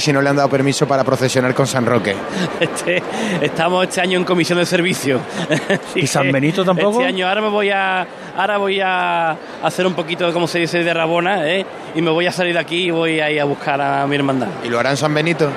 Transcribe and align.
si 0.00 0.10
no 0.10 0.22
le 0.22 0.30
han 0.30 0.36
dado 0.36 0.48
permiso 0.48 0.88
para 0.88 1.04
procesionar 1.04 1.54
con 1.54 1.66
San 1.66 1.84
Roque. 1.84 2.16
Este, 2.60 3.02
estamos 3.42 3.86
este 3.86 4.00
año 4.00 4.18
en 4.18 4.24
comisión 4.24 4.58
de 4.58 4.64
servicio. 4.64 5.20
¿Y 5.94 6.06
San 6.06 6.32
Benito 6.32 6.64
tampoco? 6.64 7.00
Este 7.00 7.08
año 7.08 7.28
ahora 7.28 7.42
me 7.42 7.48
voy 7.48 7.68
a 7.68 8.06
ahora 8.34 8.56
voy 8.56 8.80
a 8.80 9.36
hacer 9.62 9.86
un 9.86 9.92
poquito 9.92 10.32
como 10.32 10.46
se 10.48 10.60
dice 10.60 10.82
de 10.82 10.94
Rabona, 10.94 11.46
¿eh? 11.46 11.66
y 11.94 12.00
me 12.00 12.10
voy 12.10 12.26
a 12.26 12.32
salir 12.32 12.54
de 12.54 12.60
aquí 12.60 12.84
y 12.84 12.90
voy 12.90 13.20
a 13.20 13.30
ir 13.30 13.40
a 13.40 13.44
buscar 13.44 13.80
a 13.82 14.06
mi 14.06 14.16
hermandad. 14.16 14.48
¿Y 14.64 14.68
lo 14.68 14.78
harán 14.78 14.96
San 14.96 15.12
Benito? 15.12 15.50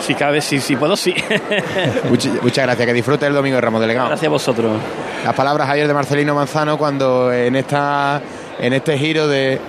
Si 0.00 0.14
cabe, 0.14 0.40
si, 0.40 0.60
si 0.60 0.74
puedo, 0.76 0.96
sí. 0.96 1.14
muchas, 2.08 2.42
muchas 2.42 2.64
gracias, 2.64 2.86
que 2.86 2.94
disfrute 2.94 3.26
el 3.26 3.34
domingo 3.34 3.56
de 3.56 3.60
Ramos 3.60 3.82
Delegado. 3.82 4.08
Gracias 4.08 4.28
a 4.28 4.30
vosotros. 4.30 4.80
Las 5.24 5.34
palabras 5.34 5.68
ayer 5.68 5.86
de 5.86 5.92
Marcelino 5.92 6.34
Manzano 6.34 6.78
cuando 6.78 7.30
en 7.30 7.54
esta 7.56 8.22
en 8.58 8.72
este 8.72 8.96
giro 8.96 9.28
de 9.28 9.60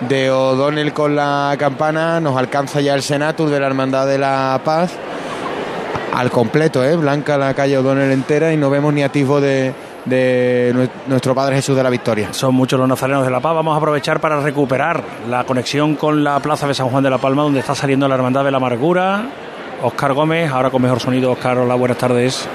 de 0.00 0.30
O'Donnell 0.30 0.92
con 0.92 1.16
la 1.16 1.54
campana, 1.58 2.20
nos 2.20 2.36
alcanza 2.36 2.80
ya 2.80 2.94
el 2.94 3.02
Senatus 3.02 3.50
de 3.50 3.60
la 3.60 3.66
Hermandad 3.66 4.06
de 4.06 4.18
la 4.18 4.60
Paz 4.64 4.92
al 6.12 6.30
completo, 6.30 6.82
¿eh? 6.82 6.96
blanca 6.96 7.36
la 7.36 7.52
calle 7.52 7.76
O'Donnell 7.76 8.10
entera 8.10 8.52
y 8.52 8.56
no 8.56 8.70
vemos 8.70 8.92
ni 8.94 9.02
atisbo 9.02 9.40
de, 9.40 9.74
de 10.06 10.88
nuestro 11.06 11.34
Padre 11.34 11.56
Jesús 11.56 11.76
de 11.76 11.82
la 11.82 11.90
Victoria. 11.90 12.32
Son 12.32 12.54
muchos 12.54 12.78
los 12.78 12.88
nazarenos 12.88 13.24
de 13.24 13.30
la 13.30 13.40
Paz. 13.40 13.54
Vamos 13.54 13.74
a 13.74 13.76
aprovechar 13.76 14.20
para 14.20 14.40
recuperar 14.40 15.02
la 15.28 15.44
conexión 15.44 15.94
con 15.96 16.24
la 16.24 16.40
Plaza 16.40 16.66
de 16.66 16.74
San 16.74 16.88
Juan 16.88 17.04
de 17.04 17.10
la 17.10 17.18
Palma, 17.18 17.42
donde 17.42 17.60
está 17.60 17.74
saliendo 17.74 18.08
la 18.08 18.14
Hermandad 18.14 18.44
de 18.44 18.50
la 18.50 18.56
Amargura. 18.56 19.24
Oscar 19.82 20.14
Gómez, 20.14 20.50
ahora 20.50 20.70
con 20.70 20.80
mejor 20.80 21.00
sonido. 21.00 21.32
Oscar, 21.32 21.58
hola, 21.58 21.74
buenas 21.74 21.98
tardes. 21.98 22.48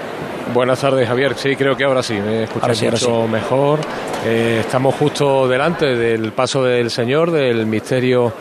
Buenas 0.54 0.82
tardes, 0.82 1.08
Javier. 1.08 1.36
Sí, 1.36 1.56
creo 1.56 1.78
que 1.78 1.86
ahora 1.86 2.04
sí, 2.04 2.14
me 2.14 2.44
escucháis 2.44 2.84
mucho 2.84 3.28
mejor. 3.28 3.80
Eh, 4.26 4.58
estamos 4.60 4.96
justo 4.96 5.48
delante 5.48 5.96
del 5.96 6.34
paso 6.34 6.64
del 6.64 6.90
Señor, 6.90 7.32
del 7.32 7.66
misterio 7.66 8.34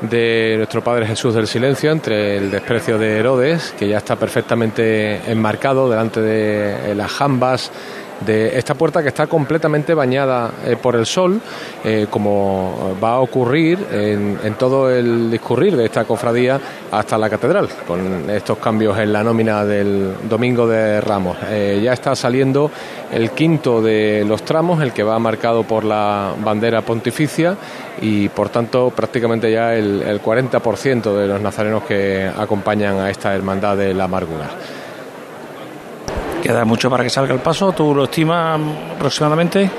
de 0.00 0.54
nuestro 0.56 0.82
Padre 0.82 1.06
Jesús 1.06 1.34
del 1.34 1.46
Silencio, 1.46 1.90
entre 1.90 2.38
el 2.38 2.50
desprecio 2.50 2.98
de 2.98 3.18
Herodes, 3.18 3.74
que 3.78 3.86
ya 3.86 3.98
está 3.98 4.16
perfectamente 4.16 5.30
enmarcado 5.30 5.90
delante 5.90 6.20
de 6.22 6.94
las 6.94 7.10
jambas 7.10 7.70
de 8.20 8.58
esta 8.58 8.74
puerta 8.74 9.02
que 9.02 9.08
está 9.08 9.26
completamente 9.26 9.94
bañada 9.94 10.50
eh, 10.64 10.76
por 10.76 10.96
el 10.96 11.06
sol, 11.06 11.40
eh, 11.84 12.06
como 12.10 12.96
va 13.02 13.12
a 13.12 13.20
ocurrir 13.20 13.78
en, 13.92 14.54
todo 14.58 14.90
el 14.90 15.30
discurrir 15.30 15.76
de 15.76 15.84
esta 15.84 16.04
cofradía 16.04 16.60
hasta 16.90 17.16
la 17.16 17.30
catedral, 17.30 17.68
con 17.86 18.28
estos 18.28 18.58
cambios 18.58 18.98
en 18.98 19.12
la 19.12 19.22
nómina 19.22 19.64
del 19.64 20.14
Domingo 20.28 20.66
de 20.66 21.00
Ramos. 21.00 21.36
Eh, 21.48 21.80
ya 21.82 21.92
está 21.92 22.16
saliendo 22.16 22.70
el 23.12 23.30
quinto 23.30 23.80
de 23.80 24.24
los 24.26 24.42
tramos, 24.42 24.82
el 24.82 24.92
que 24.92 25.02
va 25.02 25.18
marcado 25.18 25.62
por 25.62 25.84
la 25.84 26.32
bandera 26.42 26.82
pontificia 26.82 27.56
y 28.00 28.28
por 28.28 28.48
tanto 28.48 28.90
prácticamente 28.94 29.50
ya 29.50 29.74
el, 29.74 30.02
el 30.02 30.22
40% 30.22 31.16
de 31.16 31.26
los 31.26 31.40
nazarenos 31.40 31.84
que 31.84 32.30
acompañan 32.36 32.98
a 32.98 33.10
esta 33.10 33.34
hermandad 33.34 33.76
de 33.76 33.94
la 33.94 34.04
amargura. 34.04 34.50
¿Queda 36.42 36.64
mucho 36.64 36.88
para 36.88 37.02
que 37.04 37.10
salga 37.10 37.34
el 37.34 37.40
paso? 37.40 37.72
¿Tú 37.72 37.94
lo 37.94 38.04
estimas 38.04 38.60
aproximadamente? 38.94 39.70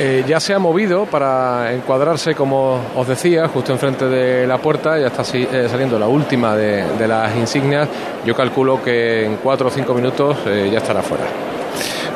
Eh, 0.00 0.24
ya 0.28 0.38
se 0.38 0.54
ha 0.54 0.60
movido 0.60 1.06
para 1.06 1.72
encuadrarse, 1.72 2.32
como 2.36 2.80
os 2.94 3.08
decía, 3.08 3.48
justo 3.48 3.72
enfrente 3.72 4.04
de 4.04 4.46
la 4.46 4.58
puerta, 4.58 4.96
ya 4.96 5.08
está 5.08 5.22
eh, 5.34 5.66
saliendo 5.68 5.98
la 5.98 6.06
última 6.06 6.54
de, 6.54 7.08
las 7.08 7.34
insignias. 7.34 7.88
Yo 8.24 8.32
calculo 8.32 8.80
que 8.80 9.26
en 9.26 9.36
cuatro 9.36 9.66
o 9.66 9.70
cinco 9.70 9.94
minutos 9.94 10.36
eh, 10.46 10.68
ya 10.70 10.78
estará 10.78 11.02
fuera. 11.02 11.24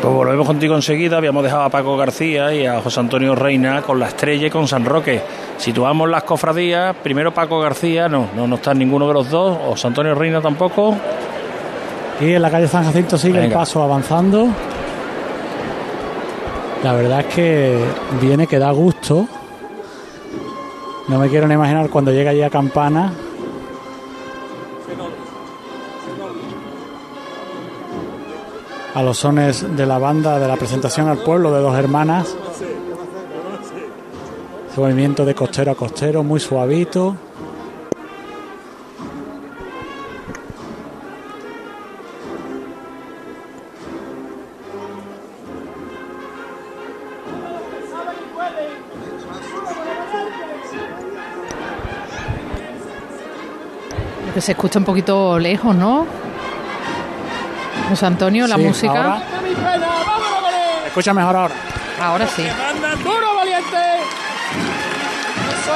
Pues 0.00 0.14
volvemos 0.14 0.46
contigo 0.46 0.77
enseguida. 0.77 1.17
Habíamos 1.17 1.42
dejado 1.42 1.62
a 1.62 1.70
Paco 1.70 1.96
García 1.96 2.55
y 2.55 2.67
a 2.67 2.80
José 2.80 3.00
Antonio 3.00 3.34
Reina 3.34 3.83
con 3.83 3.98
la 3.98 4.08
estrella 4.08 4.46
y 4.46 4.50
con 4.50 4.69
San 4.69 4.84
Roque. 4.84 5.20
Situamos 5.58 6.08
las 6.08 6.22
cofradías. 6.22 6.94
Primero 7.02 7.34
Paco 7.34 7.58
García, 7.58 8.08
no, 8.08 8.28
no, 8.36 8.46
no 8.46 8.56
está 8.56 8.74
ninguno 8.74 9.08
de 9.08 9.14
los 9.14 9.28
dos. 9.28 9.58
José 9.58 9.89
Antonio 9.89 10.14
Reina 10.14 10.41
tampoco. 10.41 10.96
Y 12.23 12.34
en 12.34 12.42
la 12.42 12.53
calle 12.53 12.69
San 12.69 12.84
Jacinto 12.84 13.19
sigue 13.19 13.45
el 13.45 13.51
paso 13.51 13.83
avanzando. 13.83 14.47
La 16.84 16.92
verdad 16.92 17.20
es 17.20 17.34
que 17.34 17.85
viene 18.20 18.46
que 18.46 18.61
da 18.61 18.70
gusto. 18.70 19.27
No 21.08 21.19
me 21.19 21.29
quiero 21.29 21.48
ni 21.48 21.55
imaginar 21.55 21.91
cuando 21.91 22.13
llega 22.13 22.30
allí 22.30 22.42
a 22.42 22.48
Campana. 22.48 23.13
A 28.95 29.02
los 29.02 29.19
sones 29.19 29.77
de 29.77 29.85
la 29.85 29.98
banda 29.98 30.39
de 30.39 30.46
la 30.46 30.57
presentación 30.57 31.08
al 31.08 31.19
pueblo 31.19 31.52
de 31.52 31.61
dos 31.61 31.77
hermanas. 31.77 32.36
Ese 34.70 34.80
movimiento 34.80 35.25
de 35.25 35.35
costero 35.35 35.73
a 35.73 35.75
costero, 35.75 36.23
muy 36.23 36.39
suavito. 36.39 37.17
Se 54.41 54.53
escucha 54.53 54.79
un 54.79 54.85
poquito 54.85 55.39
lejos, 55.39 55.75
¿no? 55.75 56.07
José 57.89 58.07
Antonio, 58.07 58.47
la 58.47 58.57
música. 58.57 58.93
Ahora. 58.93 59.23
Escucha 60.87 61.13
mejor 61.15 61.37
ahora. 61.37 61.55
Ahora 62.01 62.27
sí. 62.27 62.43
duro, 63.05 63.35
valiente! 63.37 63.77
Eso 65.61 65.73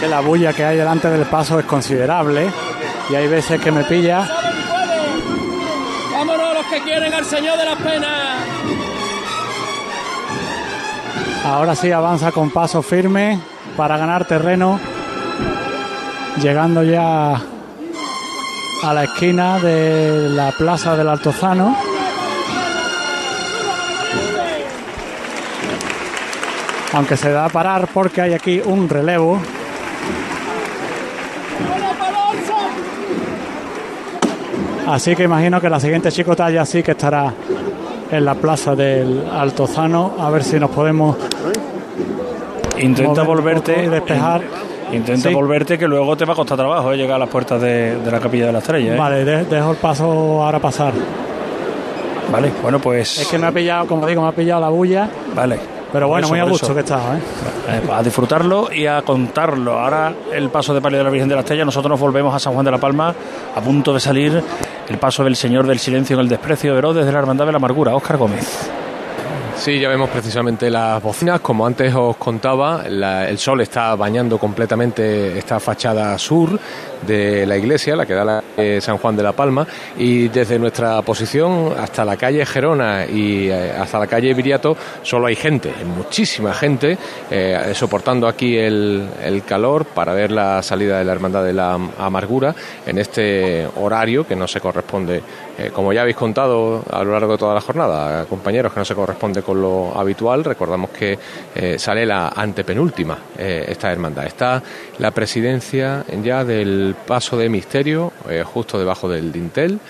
Que 0.00 0.08
la 0.08 0.20
bulla 0.20 0.52
que 0.52 0.64
hay 0.64 0.76
delante 0.76 1.08
del 1.08 1.26
paso 1.26 1.58
es 1.58 1.64
considerable 1.64 2.52
y 3.10 3.14
hay 3.14 3.26
veces 3.26 3.60
que 3.60 3.72
me 3.72 3.84
pilla. 3.84 4.28
¡Vámonos 6.12 6.54
los 6.54 6.66
que 6.66 6.80
quieren 6.82 7.14
al 7.14 7.24
Señor 7.24 7.58
de 7.58 7.64
las 7.64 7.76
Penas! 7.76 8.57
Ahora 11.48 11.74
sí 11.74 11.90
avanza 11.90 12.30
con 12.30 12.50
paso 12.50 12.82
firme 12.82 13.40
para 13.74 13.96
ganar 13.96 14.26
terreno. 14.26 14.78
Llegando 16.42 16.82
ya 16.82 17.40
a 18.82 18.94
la 18.94 19.04
esquina 19.04 19.58
de 19.58 20.28
la 20.28 20.52
plaza 20.52 20.94
del 20.94 21.08
Altozano. 21.08 21.74
Aunque 26.92 27.16
se 27.16 27.32
da 27.32 27.46
a 27.46 27.48
parar 27.48 27.88
porque 27.94 28.20
hay 28.20 28.34
aquí 28.34 28.60
un 28.62 28.86
relevo. 28.86 29.40
Así 34.86 35.16
que 35.16 35.22
imagino 35.22 35.62
que 35.62 35.70
la 35.70 35.80
siguiente 35.80 36.12
chicota 36.12 36.50
ya 36.50 36.66
sí 36.66 36.82
que 36.82 36.90
estará 36.90 37.32
en 38.10 38.24
la 38.24 38.34
plaza 38.34 38.74
del 38.74 39.24
Altozano. 39.30 40.14
A 40.18 40.30
ver 40.30 40.44
si 40.44 40.58
nos 40.58 40.70
podemos. 40.70 41.16
Intenta 42.78 43.22
volverte. 43.22 43.84
Y 43.84 43.88
despejar. 43.88 44.42
Intenta 44.92 45.28
volverte 45.30 45.78
que 45.78 45.86
luego 45.86 46.16
te 46.16 46.24
va 46.24 46.32
a 46.32 46.36
costar 46.36 46.56
trabajo 46.56 46.92
eh, 46.92 46.96
llegar 46.96 47.16
a 47.16 47.18
las 47.18 47.28
puertas 47.28 47.60
de, 47.60 47.98
la 48.10 48.20
capilla 48.20 48.46
de 48.46 48.52
la 48.52 48.58
estrella. 48.58 48.94
¿eh? 48.94 48.98
Vale, 48.98 49.24
dejo 49.24 49.72
el 49.72 49.76
paso 49.76 50.42
ahora 50.42 50.58
pasar. 50.58 50.94
Vale, 52.32 52.50
bueno, 52.62 52.78
pues. 52.78 53.18
Es 53.18 53.28
que 53.28 53.38
me 53.38 53.46
ha 53.46 53.52
pillado, 53.52 53.86
como 53.86 54.06
digo, 54.06 54.22
me 54.22 54.28
ha 54.28 54.32
pillado 54.32 54.60
la 54.60 54.68
bulla. 54.68 55.08
Vale. 55.34 55.77
Pero 55.92 56.08
bueno, 56.08 56.28
muy 56.28 56.38
a 56.38 56.44
gusto 56.44 56.74
que 56.74 56.80
está, 56.80 57.16
¿eh? 57.16 57.20
¿eh? 57.68 57.90
A 57.90 58.02
disfrutarlo 58.02 58.70
y 58.72 58.86
a 58.86 59.02
contarlo. 59.02 59.78
Ahora 59.78 60.12
el 60.32 60.50
paso 60.50 60.74
de 60.74 60.80
palio 60.80 60.98
de 60.98 61.04
la 61.04 61.10
Virgen 61.10 61.28
de 61.28 61.34
la 61.34 61.40
Estrella, 61.40 61.64
nosotros 61.64 61.90
nos 61.90 62.00
volvemos 62.00 62.34
a 62.34 62.38
San 62.38 62.52
Juan 62.52 62.64
de 62.64 62.70
la 62.70 62.78
Palma, 62.78 63.14
a 63.54 63.60
punto 63.60 63.94
de 63.94 64.00
salir 64.00 64.42
el 64.88 64.98
paso 64.98 65.24
del 65.24 65.36
Señor 65.36 65.66
del 65.66 65.78
Silencio 65.78 66.14
en 66.14 66.20
el 66.20 66.28
desprecio 66.28 66.72
de 66.72 66.78
Herodes 66.78 67.06
de 67.06 67.12
la 67.12 67.18
Hermandad 67.18 67.46
de 67.46 67.52
la 67.52 67.56
Amargura. 67.56 67.94
Óscar 67.94 68.16
Gómez. 68.18 68.70
Sí, 69.58 69.80
ya 69.80 69.88
vemos 69.88 70.08
precisamente 70.08 70.70
las 70.70 71.02
bocinas. 71.02 71.40
Como 71.40 71.66
antes 71.66 71.92
os 71.92 72.16
contaba, 72.16 72.84
el 72.86 73.38
sol 73.38 73.60
está 73.60 73.96
bañando 73.96 74.38
completamente 74.38 75.36
esta 75.36 75.58
fachada 75.58 76.16
sur 76.16 76.58
de 77.04 77.44
la 77.44 77.56
iglesia, 77.56 77.96
la 77.96 78.06
que 78.06 78.14
da 78.14 78.24
la 78.24 78.42
San 78.80 78.98
Juan 78.98 79.16
de 79.16 79.22
la 79.24 79.32
Palma, 79.32 79.66
y 79.98 80.28
desde 80.28 80.60
nuestra 80.60 81.02
posición 81.02 81.74
hasta 81.76 82.04
la 82.04 82.16
calle 82.16 82.46
Gerona 82.46 83.04
y 83.04 83.48
eh, 83.48 83.72
hasta 83.72 83.98
la 83.98 84.06
calle 84.06 84.32
Viriato 84.32 84.76
solo 85.02 85.26
hay 85.26 85.36
gente, 85.36 85.72
muchísima 85.84 86.54
gente, 86.54 86.96
eh, 87.30 87.72
soportando 87.74 88.28
aquí 88.28 88.56
el, 88.56 89.08
el, 89.22 89.42
calor 89.44 89.86
para 89.86 90.12
ver 90.12 90.30
la 90.30 90.62
salida 90.62 90.98
de 90.98 91.04
la 91.04 91.12
Hermandad 91.12 91.44
de 91.44 91.52
la 91.52 91.78
Amargura 91.98 92.54
en 92.86 92.98
este 92.98 93.66
horario 93.76 94.26
que 94.26 94.36
no 94.36 94.46
se 94.46 94.60
corresponde 94.60 95.22
Eh, 95.58 95.70
como 95.74 95.92
ya 95.92 96.02
habéis 96.02 96.16
contado 96.16 96.84
a 96.88 97.02
lo 97.02 97.10
largo 97.10 97.32
de 97.32 97.38
toda 97.38 97.52
la 97.52 97.60
jornada, 97.60 98.24
compañeros, 98.26 98.72
que 98.72 98.78
no 98.78 98.84
se 98.84 98.94
corresponde 98.94 99.42
con 99.42 99.60
lo 99.60 99.92
habitual, 99.98 100.44
recordamos 100.44 100.90
que 100.90 101.18
eh, 101.52 101.76
sale 101.80 102.06
la 102.06 102.28
antepenúltima 102.28 103.18
eh, 103.36 103.64
esta 103.66 103.90
hermandad. 103.90 104.26
Está 104.26 104.62
la 104.98 105.10
presidencia 105.10 106.04
ya 106.22 106.44
del 106.44 106.94
paso 107.04 107.36
de 107.36 107.48
misterio, 107.48 108.12
justo 108.44 108.78
debajo 108.78 109.08
del 109.08 109.32
dintel 109.32 109.80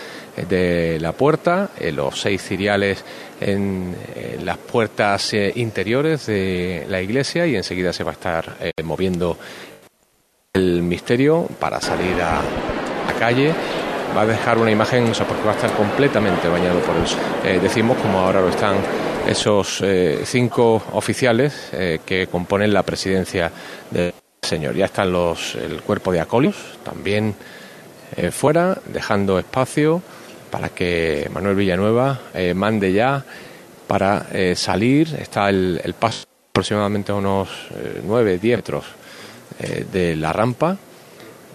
de 0.49 0.99
la 1.01 1.13
puerta, 1.13 1.71
los 1.93 2.19
seis 2.19 2.43
ciriales 2.43 3.05
en, 3.41 3.95
las 4.45 4.57
puertas 4.57 5.35
interiores 5.35 6.27
de 6.27 6.87
la 6.89 7.03
iglesia 7.03 7.47
y 7.47 7.57
enseguida 7.57 7.93
se 7.93 8.05
va 8.05 8.13
a 8.13 8.15
estar 8.15 8.57
moviendo 8.85 9.37
el 10.55 10.83
misterio 10.83 11.47
para 11.59 11.81
salir 11.81 12.15
a 12.23 12.41
la 13.07 13.19
calle 13.19 13.53
va 14.17 14.23
a 14.23 14.27
dejar 14.27 14.59
una 14.59 14.71
imagen, 14.71 15.05
o 15.09 15.15
sea, 15.15 15.27
porque 15.27 15.45
va 15.45 15.53
a 15.53 15.55
estar 15.55 15.73
completamente 15.73 16.49
bañado 16.49 16.81
por 16.81 16.97
eso. 16.97 17.17
Eh, 17.45 17.59
decimos, 17.61 17.97
como 17.99 18.19
ahora 18.19 18.41
lo 18.41 18.49
están 18.49 18.77
esos 19.27 19.81
eh, 19.83 20.23
cinco 20.25 20.83
oficiales 20.93 21.69
eh, 21.73 22.01
que 22.05 22.27
componen 22.27 22.73
la 22.73 22.83
presidencia 22.83 23.51
del 23.91 24.15
señor. 24.43 24.75
Ya 24.75 24.87
están 24.87 25.13
los, 25.13 25.55
el 25.55 25.83
cuerpo 25.83 26.13
de 26.13 26.21
acólitos 26.21 26.79
también 26.85 27.35
fuera, 28.33 28.79
dejando 28.87 29.39
espacio 29.39 30.01
para 30.51 30.71
que 30.71 31.29
Manuel 31.31 31.57
Villanueva 31.57 32.19
mande 32.55 32.95
ya 32.95 33.23
para 33.87 34.25
salir. 34.55 35.15
Está 35.21 35.51
el, 35.51 35.79
el 35.85 35.93
paso 35.93 36.25
aproximadamente 36.51 37.13
a 37.13 37.17
unos 37.17 37.51
9, 38.03 38.39
10 38.39 38.57
metros 38.57 38.85
de 39.93 40.17
la 40.17 40.33
rampa 40.33 40.79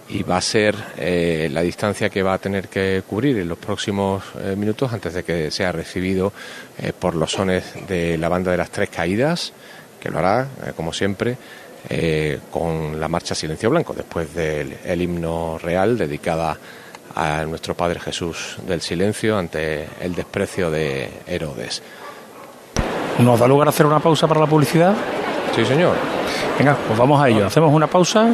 y 0.08 0.22
va 0.22 0.36
a 0.36 0.40
ser 0.40 0.76
eh, 0.96 1.48
la 1.50 1.62
distancia 1.62 2.10
que 2.10 2.22
va 2.22 2.34
a 2.34 2.38
tener 2.38 2.68
que 2.68 3.02
cubrir 3.08 3.38
en 3.38 3.48
los 3.48 3.58
próximos 3.58 4.22
eh, 4.38 4.54
minutos 4.56 4.92
antes 4.92 5.14
de 5.14 5.24
que 5.24 5.50
sea 5.50 5.72
recibido 5.72 6.32
eh, 6.78 6.92
por 6.98 7.14
los 7.14 7.32
sones 7.32 7.72
de 7.88 8.18
la 8.18 8.28
banda 8.28 8.50
de 8.50 8.58
las 8.58 8.70
tres 8.70 8.90
caídas, 8.90 9.52
que 10.00 10.10
lo 10.10 10.18
hará, 10.18 10.48
como 10.76 10.92
siempre, 10.92 11.38
con 12.50 13.00
la 13.00 13.08
marcha 13.08 13.34
Silencio 13.34 13.70
Blanco, 13.70 13.94
después 13.94 14.34
del 14.34 15.02
himno 15.02 15.58
real 15.58 15.96
dedicada 15.96 16.58
a 17.14 17.44
nuestro 17.44 17.74
Padre 17.74 18.00
Jesús 18.00 18.56
del 18.66 18.82
Silencio 18.82 19.38
ante 19.38 19.88
el 20.00 20.14
desprecio 20.14 20.70
de 20.70 21.08
Herodes. 21.26 21.82
¿Nos 23.18 23.40
da 23.40 23.48
lugar 23.48 23.68
a 23.68 23.70
hacer 23.70 23.86
una 23.86 24.00
pausa 24.00 24.26
para 24.26 24.40
la 24.40 24.46
publicidad? 24.46 24.94
Sí, 25.54 25.64
señor. 25.64 25.96
Venga, 26.58 26.76
pues 26.86 26.98
vamos 26.98 27.22
a 27.22 27.28
ello. 27.28 27.46
Hacemos 27.46 27.72
una 27.72 27.86
pausa 27.86 28.30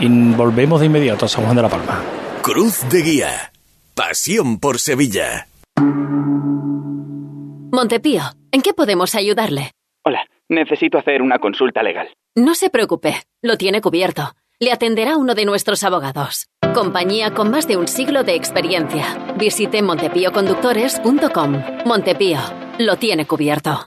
y 0.00 0.08
volvemos 0.34 0.80
de 0.80 0.86
inmediato 0.86 1.26
a 1.26 1.28
San 1.28 1.44
Juan 1.44 1.56
de 1.56 1.62
la 1.62 1.68
Palma. 1.68 2.02
Cruz 2.42 2.88
de 2.90 3.02
Guía. 3.02 3.52
Pasión 3.94 4.58
por 4.58 4.78
Sevilla. 4.78 5.46
Montepío, 7.72 8.22
¿en 8.52 8.62
qué 8.62 8.72
podemos 8.72 9.14
ayudarle? 9.14 9.72
Hola, 10.04 10.26
necesito 10.48 10.98
hacer 10.98 11.22
una 11.22 11.38
consulta 11.38 11.82
legal. 11.82 12.08
No 12.36 12.54
se 12.54 12.70
preocupe, 12.70 13.14
lo 13.42 13.56
tiene 13.56 13.80
cubierto. 13.80 14.34
Le 14.60 14.72
atenderá 14.72 15.16
uno 15.16 15.34
de 15.34 15.44
nuestros 15.44 15.82
abogados. 15.82 16.46
Compañía 16.74 17.34
con 17.34 17.50
más 17.50 17.66
de 17.66 17.76
un 17.76 17.88
siglo 17.88 18.22
de 18.24 18.34
experiencia. 18.34 19.34
Visite 19.36 19.82
montepíoconductores.com. 19.82 21.62
Montepío, 21.84 22.38
lo 22.78 22.96
tiene 22.96 23.26
cubierto. 23.26 23.86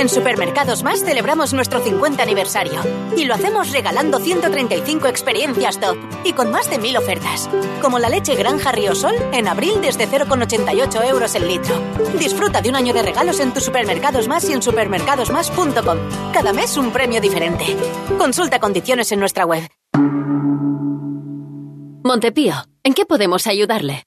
En 0.00 0.08
Supermercados 0.08 0.82
Más 0.82 1.04
celebramos 1.04 1.52
nuestro 1.52 1.78
50 1.78 2.22
aniversario 2.22 2.80
y 3.18 3.26
lo 3.26 3.34
hacemos 3.34 3.70
regalando 3.70 4.18
135 4.18 5.08
experiencias 5.08 5.78
top 5.78 5.98
y 6.24 6.32
con 6.32 6.50
más 6.50 6.70
de 6.70 6.78
1000 6.78 6.96
ofertas, 6.96 7.50
como 7.82 7.98
la 7.98 8.08
leche 8.08 8.34
Granja 8.34 8.72
Sol 8.94 9.14
en 9.34 9.46
abril 9.46 9.74
desde 9.82 10.08
0,88 10.08 11.06
euros 11.06 11.34
el 11.34 11.46
litro. 11.46 11.78
Disfruta 12.18 12.62
de 12.62 12.70
un 12.70 12.76
año 12.76 12.94
de 12.94 13.02
regalos 13.02 13.40
en 13.40 13.52
tus 13.52 13.64
Supermercados 13.64 14.26
Más 14.26 14.48
y 14.48 14.54
en 14.54 14.62
supermercadosmás.com. 14.62 15.98
Cada 16.32 16.54
mes 16.54 16.78
un 16.78 16.92
premio 16.92 17.20
diferente. 17.20 17.76
Consulta 18.16 18.58
condiciones 18.58 19.12
en 19.12 19.20
nuestra 19.20 19.44
web. 19.44 19.68
Montepío, 22.02 22.54
¿en 22.84 22.94
qué 22.94 23.04
podemos 23.04 23.46
ayudarle? 23.46 24.06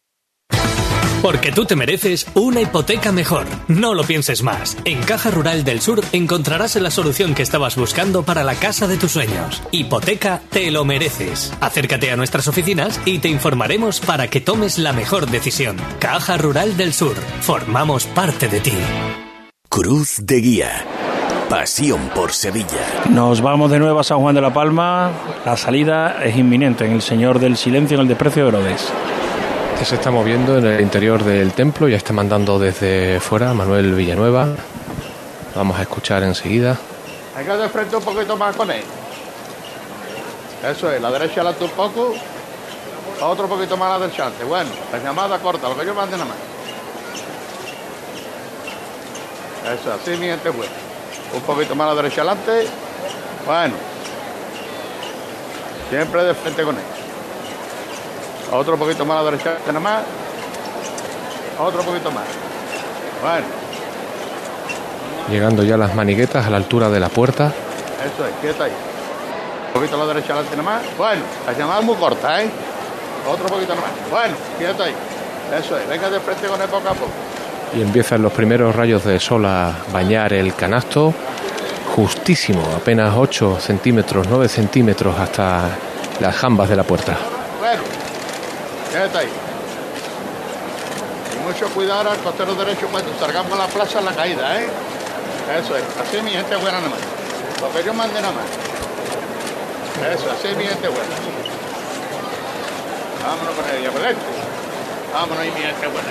Porque 1.21 1.51
tú 1.51 1.65
te 1.65 1.75
mereces 1.75 2.25
una 2.33 2.61
hipoteca 2.61 3.11
mejor. 3.11 3.45
No 3.67 3.93
lo 3.93 4.03
pienses 4.03 4.41
más. 4.41 4.75
En 4.85 5.03
Caja 5.03 5.29
Rural 5.29 5.63
del 5.63 5.79
Sur 5.79 6.01
encontrarás 6.13 6.75
la 6.77 6.89
solución 6.89 7.35
que 7.35 7.43
estabas 7.43 7.75
buscando 7.75 8.23
para 8.23 8.43
la 8.43 8.55
casa 8.55 8.87
de 8.87 8.97
tus 8.97 9.11
sueños. 9.11 9.61
Hipoteca 9.71 10.41
te 10.49 10.71
lo 10.71 10.83
mereces. 10.83 11.53
Acércate 11.61 12.09
a 12.09 12.15
nuestras 12.15 12.47
oficinas 12.47 12.99
y 13.05 13.19
te 13.19 13.29
informaremos 13.29 13.99
para 13.99 14.29
que 14.29 14.41
tomes 14.41 14.79
la 14.79 14.93
mejor 14.93 15.27
decisión. 15.29 15.77
Caja 15.99 16.37
Rural 16.37 16.75
del 16.75 16.91
Sur. 16.91 17.15
Formamos 17.41 18.05
parte 18.07 18.47
de 18.47 18.59
ti. 18.59 18.73
Cruz 19.69 20.21
de 20.23 20.41
Guía. 20.41 20.85
Pasión 21.49 22.09
por 22.15 22.33
Sevilla. 22.33 23.05
Nos 23.11 23.41
vamos 23.41 23.69
de 23.69 23.77
nuevo 23.77 23.99
a 23.99 24.03
San 24.03 24.19
Juan 24.19 24.33
de 24.33 24.41
la 24.41 24.53
Palma. 24.53 25.11
La 25.45 25.55
salida 25.55 26.23
es 26.23 26.35
inminente 26.35 26.85
en 26.85 26.93
el 26.93 27.01
Señor 27.03 27.39
del 27.39 27.57
Silencio, 27.57 27.95
en 27.95 28.01
el 28.01 28.07
desprecio 28.07 28.43
de 28.43 28.49
Herodes 28.49 28.91
se 29.85 29.95
está 29.95 30.11
moviendo 30.11 30.57
en 30.57 30.65
el 30.65 30.81
interior 30.81 31.23
del 31.23 31.53
templo, 31.53 31.87
ya 31.87 31.97
está 31.97 32.13
mandando 32.13 32.59
desde 32.59 33.19
fuera 33.19 33.53
Manuel 33.53 33.93
Villanueva. 33.95 34.49
Vamos 35.55 35.79
a 35.79 35.81
escuchar 35.81 36.21
enseguida. 36.23 36.77
Hay 37.35 37.45
que 37.45 37.51
de 37.51 37.67
frente 37.67 37.95
un 37.95 38.03
poquito 38.03 38.37
más 38.37 38.55
con 38.55 38.69
él. 38.69 38.83
Eso 40.69 40.91
es, 40.91 41.01
la 41.01 41.09
derecha 41.09 41.41
la 41.41 41.55
un 41.59 41.69
poco, 41.71 42.13
otro 43.21 43.47
poquito 43.47 43.75
más 43.75 43.99
la 43.99 44.05
derecha. 44.05 44.29
Bueno, 44.47 44.69
la 44.91 44.99
llamada 44.99 45.39
corta, 45.39 45.67
lo 45.67 45.77
que 45.77 45.85
yo 45.85 45.95
mande 45.95 46.15
nada 46.15 46.29
más. 46.29 46.37
Eso, 49.79 49.93
así 49.93 50.11
mi 50.11 50.27
gente 50.27 50.49
bueno. 50.49 50.73
Un 51.33 51.41
poquito 51.41 51.75
más 51.75 51.87
la 51.87 51.95
derecha 51.95 52.21
adelante. 52.21 52.67
Bueno. 53.45 53.73
Siempre 55.89 56.23
de 56.23 56.33
frente 56.35 56.63
con 56.63 56.75
él. 56.75 57.00
Otro 58.51 58.77
poquito 58.77 59.05
más 59.05 59.17
a 59.17 59.23
la 59.23 59.31
derecha, 59.31 59.57
nada 59.67 59.79
más. 59.79 60.01
Otro 61.59 61.81
poquito 61.83 62.11
más. 62.11 62.25
Bueno. 63.21 63.45
Llegando 65.29 65.63
ya 65.63 65.77
las 65.77 65.95
maniguetas 65.95 66.45
a 66.45 66.49
la 66.49 66.57
altura 66.57 66.89
de 66.89 66.99
la 66.99 67.09
puerta. 67.09 67.47
Eso 67.47 68.25
es, 68.25 68.33
quieta 68.41 68.65
ahí. 68.65 68.71
Un 69.67 69.73
poquito 69.73 69.95
a 69.95 69.99
la 69.99 70.13
derecha, 70.13 70.33
adelante 70.33 70.57
nada 70.57 70.69
más. 70.69 70.97
Bueno, 70.97 71.21
la 71.45 71.53
llamada 71.53 71.79
es 71.79 71.85
muy 71.85 71.95
corta, 71.95 72.41
¿eh? 72.43 72.49
Otro 73.31 73.45
poquito 73.47 73.73
nada 73.75 73.87
más. 73.87 74.09
Bueno, 74.09 74.35
quieto 74.57 74.83
ahí. 74.83 74.93
Eso 75.57 75.77
es, 75.77 75.87
venga 75.87 76.09
de 76.09 76.19
frente 76.19 76.47
con 76.47 76.61
él 76.61 76.67
poco 76.67 76.89
a 76.89 76.93
poco. 76.93 77.11
Y 77.73 77.81
empiezan 77.81 78.21
los 78.21 78.33
primeros 78.33 78.75
rayos 78.75 79.05
de 79.05 79.19
sol 79.19 79.45
a 79.45 79.73
bañar 79.93 80.33
el 80.33 80.53
canasto. 80.55 81.13
Justísimo, 81.95 82.63
apenas 82.75 83.13
8 83.15 83.59
centímetros, 83.59 84.27
9 84.29 84.47
centímetros 84.49 85.17
hasta 85.17 85.69
las 86.19 86.35
jambas 86.35 86.69
de 86.69 86.75
la 86.75 86.83
puerta. 86.83 87.17
Bueno, 87.59 87.81
Quédate 88.91 89.17
ahí. 89.17 89.29
Y 91.33 91.47
mucho 91.47 91.67
cuidado 91.73 92.11
al 92.11 92.17
costero 92.17 92.53
derecho 92.55 92.87
cuando 92.91 93.11
salgamos 93.19 93.53
a 93.53 93.63
la 93.63 93.67
plaza 93.67 93.99
en 93.99 94.05
la 94.05 94.13
caída, 94.13 94.61
¿eh? 94.61 94.67
Eso 95.59 95.75
es. 95.75 95.83
Así 96.01 96.21
mi 96.21 96.31
gente 96.31 96.55
buena 96.57 96.79
nada 96.79 96.89
más. 96.89 96.99
Lo 97.61 97.71
que 97.71 97.85
yo 97.85 97.93
mande 97.93 98.21
nada 98.21 98.33
más. 98.33 98.45
Eso, 100.13 100.31
así 100.31 100.55
mi 100.55 100.65
gente 100.65 100.87
buena. 100.87 101.15
Vámonos 103.25 103.55
con 103.55 103.77
ella, 103.77 103.89
¿verdad? 103.91 104.15
Vámonos 105.13 105.39
ahí, 105.39 105.51
mi 105.51 105.61
gente 105.61 105.87
buena. 105.87 106.09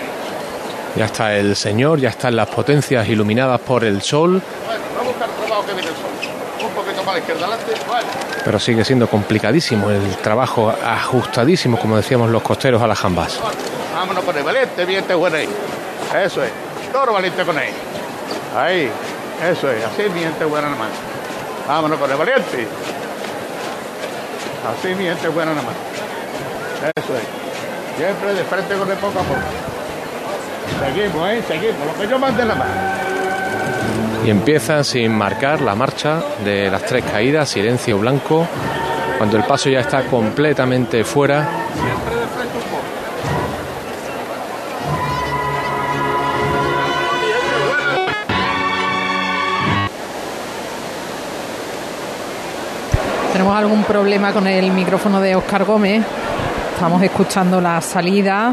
Ya 0.96 1.04
está 1.04 1.36
el 1.36 1.54
Señor, 1.56 2.00
ya 2.00 2.08
están 2.08 2.34
las 2.34 2.48
potencias 2.48 3.08
iluminadas 3.08 3.60
por 3.60 3.84
el 3.84 4.02
sol. 4.02 4.42
Pero 8.44 8.58
sigue 8.58 8.84
siendo 8.84 9.08
complicadísimo 9.08 9.90
el 9.90 10.16
trabajo, 10.18 10.70
ajustadísimo, 10.70 11.78
como 11.78 11.96
decíamos 11.96 12.30
los 12.30 12.42
costeros 12.42 12.82
a 12.82 12.86
las 12.86 12.98
jambas. 12.98 13.40
Vámonos 13.94 14.24
con 14.24 14.36
el 14.36 14.44
valiente, 14.44 14.84
bien 14.84 15.04
te 15.04 15.14
ahí. 15.14 15.48
Eso 16.24 16.42
es. 16.42 16.50
Toro 16.92 17.12
valiente 17.12 17.44
con 17.44 17.58
él. 17.58 17.70
Ahí. 18.56 18.90
Eso 19.42 19.70
es. 19.70 19.84
Así 19.84 20.02
bien 20.12 20.32
te 20.38 20.44
buena 20.44 20.68
nomás. 20.68 20.88
Vámonos 21.66 21.98
con 21.98 22.10
el 22.10 22.16
valiente. 22.16 22.66
Así 24.68 24.94
bien 24.94 25.16
te 25.18 25.28
buena 25.28 25.52
nomás. 25.52 25.74
Eso 26.96 27.14
es. 27.14 27.96
Siempre 27.96 28.34
de 28.34 28.44
frente 28.44 28.74
con 28.74 28.90
el 28.90 28.98
poco 28.98 29.18
a 29.18 29.22
poco. 29.22 29.40
Seguimos, 30.84 31.30
¿eh? 31.30 31.42
Seguimos. 31.46 31.86
Lo 31.86 32.00
que 32.00 32.08
yo 32.08 32.18
mande 32.18 32.44
la 32.44 32.54
mano. 32.54 32.89
Y 34.24 34.30
empieza 34.30 34.84
sin 34.84 35.12
marcar 35.16 35.62
la 35.62 35.74
marcha 35.74 36.22
de 36.44 36.70
las 36.70 36.82
tres 36.84 37.04
caídas, 37.04 37.48
silencio 37.48 37.98
blanco, 37.98 38.46
cuando 39.16 39.36
el 39.36 39.44
paso 39.44 39.70
ya 39.70 39.80
está 39.80 40.02
completamente 40.02 41.04
fuera. 41.04 41.48
Tenemos 53.32 53.56
algún 53.56 53.84
problema 53.84 54.32
con 54.32 54.46
el 54.46 54.70
micrófono 54.70 55.18
de 55.20 55.34
Oscar 55.34 55.64
Gómez. 55.64 56.04
Estamos 56.74 57.02
escuchando 57.02 57.58
la 57.60 57.80
salida. 57.80 58.52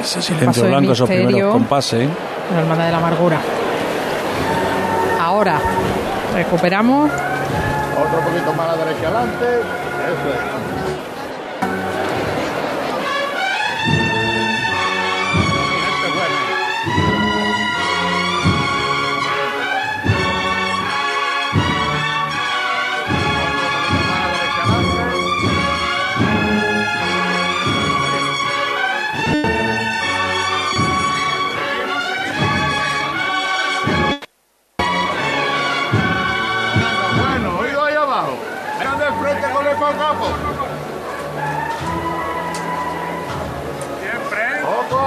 Ese 0.00 0.22
silencio 0.22 0.64
blanco, 0.64 0.92
esos 0.92 1.08
primeros 1.08 1.52
compases. 1.52 2.08
La 2.54 2.60
hermana 2.60 2.86
de 2.86 2.92
la 2.92 2.98
amargura. 2.98 3.38
Ahora 5.34 5.60
recuperamos. 6.32 7.10
Otro 7.10 8.20
poquito 8.20 8.52
más 8.52 8.68
a 8.68 8.76
la 8.76 8.84
derecha 8.84 9.08
adelante. 9.08 9.46
Eso 9.46 10.28
es. 10.32 10.53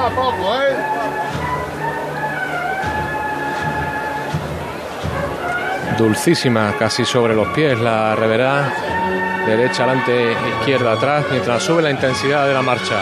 A 0.07 0.09
poco, 0.09 0.55
¿eh? 0.55 0.75
Dulcísima, 5.97 6.75
casi 6.77 7.03
sobre 7.05 7.35
los 7.35 7.47
pies 7.49 7.77
la 7.79 8.15
reverá. 8.15 8.73
Derecha 9.45 9.83
adelante, 9.83 10.35
izquierda 10.59 10.93
atrás, 10.93 11.25
mientras 11.31 11.63
sube 11.63 11.81
la 11.81 11.89
intensidad 11.89 12.47
de 12.47 12.53
la 12.53 12.61
marcha. 12.61 13.01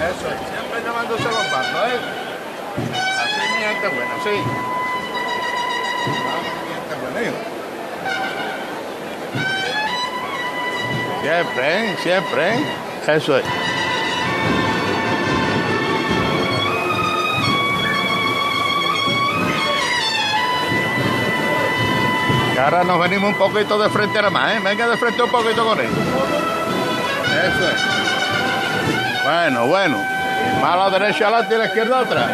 Eso 0.00 0.28
es. 0.28 0.38
Siempre 0.48 0.82
llamándose 0.84 1.24
los 1.24 1.46
pasos, 1.46 1.88
¿eh? 1.88 1.98
Así 3.22 3.40
mi 3.54 3.60
gente 3.64 3.88
buena, 3.88 4.14
sí. 4.24 4.36
Mi 6.06 6.72
gente 6.74 6.94
buena. 7.02 7.32
Siempre, 11.20 11.64
¿eh? 11.66 11.96
Siempre, 12.02 12.54
¿eh? 12.54 12.87
Eso 13.08 13.38
es. 13.38 13.44
Y 22.54 22.58
ahora 22.58 22.84
nos 22.84 23.00
venimos 23.00 23.32
un 23.32 23.38
poquito 23.38 23.78
de 23.78 23.88
frente 23.88 24.18
nada 24.18 24.28
más, 24.28 24.52
¿eh? 24.52 24.60
Venga 24.62 24.88
de 24.88 24.98
frente 24.98 25.22
un 25.22 25.30
poquito 25.30 25.64
con 25.64 25.80
él. 25.80 25.86
Eso 25.86 27.68
es. 27.70 29.24
Bueno, 29.24 29.66
bueno. 29.66 30.04
Más 30.60 30.74
a 30.74 30.76
la 30.76 30.90
derecha 30.90 31.18
y 31.20 31.54
a 31.54 31.58
la 31.58 31.64
izquierda 31.64 32.00
atrás. 32.00 32.30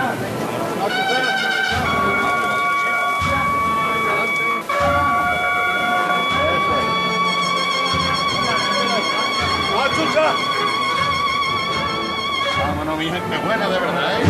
Mi 12.96 13.10
gente 13.10 13.38
buena, 13.38 13.68
de 13.68 13.80
verdad, 13.80 14.20
¿eh? 14.20 14.24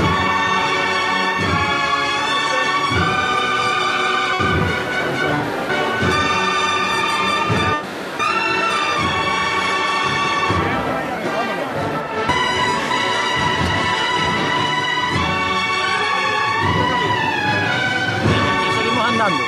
Y 18.66 18.76
seguimos 18.78 19.04
andando. 19.06 19.44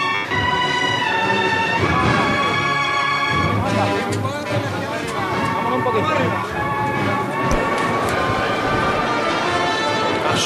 Vámonos 5.54 5.78
un 5.78 5.84
poquito. 5.84 6.45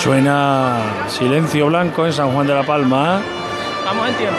Suena 0.02 0.78
silencio 1.08 1.66
blanco 1.66 2.06
en 2.06 2.12
San 2.14 2.32
Juan 2.32 2.46
de 2.46 2.54
la 2.54 2.62
Palma. 2.62 3.20
Vamos 3.84 4.08
en 4.08 4.14
tiempo. 4.14 4.38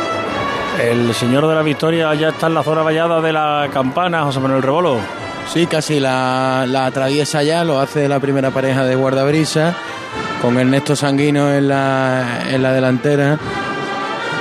El 0.81 1.13
señor 1.13 1.47
de 1.47 1.53
la 1.53 1.61
victoria 1.61 2.11
ya 2.15 2.29
está 2.29 2.47
en 2.47 2.55
la 2.55 2.63
zona 2.63 2.81
vallada 2.81 3.21
de 3.21 3.31
la 3.31 3.69
campana, 3.71 4.23
José 4.23 4.39
Manuel 4.39 4.63
Rebolo. 4.63 4.97
Sí, 5.53 5.67
casi 5.67 5.99
la, 5.99 6.65
la 6.67 6.87
atraviesa 6.87 7.43
ya, 7.43 7.63
lo 7.63 7.79
hace 7.79 8.07
la 8.07 8.19
primera 8.19 8.49
pareja 8.49 8.85
de 8.85 8.95
guardabrisa, 8.95 9.75
con 10.41 10.57
Ernesto 10.57 10.95
Sanguino 10.95 11.53
en 11.53 11.67
la, 11.67 12.39
en 12.49 12.63
la 12.63 12.73
delantera. 12.73 13.37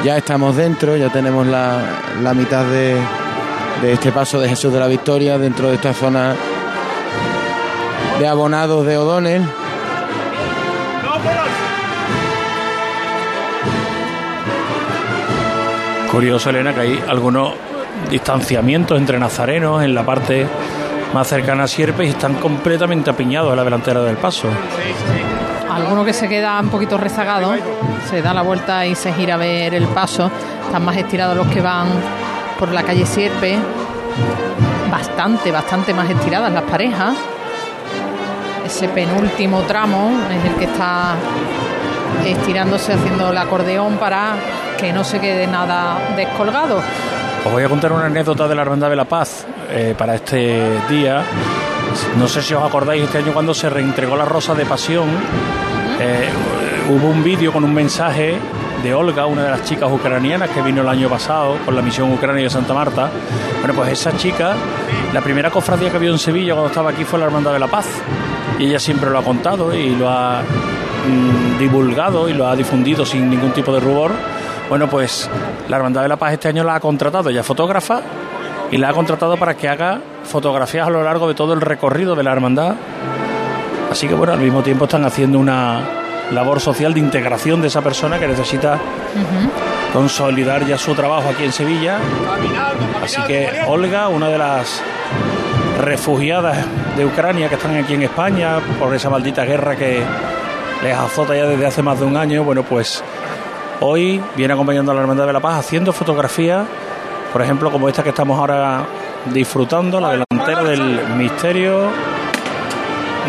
Ya 0.03 0.17
estamos 0.17 0.57
dentro, 0.57 0.97
ya 0.97 1.11
tenemos 1.11 1.47
la, 1.47 1.83
la 2.23 2.33
mitad 2.33 2.65
de, 2.65 2.97
de 3.83 3.93
este 3.93 4.11
paso 4.11 4.41
de 4.41 4.49
Jesús 4.49 4.73
de 4.73 4.81
la 4.81 4.87
Victoria 4.87 5.37
dentro 5.37 5.69
de 5.69 5.75
esta 5.75 5.93
zona 5.93 6.35
de 8.19 8.27
abonados 8.27 8.87
de 8.87 8.97
O'Donnell. 8.97 9.60
Curioso, 16.11 16.51
Elena, 16.51 16.75
que 16.75 16.81
hay 16.81 17.05
algunos 17.09 17.53
distanciamientos 18.11 18.99
entre 18.99 19.19
nazarenos 19.19 19.83
en 19.85 19.95
la 19.95 20.05
parte 20.05 20.47
más 21.15 21.29
cercana 21.29 21.65
a 21.65 21.69
Sierpe 21.69 22.05
y 22.05 22.09
están 22.09 22.35
completamente 22.35 23.11
apiñados 23.11 23.51
en 23.51 23.57
la 23.57 23.65
delantera 23.65 24.03
del 24.03 24.17
paso. 24.17 24.49
Alguno 25.71 26.05
que 26.05 26.13
se 26.13 26.29
queda 26.29 26.59
un 26.61 26.69
poquito 26.69 26.99
rezagado, 26.99 27.55
se 28.09 28.23
da 28.23 28.35
la 28.35 28.43
vuelta 28.43 28.85
y 28.87 28.97
se 28.97 29.13
gira 29.13 29.35
a 29.35 29.37
ver 29.37 29.75
el 29.75 29.87
paso. 29.87 30.31
Están 30.67 30.85
más 30.85 30.97
estirados 30.97 31.37
los 31.37 31.47
que 31.47 31.61
van 31.61 31.87
por 32.59 32.73
la 32.73 32.83
calle 32.83 33.07
Sierpe. 33.07 33.57
Bastante, 34.91 35.53
bastante 35.53 35.95
más 35.95 36.11
estiradas 36.11 36.53
las 36.53 36.65
parejas. 36.65 37.15
Ese 38.67 38.89
penúltimo 38.89 39.61
tramo 39.63 40.19
es 40.29 40.45
el 40.45 40.57
que 40.57 40.65
está 40.65 41.15
estirándose, 42.25 42.95
haciendo 42.95 43.31
el 43.31 43.39
acordeón 43.39 43.97
para 43.97 44.35
que 44.81 44.93
no 44.93 45.05
se 45.05 45.21
quede 45.21 45.47
nada 45.47 45.99
descolgado. 46.17 46.81
Os 47.45 47.53
voy 47.53 47.63
a 47.63 47.69
contar 47.69 47.93
una 47.93 48.07
anécdota 48.07 48.49
de 48.49 48.55
la 48.55 48.63
Hermandad 48.63 48.91
de 48.91 48.97
la 48.97 49.05
Paz 49.05 49.47
eh, 49.71 49.95
para 49.97 50.15
este 50.15 50.79
día. 50.89 51.23
No 52.19 52.29
sé 52.29 52.43
si 52.43 52.55
os 52.55 52.63
acordáis 52.63 53.03
este 53.05 53.19
año 53.19 53.33
cuando 53.33 53.53
se 53.55 53.69
reentregó 53.69 54.17
la 54.17 54.25
Rosa 54.25 54.55
de 54.55 54.65
Pasión. 54.65 55.09
eh, 56.01 56.29
hubo 56.91 57.09
un 57.09 57.23
vídeo 57.23 57.53
con 57.53 57.65
un 57.65 57.75
mensaje 57.75 58.37
de 58.83 58.95
Olga, 58.95 59.27
una 59.27 59.45
de 59.45 59.51
las 59.51 59.65
chicas 59.65 59.91
ucranianas 59.93 60.49
que 60.51 60.63
vino 60.63 60.81
el 60.81 60.89
año 60.89 61.09
pasado 61.09 61.57
con 61.65 61.77
la 61.77 61.83
misión 61.83 62.11
Ucrania 62.13 62.45
de 62.45 62.51
Santa 62.51 62.73
Marta. 62.73 63.11
Bueno, 63.61 63.75
pues 63.75 63.91
esa 63.93 64.17
chica, 64.17 64.55
la 65.13 65.21
primera 65.21 65.51
cofradía 65.51 65.91
que 65.91 65.99
vio 65.99 66.13
en 66.13 66.19
Sevilla 66.19 66.55
cuando 66.55 66.69
estaba 66.69 66.91
aquí 66.91 67.05
fue 67.05 67.19
la 67.19 67.27
Hermandad 67.27 67.53
de 67.53 67.59
la 67.59 67.69
Paz. 67.69 67.87
Y 68.59 68.67
ella 68.67 68.79
siempre 68.79 69.11
lo 69.11 69.19
ha 69.19 69.23
contado 69.23 69.75
y 69.75 69.95
lo 69.95 70.09
ha 70.09 70.41
mm, 70.43 71.59
divulgado 71.59 72.29
y 72.29 72.35
lo 72.35 72.47
ha 72.47 72.57
difundido 72.57 73.05
sin 73.05 73.29
ningún 73.29 73.53
tipo 73.53 73.73
de 73.73 73.81
rubor. 73.81 74.13
Bueno, 74.71 74.89
pues 74.89 75.29
la 75.69 75.79
Hermandad 75.79 76.03
de 76.03 76.09
la 76.09 76.17
Paz 76.17 76.33
este 76.33 76.47
año 76.47 76.63
la 76.63 76.77
ha 76.77 76.81
contratado, 76.81 77.29
ella 77.29 77.41
es 77.41 77.47
fotógrafa, 77.47 78.01
y 78.71 78.77
la 78.77 78.91
ha 78.91 78.93
contratado 78.93 79.37
para 79.37 79.57
que 79.57 79.69
haga 79.69 80.01
fotografías 80.23 80.87
a 80.87 80.91
lo 80.91 81.03
largo 81.03 81.27
de 81.27 81.35
todo 81.35 81.55
el 81.55 81.61
recorrido 81.61 82.15
de 82.15 82.23
la 82.23 82.31
hermandad. 82.31 82.75
Así 83.91 84.07
que 84.07 84.15
bueno, 84.15 84.33
al 84.33 84.39
mismo 84.39 84.63
tiempo 84.63 84.85
están 84.85 85.05
haciendo 85.05 85.41
una 85.41 85.81
labor 86.31 86.61
social 86.61 86.95
de 86.95 87.01
integración 87.01 87.61
de 87.61 87.67
esa 87.67 87.83
persona 87.83 88.21
que 88.21 88.29
necesita 88.29 88.79
consolidar 89.93 90.65
ya 90.65 90.79
su 90.79 90.95
trabajo 90.95 91.31
aquí 91.31 91.43
en 91.43 91.53
Sevilla. 91.53 91.99
Así 93.03 93.21
que 93.23 93.65
Olga, 93.67 94.07
una 94.07 94.29
de 94.29 94.39
las 94.39 94.81
refugiadas 95.81 96.59
de 96.97 97.05
Ucrania 97.05 97.49
que 97.49 97.57
están 97.57 97.75
aquí 97.77 97.95
en 97.95 98.03
España 98.03 98.61
por 98.79 98.95
esa 98.95 99.11
maldita 99.11 99.45
guerra 99.45 99.75
que 99.75 100.01
les 100.85 100.97
azota 100.97 101.35
ya 101.35 101.47
desde 101.47 101.67
hace 101.67 101.83
más 101.83 101.99
de 101.99 102.07
un 102.07 102.17
año, 102.17 102.45
bueno, 102.45 102.63
pues 102.63 103.03
hoy 103.81 104.21
viene 104.37 104.55
acompañando 104.55 104.93
a 104.93 104.95
la 104.95 105.01
Hermandad 105.01 105.27
de 105.27 105.33
la 105.33 105.41
Paz 105.41 105.59
haciendo 105.59 105.93
fotografías, 105.93 106.67
por 107.33 107.43
ejemplo, 107.43 107.71
como 107.71 107.89
esta 107.89 108.03
que 108.03 108.11
estamos 108.11 108.39
ahora 108.39 108.85
disfrutando, 109.33 110.01
la 110.01 110.11
delantera 110.11 110.63
del 110.65 111.01
misterio 111.17 111.89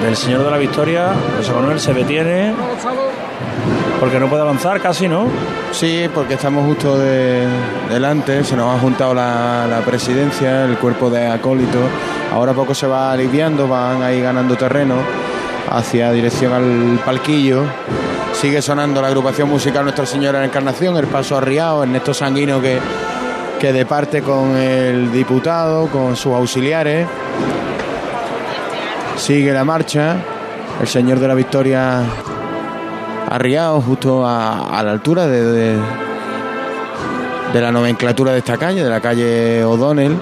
del 0.02 0.16
Señor 0.16 0.44
de 0.44 0.52
la 0.52 0.58
Victoria, 0.58 1.14
José 1.38 1.52
Manuel 1.54 1.80
se 1.80 1.94
detiene 1.94 2.54
porque 4.00 4.20
no 4.20 4.28
puede 4.28 4.42
avanzar 4.42 4.82
casi, 4.82 5.08
¿no? 5.08 5.28
Sí, 5.72 6.10
porque 6.14 6.34
estamos 6.34 6.66
justo 6.66 6.98
de, 6.98 7.48
delante, 7.90 8.44
se 8.44 8.56
nos 8.56 8.76
ha 8.76 8.80
juntado 8.80 9.14
la, 9.14 9.68
la 9.70 9.82
presidencia, 9.82 10.66
el 10.66 10.78
cuerpo 10.78 11.12
de 11.12 11.28
acólitos, 11.28 11.84
ahora 12.34 12.54
poco 12.54 12.74
se 12.74 12.88
va 12.88 13.12
aliviando, 13.12 13.68
van 13.68 14.02
ahí 14.02 14.20
ganando 14.20 14.56
terreno 14.56 14.96
hacia 15.70 16.12
dirección 16.12 16.54
al 16.54 17.00
palquillo. 17.06 17.64
Sigue 18.34 18.62
sonando 18.62 19.02
la 19.02 19.08
agrupación 19.08 19.50
musical 19.50 19.84
Nuestra 19.84 20.06
Señora 20.06 20.40
de 20.40 20.46
la 20.46 20.50
Encarnación, 20.50 20.98
el 20.98 21.06
paso 21.06 21.38
arriado, 21.38 21.84
Ernesto 21.84 22.14
Sanguino 22.14 22.60
que, 22.60 22.80
que 23.60 23.72
departe 23.72 24.24
con 24.24 24.58
el 24.58 25.12
diputado, 25.12 25.88
con 25.88 26.16
sus 26.16 26.34
auxiliares. 26.34 27.08
Sigue 29.18 29.54
la 29.54 29.64
marcha, 29.64 30.16
el 30.82 30.88
Señor 30.88 31.20
de 31.20 31.28
la 31.28 31.36
Victoria 31.36 32.02
arriado 33.30 33.80
justo 33.82 34.26
a, 34.26 34.80
a 34.80 34.82
la 34.82 34.92
altura 34.92 35.28
de, 35.28 35.44
de, 35.44 35.78
de 37.54 37.62
la 37.62 37.72
nomenclatura 37.72 38.32
de 38.32 38.40
esta 38.40 38.58
calle, 38.58 38.84
de 38.84 38.90
la 38.90 39.02
calle 39.02 39.64
O'Donnell. 39.64 40.18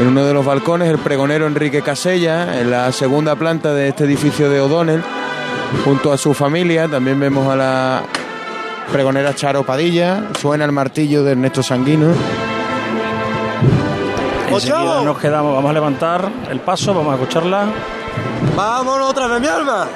En 0.00 0.06
uno 0.06 0.24
de 0.24 0.32
los 0.32 0.46
balcones, 0.46 0.88
el 0.88 0.98
pregonero 0.98 1.46
Enrique 1.46 1.82
Casella, 1.82 2.58
en 2.58 2.70
la 2.70 2.90
segunda 2.90 3.36
planta 3.36 3.74
de 3.74 3.88
este 3.88 4.04
edificio 4.04 4.48
de 4.48 4.62
O'Donnell, 4.62 5.02
junto 5.84 6.12
a 6.12 6.18
su 6.18 6.34
familia. 6.34 6.88
También 6.88 7.18
vemos 7.18 7.46
a 7.48 7.56
la 7.56 8.02
pregonera 8.92 9.34
Charo 9.34 9.62
Padilla. 9.64 10.24
Suena 10.38 10.64
el 10.64 10.72
martillo 10.72 11.22
de 11.24 11.32
Ernesto 11.32 11.62
Sanguino. 11.62 12.12
Enseguida 14.48 15.02
nos 15.02 15.18
quedamos, 15.18 15.54
vamos 15.54 15.70
a 15.70 15.72
levantar 15.72 16.28
el 16.50 16.60
paso, 16.60 16.92
vamos 16.92 17.12
a 17.12 17.16
escucharla. 17.16 17.66
Vámonos 18.56 19.10
otra 19.10 19.28
vez, 19.28 19.40
mi 19.40 19.46
alma. 19.46 19.86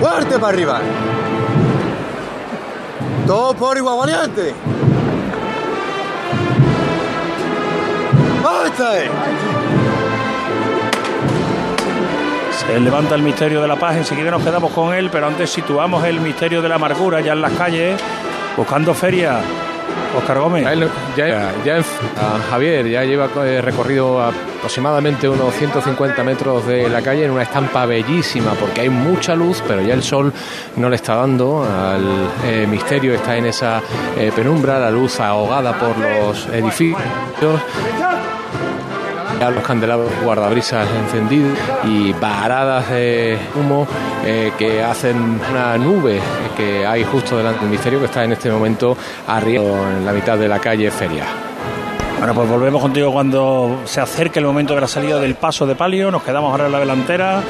Fuerte 0.00 0.38
para 0.38 0.48
arriba. 0.48 0.80
Todo 3.26 3.54
por 3.54 3.76
igual 3.76 3.98
valiente. 3.98 4.54
¡Vamos! 8.42 9.63
Levanta 12.80 13.14
el 13.14 13.22
misterio 13.22 13.60
de 13.60 13.68
la 13.68 13.76
paz, 13.76 13.96
enseguida 13.96 14.30
nos 14.30 14.42
quedamos 14.42 14.72
con 14.72 14.94
él, 14.94 15.10
pero 15.10 15.26
antes 15.26 15.50
situamos 15.50 16.04
el 16.04 16.20
misterio 16.20 16.62
de 16.62 16.68
la 16.68 16.76
amargura 16.76 17.20
ya 17.20 17.32
en 17.32 17.42
las 17.42 17.52
calles, 17.52 18.00
buscando 18.56 18.94
feria. 18.94 19.40
Oscar 20.16 20.38
Gómez. 20.38 20.64
Ya, 21.16 21.52
ya, 21.64 21.78
a 21.78 22.38
Javier 22.50 22.88
ya 22.88 23.04
lleva 23.04 23.28
eh, 23.44 23.60
recorrido 23.60 24.22
aproximadamente 24.22 25.28
unos 25.28 25.54
150 25.54 26.22
metros 26.22 26.66
de 26.66 26.88
la 26.88 27.02
calle 27.02 27.24
en 27.24 27.32
una 27.32 27.42
estampa 27.42 27.84
bellísima 27.84 28.52
porque 28.52 28.82
hay 28.82 28.90
mucha 28.90 29.34
luz, 29.34 29.62
pero 29.66 29.82
ya 29.82 29.94
el 29.94 30.02
sol 30.02 30.32
no 30.76 30.88
le 30.88 30.96
está 30.96 31.16
dando 31.16 31.64
al 31.64 32.28
eh, 32.44 32.66
misterio, 32.66 33.14
está 33.14 33.36
en 33.36 33.46
esa 33.46 33.82
eh, 34.16 34.30
penumbra, 34.34 34.78
la 34.78 34.90
luz 34.90 35.20
ahogada 35.20 35.78
por 35.78 35.98
los 35.98 36.46
edificios 36.46 37.00
los 39.50 39.64
candelabros 39.64 40.10
guardabrisas 40.22 40.86
encendidos 41.04 41.58
y 41.84 42.12
varadas 42.12 42.90
de 42.90 43.38
humo 43.54 43.86
eh, 44.24 44.52
que 44.58 44.82
hacen 44.82 45.40
una 45.50 45.76
nube 45.76 46.20
que 46.56 46.86
hay 46.86 47.04
justo 47.04 47.36
delante 47.36 47.60
del 47.60 47.70
misterio 47.70 47.98
que 47.98 48.06
está 48.06 48.24
en 48.24 48.32
este 48.32 48.50
momento 48.50 48.96
arriba 49.26 49.64
en 49.96 50.06
la 50.06 50.12
mitad 50.12 50.38
de 50.38 50.48
la 50.48 50.58
calle 50.58 50.90
Feria. 50.90 51.24
Bueno, 52.18 52.34
pues 52.34 52.48
volvemos 52.48 52.80
contigo 52.80 53.12
cuando 53.12 53.82
se 53.84 54.00
acerque 54.00 54.38
el 54.38 54.46
momento 54.46 54.74
de 54.74 54.80
la 54.80 54.88
salida 54.88 55.18
del 55.18 55.34
paso 55.34 55.66
de 55.66 55.74
palio. 55.74 56.10
Nos 56.10 56.22
quedamos 56.22 56.50
ahora 56.50 56.66
en 56.66 56.72
la 56.72 56.80
delantera 56.80 57.42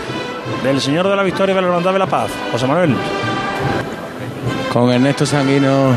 del 0.63 0.81
Señor 0.81 1.09
de 1.09 1.17
la 1.17 1.23
Victoria 1.23 1.55
de 1.55 1.61
la 1.61 1.69
Hermandad 1.69 1.93
de 1.93 1.99
la 1.99 2.07
Paz. 2.07 2.31
José 2.51 2.67
Manuel. 2.67 2.95
Con 4.73 4.91
Ernesto 4.91 5.27
Sanguino 5.27 5.95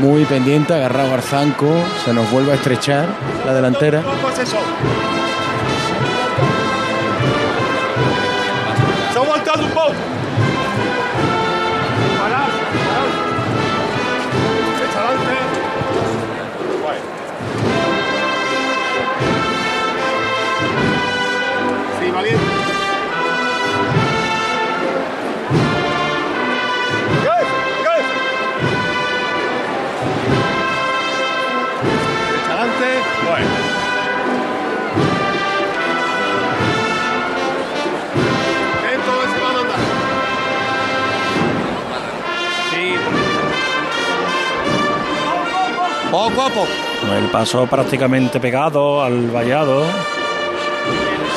muy 0.00 0.24
pendiente, 0.24 0.74
agarrado 0.74 1.14
al 1.14 1.22
zanco, 1.22 1.68
se 2.04 2.12
nos 2.12 2.30
vuelve 2.30 2.52
a 2.52 2.54
estrechar 2.54 3.06
la 3.44 3.54
delantera. 3.54 4.02
Se 9.54 9.58
ha 9.60 10.21
Poco 46.12 46.42
a 46.42 46.48
poco. 46.50 46.66
El 47.18 47.24
paso 47.30 47.66
prácticamente 47.66 48.38
pegado 48.38 49.02
al 49.02 49.30
vallado. 49.30 49.82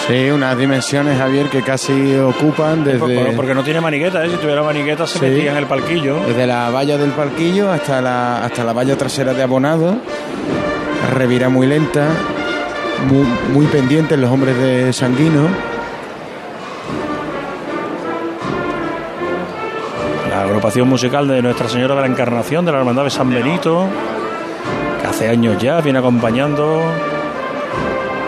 Sí, 0.07 0.29
unas 0.29 0.55
dimensiones, 0.57 1.17
Javier, 1.17 1.47
que 1.47 1.63
casi 1.63 2.15
ocupan 2.17 2.83
desde... 2.83 2.99
Porque, 2.99 3.33
porque 3.35 3.55
no 3.55 3.63
tiene 3.63 3.81
maniqueta, 3.81 4.23
¿eh? 4.23 4.29
si 4.29 4.35
tuviera 4.35 4.61
maniqueta 4.61 5.07
se 5.07 5.17
Sí. 5.17 5.25
metía 5.25 5.51
en 5.51 5.57
el 5.57 5.65
palquillo. 5.65 6.19
Desde 6.27 6.45
la 6.45 6.69
valla 6.69 6.97
del 6.97 7.09
palquillo 7.11 7.71
hasta 7.71 8.01
la, 8.01 8.43
hasta 8.45 8.63
la 8.63 8.73
valla 8.73 8.95
trasera 8.97 9.33
de 9.33 9.41
abonado. 9.41 9.95
Revira 11.13 11.49
muy 11.49 11.65
lenta, 11.67 12.09
muy, 13.09 13.25
muy 13.53 13.65
pendientes 13.67 14.19
los 14.19 14.29
hombres 14.29 14.55
de 14.57 14.91
Sanguino. 14.93 15.47
La 20.29 20.41
agrupación 20.43 20.88
musical 20.89 21.27
de 21.27 21.41
Nuestra 21.41 21.69
Señora 21.69 21.95
de 21.95 22.01
la 22.01 22.07
Encarnación 22.07 22.65
de 22.65 22.71
la 22.73 22.79
Hermandad 22.79 23.05
de 23.05 23.09
San 23.09 23.29
Benito, 23.29 23.88
hace 25.15 25.30
años 25.30 25.58
ya 25.63 25.80
viene 25.80 25.99
acompañando 25.99 26.82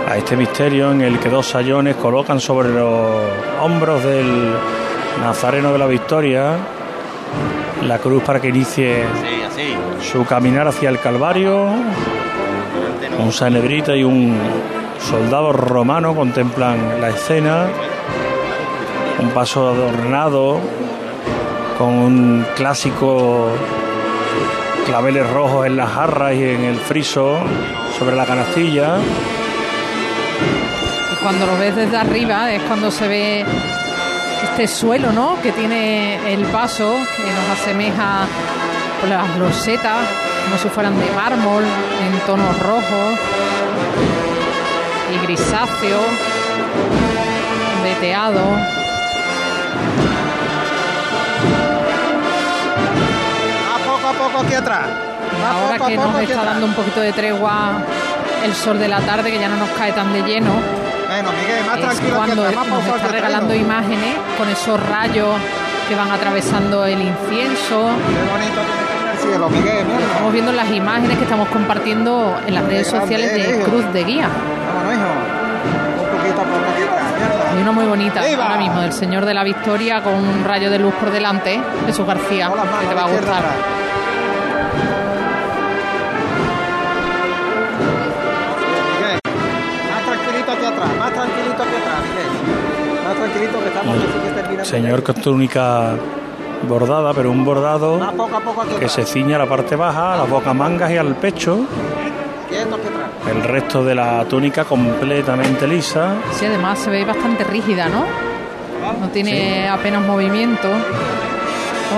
a 0.08 0.16
este 0.16 0.38
misterio 0.38 0.94
en 0.94 1.02
el 1.02 1.20
que 1.20 1.28
dos 1.28 1.46
sayones 1.46 1.98
colocan 1.98 2.40
sobre 2.40 2.70
los 2.70 3.12
hombros 3.62 4.02
del 4.06 4.54
Nazareno 5.22 5.74
de 5.74 5.80
la 5.80 5.86
Victoria 5.86 6.56
la 7.86 8.00
cruz 8.00 8.24
para 8.24 8.40
que 8.40 8.48
inicie 8.48 9.04
su 10.02 10.24
caminar 10.24 10.70
hacia 10.70 10.88
el 10.88 11.02
Calvario. 11.02 11.68
Un 13.20 13.34
sanebrita 13.34 13.94
y 13.94 14.06
un 14.06 14.38
soldado 14.98 15.52
romano 15.52 16.16
contemplan 16.16 17.02
la 17.02 17.10
escena. 17.10 17.68
Un 19.20 19.32
paso 19.32 19.68
adornado 19.68 20.58
con 21.78 21.90
un 21.90 22.46
clásico 22.56 23.50
claveles 24.88 25.30
rojos 25.30 25.66
en 25.66 25.76
las 25.76 25.90
jarras 25.90 26.34
y 26.34 26.44
en 26.44 26.64
el 26.64 26.78
friso 26.78 27.38
sobre 28.00 28.16
la 28.16 28.26
canastilla. 28.26 29.00
Y 31.12 31.16
cuando 31.22 31.46
lo 31.46 31.58
ves 31.58 31.76
desde 31.76 31.98
arriba 31.98 32.54
es 32.54 32.62
cuando 32.64 32.90
se 32.90 33.06
ve 33.10 33.46
este 34.44 34.66
suelo, 34.66 35.12
¿no? 35.12 35.42
Que 35.44 35.52
tiene 35.52 36.34
el 36.34 36.46
paso, 36.46 36.96
que 37.18 37.24
nos 37.24 37.60
asemeja 37.60 38.28
pues, 39.02 39.12
las 39.12 39.38
losetas, 39.38 40.08
como 40.46 40.58
si 40.58 40.70
fueran 40.70 40.98
de 40.98 41.12
mármol, 41.12 41.64
en 41.64 42.20
tonos 42.26 42.58
rojos 42.60 43.20
y 45.14 45.26
grisáceo, 45.26 46.00
veteado. 47.84 48.87
Poco 54.18 54.40
aquí 54.44 54.54
atrás. 54.54 54.86
Ahora 55.50 55.74
poco 55.78 55.86
a 55.86 55.88
que 55.90 55.96
poco 55.96 56.08
nos 56.12 56.22
está 56.22 56.34
atrás. 56.40 56.54
dando 56.54 56.66
un 56.68 56.74
poquito 56.74 57.00
de 57.02 57.14
tregua 57.14 57.72
el 58.44 58.54
sol 58.54 58.80
de 58.80 58.88
la 58.88 59.00
tarde, 59.02 59.32
que 59.32 59.40
ya 59.40 59.50
no 59.50 59.58
nos 59.58 59.70
cae 59.70 59.92
tan 59.94 60.14
de 60.14 60.22
lleno, 60.22 60.52
Bueno, 61.08 61.30
Miguel, 61.42 61.66
más 61.66 61.78
es 61.78 61.82
tranquilo 61.86 62.16
cuando 62.18 62.44
atrás, 62.46 62.56
más 62.56 62.68
nos 62.68 62.86
está 62.96 63.08
que 63.08 63.12
regalando 63.14 63.48
traigo. 63.48 63.66
imágenes 63.66 64.16
con 64.38 64.50
esos 64.50 64.90
rayos 64.90 65.30
que 65.90 65.96
van 65.96 66.12
atravesando 66.12 66.86
el 66.86 67.02
incienso. 67.02 67.90
Qué 68.08 68.32
bonito 68.32 68.62
que 68.62 69.12
el 69.12 69.18
cielo, 69.20 69.50
Miguel, 69.50 69.86
mira. 69.86 70.06
Estamos 70.06 70.34
viendo 70.34 70.52
las 70.52 70.70
imágenes 70.72 71.18
que 71.18 71.24
estamos 71.24 71.48
compartiendo 71.50 72.38
en 72.46 72.54
las 72.56 72.64
redes 72.66 72.88
sociales 72.88 73.34
de 73.34 73.58
hijo. 73.60 73.70
Cruz 73.70 73.94
de 73.94 74.04
Guía. 74.04 74.28
Vámonos, 74.76 74.94
hijo. 74.94 76.12
Un 76.12 76.18
poquito 76.18 76.36
por 76.36 76.62
poquito. 76.62 76.92
Hay 77.56 77.62
una 77.64 77.72
muy 77.72 77.86
bonita 77.86 78.22
¡Viva! 78.24 78.44
ahora 78.46 78.58
mismo 78.58 78.82
del 78.82 78.94
Señor 78.94 79.26
de 79.26 79.34
la 79.34 79.44
Victoria 79.44 80.02
con 80.04 80.14
un 80.14 80.44
rayo 80.46 80.70
de 80.70 80.78
luz 80.78 80.94
por 80.96 81.10
delante, 81.12 81.60
Jesús 81.88 82.06
García, 82.06 82.52
que 82.82 82.86
te 82.88 82.94
va 82.94 83.04
a 83.04 83.08
gustar. 83.08 83.44
Que 93.62 93.68
estamos 93.68 93.96
que 93.98 94.30
terminando. 94.42 94.66
Señor 94.66 95.04
con 95.04 95.16
túnica 95.16 95.92
bordada, 96.68 97.14
pero 97.14 97.30
un 97.32 97.46
bordado 97.46 97.98
Más 98.00 98.14
poco 98.14 98.36
a 98.36 98.40
poco 98.40 98.62
aquí 98.62 98.70
que 98.72 98.76
atrás. 98.78 98.92
se 98.94 99.06
ciña 99.06 99.36
a 99.36 99.40
la 99.40 99.46
parte 99.46 99.76
baja, 99.76 100.14
a 100.14 100.18
las 100.18 100.30
bocamangas 100.30 100.92
y 100.92 100.98
al 100.98 101.16
pecho. 101.16 101.60
El 103.30 103.44
resto 103.44 103.84
de 103.84 103.94
la 103.94 104.24
túnica 104.26 104.64
completamente 104.64 105.68
lisa. 105.68 106.14
Sí, 106.32 106.46
además 106.46 106.80
se 106.80 106.90
ve 106.90 107.04
bastante 107.06 107.44
rígida, 107.44 107.88
¿no? 107.90 108.06
No 109.02 109.10
tiene 109.10 109.68
apenas 109.68 110.02
movimiento. 110.06 110.70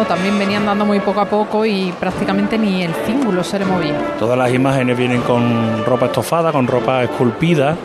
También 0.08 0.38
venía 0.40 0.58
andando 0.58 0.86
muy 0.86 1.00
poco 1.02 1.20
a 1.22 1.26
poco 1.26 1.66
y 1.66 1.94
prácticamente 2.00 2.58
ni 2.58 2.84
el 2.84 2.94
cíngulo 3.06 3.44
se 3.44 3.60
le 3.60 3.66
movía. 3.66 3.96
Todas 4.18 4.38
las 4.38 4.52
imágenes 4.54 4.98
vienen 4.98 5.22
con 5.22 5.84
ropa 5.86 6.08
estofada, 6.08 6.52
con 6.52 6.68
ropa 6.68 7.04
esculpida. 7.04 7.76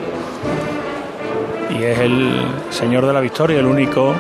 Y 1.74 1.82
es 1.82 1.98
el 1.98 2.40
Señor 2.70 3.04
de 3.06 3.12
la 3.12 3.20
Victoria, 3.20 3.58
el 3.58 3.66
único. 3.66 4.14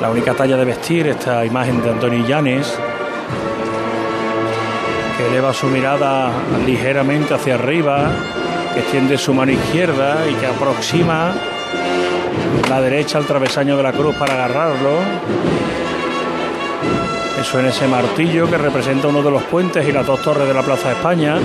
La 0.00 0.10
única 0.10 0.34
talla 0.34 0.56
de 0.56 0.64
vestir, 0.66 1.06
esta 1.06 1.44
imagen 1.46 1.82
de 1.82 1.90
Antonio 1.90 2.26
Llanes, 2.26 2.78
que 5.16 5.26
eleva 5.26 5.54
su 5.54 5.66
mirada 5.66 6.30
ligeramente 6.66 7.32
hacia 7.32 7.54
arriba, 7.54 8.10
que 8.74 8.80
extiende 8.80 9.16
su 9.16 9.32
mano 9.32 9.52
izquierda 9.52 10.26
y 10.30 10.34
que 10.34 10.46
aproxima 10.46 11.32
la 12.68 12.80
derecha 12.82 13.16
al 13.16 13.24
travesaño 13.24 13.78
de 13.78 13.82
la 13.82 13.92
cruz 13.92 14.14
para 14.16 14.34
agarrarlo. 14.34 14.98
Eso 17.40 17.58
en 17.60 17.66
ese 17.66 17.88
martillo 17.88 18.48
que 18.50 18.58
representa 18.58 19.08
uno 19.08 19.22
de 19.22 19.30
los 19.30 19.42
puentes 19.44 19.88
y 19.88 19.92
las 19.92 20.06
dos 20.06 20.20
torres 20.20 20.46
de 20.46 20.52
la 20.52 20.62
Plaza 20.62 20.88
de 20.88 20.94
España. 20.94 21.38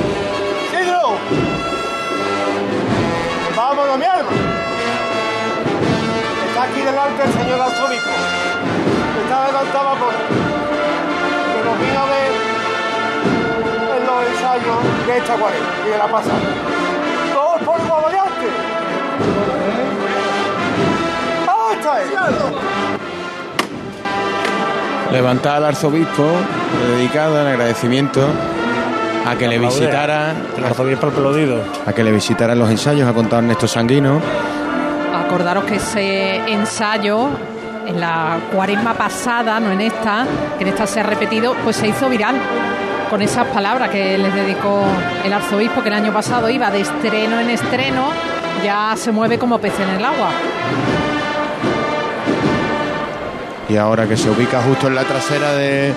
Delante 6.89 7.23
el 7.23 7.33
señor 7.33 7.61
arzobispo. 7.61 8.09
Está 9.23 9.43
adelantado 9.43 9.89
por 10.01 10.13
que 11.53 11.59
nos 11.65 11.79
vino 11.79 11.99
a 11.99 12.05
ver 12.05 12.31
en 13.97 14.05
los 14.07 14.19
ensayos 14.31 14.77
de 15.07 15.17
esta 15.17 15.33
cuarenta 15.35 15.69
y 15.85 15.89
de 15.91 15.97
la 15.97 16.07
pasada. 16.07 16.39
¡Todos 17.33 17.61
por 17.61 18.03
variante! 18.03 18.47
¡Ah, 21.47 21.69
está 21.73 22.01
él! 22.01 22.09
Levantada 25.11 25.57
al 25.57 25.65
arzobispo, 25.65 26.23
dedicado 26.95 27.41
en 27.41 27.47
agradecimiento 27.47 28.21
a 29.27 29.35
que 29.35 29.47
le 29.47 29.59
visitara, 29.59 30.33
El 30.57 30.65
arzobispo 30.65 31.07
aplaudido. 31.07 31.61
a 31.85 31.93
que 31.93 32.03
le 32.03 32.11
visitara 32.11 32.55
los 32.55 32.69
ensayos, 32.69 33.07
ha 33.07 33.13
contado 33.13 33.41
Ernesto 33.41 33.67
Sanguino. 33.67 34.21
Acordaros 35.29 35.65
que 35.65 35.75
ese 35.75 36.37
ensayo 36.51 37.29
en 37.85 37.99
la 37.99 38.39
cuaresma 38.51 38.95
pasada, 38.95 39.59
no 39.59 39.71
en 39.71 39.81
esta, 39.81 40.25
que 40.57 40.63
en 40.63 40.71
esta 40.71 40.87
se 40.87 41.01
ha 41.01 41.03
repetido, 41.03 41.53
pues 41.63 41.75
se 41.75 41.87
hizo 41.87 42.09
viral 42.09 42.35
con 43.11 43.21
esas 43.21 43.45
palabras 43.45 43.91
que 43.91 44.17
les 44.17 44.33
dedicó 44.33 44.81
el 45.23 45.31
arzobispo, 45.31 45.83
que 45.83 45.89
el 45.89 45.93
año 45.93 46.11
pasado 46.11 46.49
iba 46.49 46.71
de 46.71 46.81
estreno 46.81 47.39
en 47.39 47.51
estreno, 47.51 48.07
ya 48.63 48.95
se 48.97 49.11
mueve 49.11 49.37
como 49.37 49.59
pez 49.59 49.79
en 49.79 49.89
el 49.89 50.03
agua. 50.03 50.31
Y 53.69 53.77
ahora 53.77 54.07
que 54.07 54.17
se 54.17 54.31
ubica 54.31 54.63
justo 54.63 54.87
en 54.87 54.95
la 54.95 55.03
trasera 55.03 55.53
de, 55.53 55.93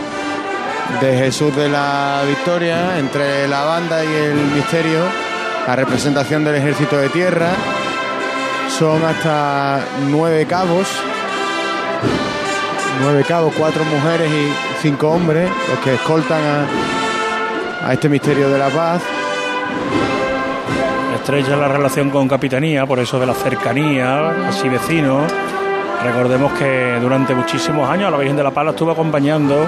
de 1.01 1.17
Jesús 1.17 1.57
de 1.57 1.71
la 1.71 2.21
Victoria, 2.29 2.99
entre 2.99 3.49
la 3.49 3.65
banda 3.65 4.05
y 4.05 4.15
el 4.15 4.37
misterio, 4.55 5.01
la 5.67 5.75
representación 5.75 6.45
del 6.45 6.57
ejército 6.57 6.99
de 6.99 7.09
tierra. 7.09 7.49
Son 8.79 9.05
hasta 9.05 9.81
nueve 10.09 10.45
cabos, 10.47 10.89
nueve 13.01 13.25
cabos, 13.29 13.55
cuatro 13.57 13.85
mujeres 13.85 14.29
y 14.29 14.83
cinco 14.83 15.11
hombres, 15.11 15.49
los 15.69 15.79
que 15.81 15.95
escoltan 15.95 16.41
a, 16.43 17.89
a 17.89 17.93
este 17.93 18.09
misterio 18.09 18.49
de 18.49 18.59
la 18.59 18.69
paz. 18.71 19.03
Estrecha 21.15 21.55
la 21.55 21.69
relación 21.69 22.11
con 22.11 22.27
Capitanía, 22.27 22.85
por 22.85 22.99
eso 22.99 23.21
de 23.21 23.27
la 23.27 23.35
cercanía, 23.35 24.49
así 24.49 24.69
vecino. 24.69 25.21
Recordemos 26.03 26.53
que 26.55 26.99
durante 27.01 27.35
muchísimos 27.35 27.89
años 27.89 28.11
la 28.11 28.19
Virgen 28.19 28.37
de 28.37 28.43
la 28.43 28.51
Paz 28.51 28.67
estuvo 28.69 28.91
acompañando 28.91 29.65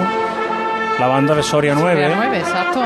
la 0.99 1.07
banda 1.07 1.35
de 1.35 1.43
Soria 1.43 1.75
9. 1.75 2.01
Soria 2.01 2.15
9, 2.15 2.37
exacto. 2.39 2.81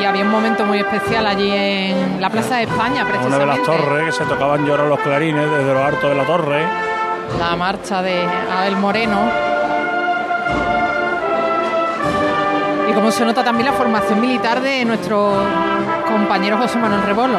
Y 0.00 0.04
había 0.04 0.22
un 0.22 0.30
momento 0.30 0.64
muy 0.66 0.78
especial 0.78 1.26
allí 1.26 1.50
en 1.50 2.20
la 2.20 2.28
Plaza 2.30 2.56
de 2.56 2.64
España, 2.64 3.02
Una 3.02 3.10
precisamente. 3.10 3.38
de 3.38 3.46
las 3.46 3.62
torres 3.62 4.04
que 4.06 4.12
se 4.12 4.24
tocaban 4.24 4.66
llorar 4.66 4.86
los 4.86 5.00
clarines 5.00 5.50
desde 5.50 5.72
lo 5.72 5.84
alto 5.84 6.08
de 6.08 6.14
la 6.14 6.24
torre. 6.24 6.64
La 7.38 7.56
marcha 7.56 8.02
de 8.02 8.22
Abel 8.56 8.76
Moreno. 8.76 9.18
Y 12.88 12.92
como 12.92 13.10
se 13.10 13.24
nota 13.24 13.42
también 13.42 13.66
la 13.70 13.72
formación 13.72 14.20
militar 14.20 14.60
de 14.60 14.84
nuestro 14.84 15.32
compañero 16.06 16.58
José 16.58 16.78
Manuel 16.78 17.02
Rebolo. 17.02 17.38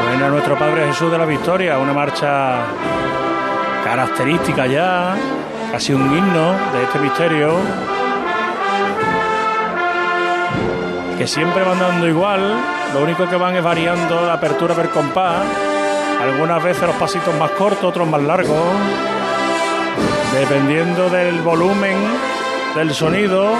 Suena 0.00 0.28
nuestro 0.28 0.58
Padre 0.58 0.86
Jesús 0.88 1.10
de 1.12 1.18
la 1.18 1.24
Victoria, 1.24 1.78
una 1.78 1.92
marcha 1.92 2.58
característica 3.84 4.66
ya, 4.66 5.14
casi 5.76 5.92
un 5.92 6.10
himno 6.16 6.52
de 6.72 6.84
este 6.84 6.98
misterio, 7.00 7.52
que 11.18 11.26
siempre 11.26 11.62
van 11.64 11.78
dando 11.78 12.08
igual, 12.08 12.56
lo 12.94 13.02
único 13.02 13.28
que 13.28 13.36
van 13.36 13.54
es 13.56 13.62
variando 13.62 14.24
la 14.24 14.32
apertura 14.32 14.74
per 14.74 14.88
compás, 14.88 15.44
algunas 16.22 16.62
veces 16.62 16.86
los 16.86 16.96
pasitos 16.96 17.34
más 17.38 17.50
cortos, 17.50 17.84
otros 17.84 18.08
más 18.08 18.22
largos, 18.22 18.72
dependiendo 20.32 21.10
del 21.10 21.42
volumen 21.42 21.98
del 22.74 22.94
sonido, 22.94 23.52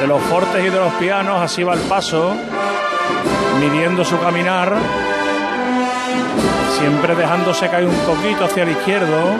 de 0.00 0.08
los 0.08 0.20
fortes 0.22 0.66
y 0.66 0.68
de 0.68 0.80
los 0.80 0.92
pianos, 0.94 1.40
así 1.40 1.62
va 1.62 1.74
el 1.74 1.82
paso, 1.82 2.34
midiendo 3.60 4.04
su 4.04 4.18
caminar 4.18 4.74
siempre 6.76 7.14
dejándose 7.14 7.68
caer 7.68 7.86
un 7.86 7.98
poquito 7.98 8.46
hacia 8.46 8.62
el 8.62 8.70
izquierdo, 8.70 9.36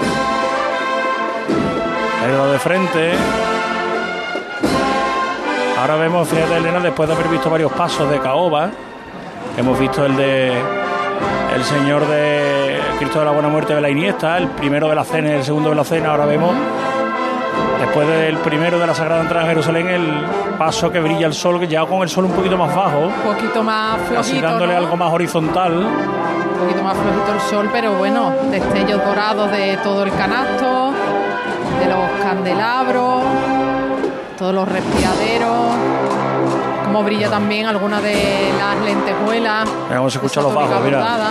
pero 2.21 2.53
de 2.53 2.59
frente. 2.59 3.13
Ahora 5.81 5.97
vemos, 5.97 6.29
fíjate 6.29 6.57
Elena, 6.59 6.81
después 6.81 7.09
de 7.09 7.15
haber 7.15 7.29
visto 7.29 7.49
varios 7.49 7.73
pasos 7.73 8.11
de 8.11 8.19
caoba, 8.19 8.71
hemos 9.57 9.79
visto 9.79 10.05
el 10.05 10.17
de 10.17 10.53
el 11.55 11.65
Señor 11.65 12.07
de 12.07 12.79
Cristo 12.99 13.19
de 13.21 13.25
la 13.25 13.31
Buena 13.33 13.49
Muerte 13.49 13.75
de 13.75 13.81
la 13.81 13.91
Iniesta, 13.91 14.37
el 14.37 14.49
primero 14.49 14.89
de 14.89 14.95
la 14.95 15.05
cena 15.05 15.31
y 15.31 15.33
el 15.33 15.45
segundo 15.45 15.71
de 15.71 15.75
la 15.75 15.85
cena, 15.85 16.11
ahora 16.11 16.27
vemos, 16.27 16.55
después 17.81 18.07
del 18.07 18.37
primero 18.39 18.79
de 18.79 18.87
la 18.87 18.95
Sagrada 18.95 19.23
Entrada 19.23 19.47
a 19.47 19.49
Jerusalén, 19.49 19.89
el 19.89 20.27
paso 20.59 20.93
que 20.93 21.01
brilla 21.01 21.27
el 21.27 21.33
sol, 21.35 21.59
que 21.59 21.67
ya 21.67 21.85
con 21.87 22.03
el 22.03 22.09
sol 22.09 22.27
un 22.27 22.33
poquito 22.33 22.57
más 22.57 22.75
bajo, 22.75 23.07
Un 23.07 23.35
poquito 23.35 23.63
más 23.63 23.99
flojito, 24.03 24.47
dándole 24.47 24.75
¿no? 24.75 24.79
algo 24.79 24.97
más 24.97 25.13
horizontal. 25.13 25.73
Un 25.79 26.61
poquito 26.61 26.83
más 26.83 26.97
flojito 26.97 27.33
el 27.35 27.41
sol, 27.41 27.71
pero 27.73 27.95
bueno, 27.95 28.33
destellos 28.51 29.03
dorados 29.05 29.51
de 29.51 29.79
todo 29.83 30.03
el 30.03 30.13
canasto, 30.13 30.93
de 31.81 31.87
los 31.87 32.11
candelabros, 32.23 33.23
todos 34.39 34.55
los 34.55 34.69
respiraderos, 34.69 35.67
como 36.85 37.03
brilla 37.03 37.31
también 37.31 37.67
alguna 37.67 38.01
de 38.01 38.53
las 38.59 38.77
lentejuelas. 38.85 39.69
Escuchan 40.07 40.25
esa 40.27 40.43
los 40.43 40.55
bajos, 40.55 40.85
mira. 40.85 40.99
bordada. 40.99 41.31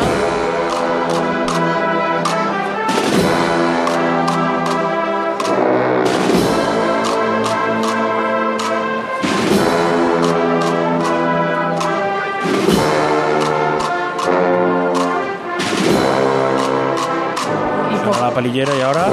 La 18.18 18.32
palillera 18.32 18.76
y 18.76 18.82
ahora 18.82 19.06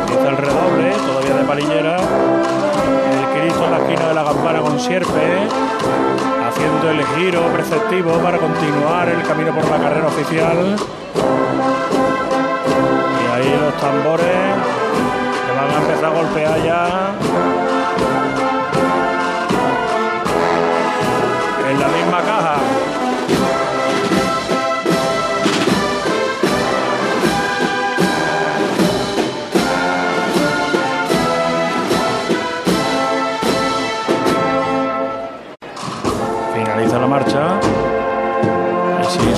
empieza 0.00 0.28
el 0.28 0.36
redoble, 0.36 0.92
todavía 1.06 1.34
de 1.36 1.44
palillera. 1.44 1.96
El 1.96 3.40
Cristo 3.40 3.64
en 3.64 3.70
la 3.70 3.78
esquina 3.78 4.08
de 4.08 4.14
la 4.14 4.24
campana 4.24 4.60
con 4.60 4.78
sierpe. 4.80 5.48
Haciendo 6.48 6.90
el 6.90 7.06
giro 7.06 7.46
preceptivo 7.52 8.18
para 8.18 8.38
continuar 8.38 9.08
el 9.08 9.22
camino 9.22 9.54
por 9.54 9.70
la 9.70 9.78
carrera 9.78 10.08
oficial. 10.08 10.76
Y 13.16 13.32
ahí 13.32 13.58
los 13.60 13.74
tambores 13.80 14.54
que 15.46 15.52
van 15.56 15.70
a 15.70 15.76
empezar 15.78 16.04
a 16.04 16.10
golpear 16.10 16.62
ya. 16.62 17.14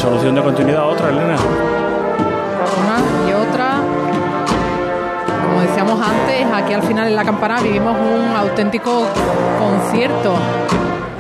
Solución 0.03 0.35
de 0.35 0.43
continuidad 0.43 0.89
otra, 0.89 1.11
Elena. 1.11 1.37
Una 2.83 3.31
y 3.31 3.33
otra. 3.33 3.75
Como 5.47 5.61
decíamos 5.61 6.01
antes, 6.05 6.45
aquí 6.53 6.73
al 6.75 6.83
final 6.83 7.07
en 7.07 7.15
la 7.15 7.25
campana 7.25 7.61
vivimos 7.61 7.97
un 7.97 8.37
auténtico 8.37 9.07
concierto. 9.61 10.35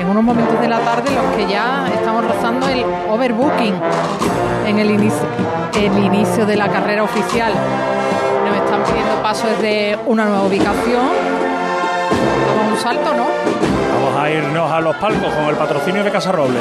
En 0.00 0.08
unos 0.08 0.24
momentos 0.24 0.60
de 0.60 0.66
la 0.66 0.80
tarde 0.80 1.10
los 1.14 1.36
que 1.36 1.46
ya 1.46 1.88
estamos 1.94 2.26
rozando 2.26 2.66
el 2.68 2.84
overbooking 3.08 3.74
en 4.66 4.78
el 4.80 4.90
inicio, 4.90 5.28
el 5.74 6.04
inicio 6.04 6.44
de 6.44 6.56
la 6.56 6.66
carrera 6.66 7.04
oficial. 7.04 7.52
Nos 8.44 8.56
están 8.56 8.82
pidiendo 8.82 9.22
paso 9.22 9.46
desde 9.46 9.96
una 10.06 10.24
nueva 10.24 10.42
ubicación. 10.42 11.06
Damos 12.48 12.72
un 12.72 12.78
salto, 12.78 13.14
¿no? 13.14 13.81
Vamos 14.02 14.20
a 14.20 14.30
irnos 14.32 14.72
a 14.72 14.80
los 14.80 14.96
palcos 14.96 15.32
con 15.32 15.44
el 15.44 15.54
patrocinio 15.54 16.02
de 16.02 16.10
Casa 16.10 16.32
Robles. 16.32 16.60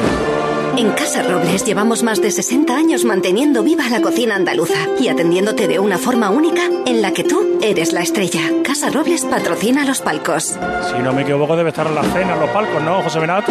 En 0.76 0.92
Casa 0.92 1.24
Robles 1.24 1.64
llevamos 1.64 2.04
más 2.04 2.22
de 2.22 2.30
60 2.30 2.72
años 2.72 3.04
manteniendo 3.04 3.64
viva 3.64 3.88
la 3.88 4.00
cocina 4.00 4.36
andaluza 4.36 4.78
y 5.00 5.08
atendiéndote 5.08 5.66
de 5.66 5.80
una 5.80 5.98
forma 5.98 6.30
única 6.30 6.62
en 6.86 7.02
la 7.02 7.12
que 7.12 7.24
tú 7.24 7.58
eres 7.60 7.92
la 7.92 8.02
estrella. 8.02 8.42
Casa 8.62 8.90
Robles 8.90 9.24
patrocina 9.24 9.84
los 9.84 10.00
palcos. 10.00 10.56
Si 10.88 11.02
no 11.02 11.12
me 11.12 11.22
equivoco, 11.22 11.56
debe 11.56 11.70
estar 11.70 11.88
en 11.88 11.96
la 11.96 12.04
cena, 12.04 12.34
en 12.34 12.40
los 12.40 12.50
palcos, 12.50 12.80
¿no, 12.80 13.02
José 13.02 13.18
Benat? 13.18 13.44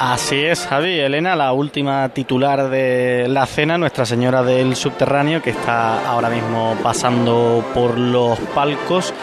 Así 0.00 0.44
es, 0.44 0.66
Javi. 0.66 0.98
Elena, 0.98 1.36
la 1.36 1.52
última 1.52 2.08
titular 2.08 2.68
de 2.68 3.26
la 3.28 3.46
cena, 3.46 3.78
Nuestra 3.78 4.04
Señora 4.04 4.42
del 4.42 4.74
Subterráneo, 4.74 5.40
que 5.40 5.50
está 5.50 6.10
ahora 6.10 6.28
mismo 6.28 6.76
pasando 6.82 7.64
por 7.72 7.96
los 7.96 8.38
palcos. 8.54 9.14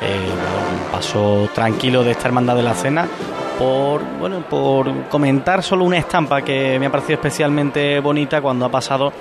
Eh, 0.00 0.28
un 0.28 0.92
paso 0.92 1.48
tranquilo 1.54 2.02
de 2.02 2.10
esta 2.10 2.26
hermandad 2.26 2.56
de 2.56 2.62
la 2.62 2.74
cena 2.74 3.06
por 3.58 4.02
bueno 4.18 4.40
por 4.48 5.04
comentar 5.04 5.62
solo 5.62 5.84
una 5.84 5.98
estampa 5.98 6.42
que 6.42 6.78
me 6.80 6.86
ha 6.86 6.90
parecido 6.90 7.14
especialmente 7.14 8.00
bonita 8.00 8.42
cuando 8.42 8.64
ha 8.64 8.70
pasado 8.70 9.12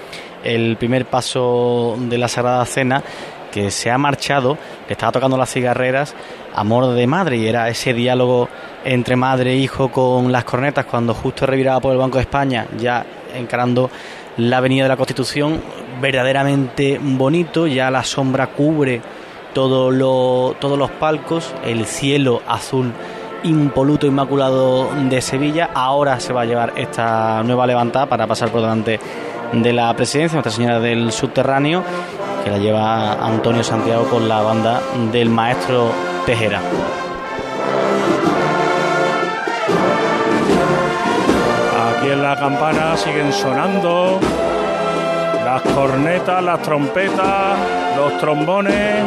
el 0.44 0.76
primer 0.78 1.06
paso 1.06 1.96
de 2.00 2.18
la 2.18 2.28
Sagrada 2.28 2.66
Cena 2.66 3.04
que 3.52 3.70
se 3.70 3.92
ha 3.92 4.00
marchado, 4.00 4.58
que 4.88 4.94
estaba 4.94 5.12
tocando 5.12 5.38
las 5.38 5.54
cigarreras 5.54 6.16
Amor 6.56 6.96
de 6.96 7.06
Madre 7.06 7.38
y 7.38 7.48
era 7.48 7.70
ese 7.70 7.94
diálogo 7.94 8.50
entre 8.84 9.16
madre 9.16 9.54
e 9.54 9.58
hijo 9.58 9.90
con 9.92 10.32
las 10.32 10.44
cornetas 10.44 10.86
cuando 10.86 11.14
justo 11.14 11.46
reviraba 11.46 11.80
por 11.80 11.92
el 11.92 12.00
Banco 12.00 12.18
de 12.18 12.24
España, 12.24 12.66
ya 12.78 13.06
encarando 13.36 13.92
la 14.38 14.58
Avenida 14.58 14.84
de 14.84 14.90
la 14.90 14.98
Constitución, 14.98 15.62
verdaderamente 16.02 17.00
bonito, 17.00 17.68
ya 17.68 17.92
la 17.92 18.04
sombra 18.04 18.48
cubre 18.48 19.02
todo 19.54 19.92
lo, 19.92 20.56
todos 20.60 20.78
los 20.78 20.92
palcos, 20.92 21.54
el 21.64 21.86
cielo 21.86 22.42
azul 22.48 22.92
impoluto, 23.44 24.08
inmaculado 24.08 24.90
de 25.10 25.22
Sevilla. 25.22 25.70
Ahora 25.74 26.20
se 26.20 26.34
va 26.34 26.42
a 26.42 26.46
llevar 26.46 26.74
esta 26.76 27.44
nueva 27.44 27.68
levantada 27.68 28.06
para 28.08 28.28
pasar 28.28 28.50
por 28.50 28.62
delante 28.62 29.00
de 29.52 29.74
la 29.74 29.94
presidencia, 29.96 30.38
Nuestra 30.38 30.52
Señora 30.52 30.80
del 30.80 31.12
Subterráneo, 31.12 31.84
que 32.44 32.50
la 32.50 32.58
lleva 32.58 33.14
Antonio 33.26 33.64
Santiago 33.64 34.06
con 34.06 34.28
la 34.28 34.42
banda 34.42 34.82
del 35.12 35.30
maestro 35.30 35.92
Tejera. 36.26 36.62
Aquí 41.98 42.10
en 42.10 42.24
la 42.24 42.36
campana 42.36 42.98
siguen 42.98 43.32
sonando 43.32 44.20
las 45.46 45.62
cornetas, 45.62 46.44
las 46.44 46.62
trompetas, 46.62 47.58
los 47.96 48.18
trombones 48.18 49.04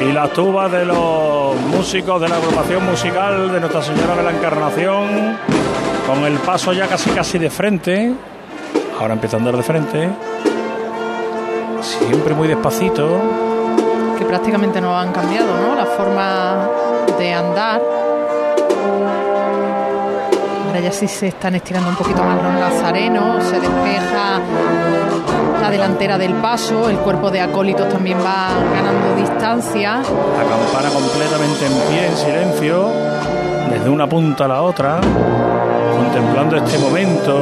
y 0.00 0.12
las 0.12 0.32
tubas 0.32 0.72
de 0.72 0.84
los 0.84 1.54
músicos 1.56 2.20
de 2.20 2.28
la 2.28 2.36
agrupación 2.36 2.84
musical 2.84 3.52
de 3.52 3.60
Nuestra 3.60 3.82
Señora 3.82 4.16
de 4.16 4.22
la 4.22 4.30
Encarnación, 4.30 5.36
con 6.06 6.24
el 6.24 6.38
paso 6.38 6.72
ya 6.72 6.86
casi 6.86 7.10
casi 7.10 7.38
de 7.38 7.50
frente, 7.50 8.14
ahora 8.98 9.14
empieza 9.14 9.36
a 9.36 9.40
andar 9.40 9.56
de 9.56 9.62
frente, 9.62 10.08
siempre 11.82 12.34
muy 12.34 12.48
despacito. 12.48 13.20
Que 14.18 14.24
prácticamente 14.24 14.80
no 14.80 14.96
han 14.96 15.12
cambiado, 15.12 15.48
¿no? 15.60 15.74
La 15.74 15.86
forma 15.86 16.68
de 17.18 17.32
andar. 17.32 17.80
Ahora 20.66 20.80
ya 20.80 20.92
sí 20.92 21.08
se 21.08 21.28
están 21.28 21.54
estirando 21.54 21.88
un 21.88 21.96
poquito 21.96 22.22
más 22.22 22.42
los 22.42 22.52
nazarenos, 22.52 23.44
se 23.44 23.60
despeja 23.60 24.40
la 25.60 25.70
delantera 25.70 26.18
del 26.18 26.34
paso, 26.34 26.88
el 26.88 26.98
cuerpo 26.98 27.30
de 27.30 27.40
acólitos 27.40 27.88
también 27.88 28.18
va 28.18 28.48
ganando 28.74 29.14
distancia. 29.16 29.96
La 29.98 30.44
campana 30.44 30.90
completamente 30.90 31.66
en 31.66 31.72
pie, 31.88 32.06
en 32.06 32.16
silencio, 32.16 32.88
desde 33.70 33.88
una 33.88 34.06
punta 34.06 34.44
a 34.44 34.48
la 34.48 34.62
otra, 34.62 35.00
contemplando 35.96 36.56
este 36.56 36.78
momento, 36.78 37.40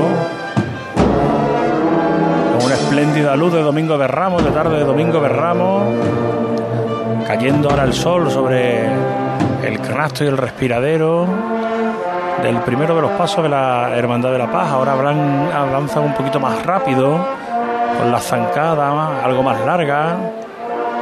con 2.57 2.67
una 2.67 2.75
espléndida 2.75 3.37
luz 3.37 3.53
de 3.53 3.63
Domingo 3.63 3.97
de 3.97 4.07
Ramos, 4.07 4.45
de 4.45 4.51
tarde 4.51 4.79
de 4.79 4.85
Domingo 4.85 5.21
de 5.21 5.29
Ramos, 5.29 5.83
cayendo 7.27 7.71
ahora 7.71 7.85
el 7.85 7.93
sol 7.93 8.31
sobre 8.31 8.87
el 8.87 9.81
canasto 9.81 10.25
y 10.25 10.27
el 10.29 10.37
respiradero 10.37 11.27
del 12.43 12.57
primero 12.61 12.95
de 12.95 13.03
los 13.03 13.11
pasos 13.13 13.43
de 13.43 13.49
la 13.49 13.97
Hermandad 13.97 14.31
de 14.33 14.39
la 14.39 14.51
Paz. 14.51 14.69
Ahora 14.71 14.93
avanzan 14.93 16.05
un 16.05 16.15
poquito 16.15 16.41
más 16.41 16.65
rápido, 16.65 17.19
con 17.99 18.13
la 18.13 18.21
zancada 18.21 19.25
algo 19.25 19.43
más 19.43 19.61
larga, 19.65 20.17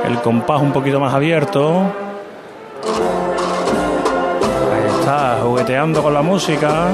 el 0.05 0.19
compás 0.21 0.61
un 0.63 0.73
poquito 0.73 0.99
más 0.99 1.13
abierto. 1.13 1.83
Ahí 4.73 4.99
está, 4.99 5.39
jugueteando 5.43 6.03
con 6.03 6.15
la 6.15 6.23
música, 6.23 6.89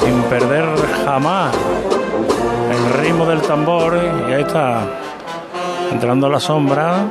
sin 0.00 0.22
perder 0.24 0.66
jamás 1.04 1.52
el 2.70 3.02
ritmo 3.02 3.26
del 3.26 3.42
tambor. 3.42 3.98
Y 4.28 4.32
ahí 4.32 4.42
está, 4.42 4.82
entrando 5.90 6.28
la 6.28 6.38
sombra, 6.38 7.06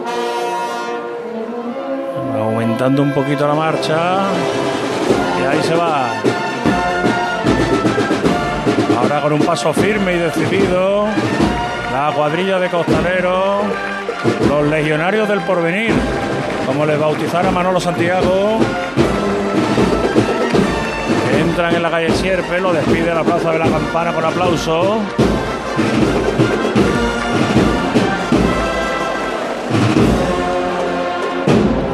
aumentando 2.39 3.01
un 3.01 3.11
poquito 3.11 3.47
la 3.47 3.53
marcha. 3.55 4.19
Y 5.41 5.45
ahí 5.45 5.61
se 5.61 5.75
va. 5.75 6.07
Ahora 9.05 9.21
con 9.21 9.33
un 9.33 9.41
paso 9.41 9.71
firme 9.71 10.15
y 10.15 10.17
decidido, 10.17 11.05
la 11.93 12.11
cuadrilla 12.15 12.57
de 12.57 12.69
costaleros, 12.71 13.61
los 14.49 14.67
legionarios 14.67 15.29
del 15.29 15.41
porvenir, 15.41 15.93
como 16.65 16.87
les 16.87 16.99
bautizara 16.99 17.51
Manolo 17.51 17.79
Santiago, 17.79 18.57
entran 21.39 21.75
en 21.75 21.83
la 21.83 21.91
calle 21.91 22.09
Sierpe, 22.15 22.59
lo 22.59 22.73
despide 22.73 23.11
a 23.11 23.13
la 23.13 23.23
plaza 23.23 23.51
de 23.51 23.59
la 23.59 23.69
campana 23.69 24.11
con 24.11 24.25
aplauso. 24.25 24.97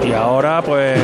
Y 0.05 0.13
ahora, 0.13 0.61
pues, 0.61 0.97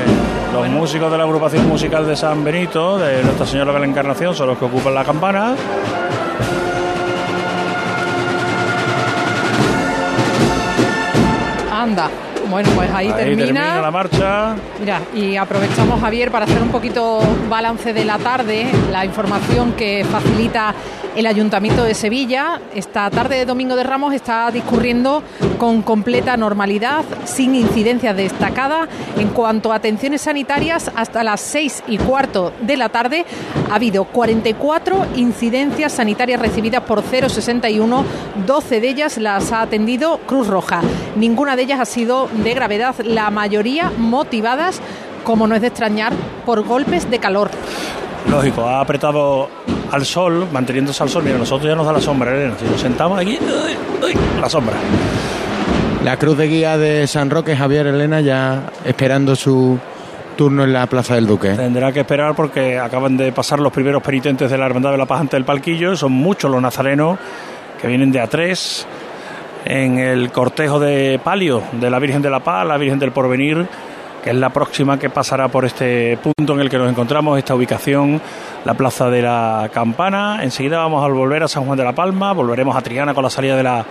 los 0.53 0.69
músicos 0.69 1.11
de 1.11 1.17
la 1.17 1.23
agrupación 1.23 1.67
musical 1.67 2.05
de 2.05 2.15
San 2.15 2.43
Benito, 2.43 2.97
de 2.97 3.23
Nuestra 3.23 3.45
Señora 3.45 3.73
de 3.73 3.79
la 3.79 3.85
Encarnación, 3.85 4.35
son 4.35 4.47
los 4.47 4.57
que 4.57 4.65
ocupan 4.65 4.93
la 4.93 5.03
campana. 5.03 5.55
Anda. 11.71 12.09
Bueno, 12.49 12.69
pues 12.75 12.89
ahí, 12.93 13.07
Ahí 13.07 13.13
termina 13.13 13.81
la 13.81 13.91
marcha. 13.91 14.55
Mira, 14.79 15.01
y 15.13 15.35
aprovechamos, 15.35 15.99
Javier, 15.99 16.31
para 16.31 16.45
hacer 16.45 16.61
un 16.61 16.69
poquito 16.69 17.19
balance 17.49 17.93
de 17.93 18.05
la 18.05 18.17
tarde, 18.17 18.67
la 18.91 19.05
información 19.05 19.73
que 19.73 20.05
facilita 20.09 20.73
el 21.17 21.25
Ayuntamiento 21.25 21.83
de 21.83 21.95
Sevilla. 21.95 22.61
Esta 22.75 23.09
tarde 23.09 23.37
de 23.37 23.45
Domingo 23.45 23.75
de 23.75 23.83
Ramos 23.83 24.13
está 24.13 24.51
discurriendo 24.51 25.23
con 25.57 25.81
completa 25.81 26.37
normalidad, 26.37 27.03
sin 27.25 27.55
incidencias 27.55 28.15
destacadas. 28.15 28.87
En 29.17 29.29
cuanto 29.29 29.73
a 29.73 29.77
atenciones 29.77 30.21
sanitarias, 30.21 30.91
hasta 30.95 31.23
las 31.23 31.41
seis 31.41 31.83
y 31.87 31.97
cuarto 31.97 32.53
de 32.61 32.77
la 32.77 32.89
tarde 32.89 33.25
ha 33.71 33.75
habido 33.75 34.05
44 34.05 35.07
incidencias 35.15 35.93
sanitarias 35.93 36.39
recibidas 36.39 36.83
por 36.83 37.01
061, 37.01 38.05
12 38.45 38.79
de 38.79 38.87
ellas 38.87 39.17
las 39.17 39.51
ha 39.51 39.61
atendido 39.61 40.19
Cruz 40.27 40.47
Roja. 40.47 40.81
Ninguna 41.15 41.55
de 41.55 41.63
ellas 41.63 41.79
ha 41.79 41.85
sido 41.85 42.29
de 42.43 42.53
gravedad, 42.53 42.95
la 43.03 43.29
mayoría 43.29 43.91
motivadas 43.97 44.81
como 45.27 45.45
no 45.45 45.55
es 45.55 45.61
de 45.61 45.67
extrañar, 45.67 46.13
por 46.45 46.63
golpes 46.63 47.11
de 47.11 47.19
calor. 47.19 47.51
Lógico, 48.31 48.61
ha 48.61 48.79
apretado 48.79 49.49
al 49.91 50.05
sol, 50.05 50.47
manteniéndose 50.53 51.03
al 51.03 51.09
sol. 51.09 51.23
Mira, 51.23 51.37
nosotros 51.37 51.69
ya 51.69 51.75
nos 51.75 51.85
da 51.85 51.91
la 51.91 51.99
sombra, 51.99 52.33
Elena. 52.33 52.55
Si 52.57 52.63
nos 52.63 52.79
sentamos 52.79 53.19
aquí, 53.19 53.37
la 54.39 54.49
sombra. 54.49 54.77
La 56.05 56.15
cruz 56.15 56.37
de 56.37 56.47
guía 56.47 56.77
de 56.77 57.07
San 57.07 57.29
Roque, 57.29 57.57
Javier 57.57 57.87
Elena, 57.87 58.21
ya 58.21 58.71
esperando 58.85 59.35
su 59.35 59.77
turno 60.37 60.63
en 60.63 60.71
la 60.71 60.87
Plaza 60.87 61.15
del 61.15 61.27
Duque. 61.27 61.49
Tendrá 61.55 61.91
que 61.91 61.99
esperar 62.01 62.33
porque 62.33 62.79
acaban 62.79 63.17
de 63.17 63.33
pasar 63.33 63.59
los 63.59 63.73
primeros 63.73 64.01
penitentes 64.01 64.49
de 64.49 64.57
la 64.57 64.67
Hermandad 64.67 64.91
de 64.91 64.97
la 64.97 65.05
Paz 65.05 65.19
ante 65.19 65.35
el 65.35 65.43
palquillo. 65.43 65.97
Son 65.97 66.13
muchos 66.13 66.49
los 66.49 66.61
nazarenos 66.61 67.19
que 67.81 67.87
vienen 67.89 68.13
de 68.13 68.21
A3 68.23 68.85
en 69.67 69.99
el 69.99 70.31
cortejo 70.31 70.79
de 70.79 71.19
palio 71.23 71.61
de 71.73 71.89
la 71.89 71.99
Virgen 71.99 72.21
de 72.21 72.29
la 72.29 72.39
Paz, 72.39 72.65
la 72.65 72.77
Virgen 72.77 72.99
del 72.99 73.11
Porvenir 73.11 73.67
que 74.27 74.31
es 74.31 74.35
la 74.35 74.49
próxima 74.49 74.99
que 74.99 75.09
pasará 75.09 75.47
por 75.47 75.63
este 75.63 76.17
punto 76.17 76.53
en 76.53 76.59
el 76.59 76.69
que 76.69 76.77
nos 76.77 76.89
encontramos, 76.89 77.37
esta 77.37 77.55
ubicación, 77.55 78.21
la 78.65 78.73
Plaza 78.73 79.09
de 79.09 79.21
la 79.21 79.69
Campana. 79.73 80.39
Enseguida 80.43 80.79
vamos 80.79 81.01
a 81.01 81.07
volver 81.07 81.43
a 81.43 81.47
San 81.47 81.63
Juan 81.65 81.77
de 81.77 81.85
la 81.85 81.93
Palma, 81.93 82.33
volveremos 82.33 82.75
a 82.75 82.81
Triana 82.81 83.13
con 83.13 83.23
la 83.23 83.29
salida 83.29 83.55
de 83.55 83.63
la 83.63 83.85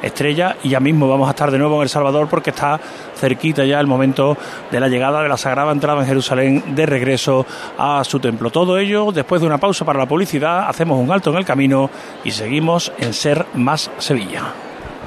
estrella 0.00 0.56
y 0.62 0.70
ya 0.70 0.80
mismo 0.80 1.08
vamos 1.08 1.28
a 1.28 1.32
estar 1.32 1.50
de 1.50 1.58
nuevo 1.58 1.76
en 1.76 1.82
El 1.82 1.88
Salvador 1.90 2.26
porque 2.28 2.48
está 2.48 2.80
cerquita 3.16 3.66
ya 3.66 3.80
el 3.80 3.86
momento 3.86 4.34
de 4.70 4.80
la 4.80 4.88
llegada 4.88 5.22
de 5.22 5.28
la 5.28 5.36
Sagrada 5.36 5.72
Entrada 5.72 6.00
en 6.00 6.06
Jerusalén 6.06 6.74
de 6.74 6.86
regreso 6.86 7.44
a 7.76 8.02
su 8.04 8.18
templo. 8.18 8.48
Todo 8.50 8.78
ello 8.78 9.12
después 9.12 9.42
de 9.42 9.46
una 9.46 9.58
pausa 9.58 9.84
para 9.84 9.98
la 9.98 10.06
publicidad, 10.06 10.70
hacemos 10.70 10.98
un 10.98 11.10
alto 11.10 11.28
en 11.30 11.36
el 11.36 11.44
camino 11.44 11.90
y 12.24 12.30
seguimos 12.30 12.92
en 12.98 13.12
Ser 13.12 13.44
Más 13.52 13.90
Sevilla. 13.98 14.71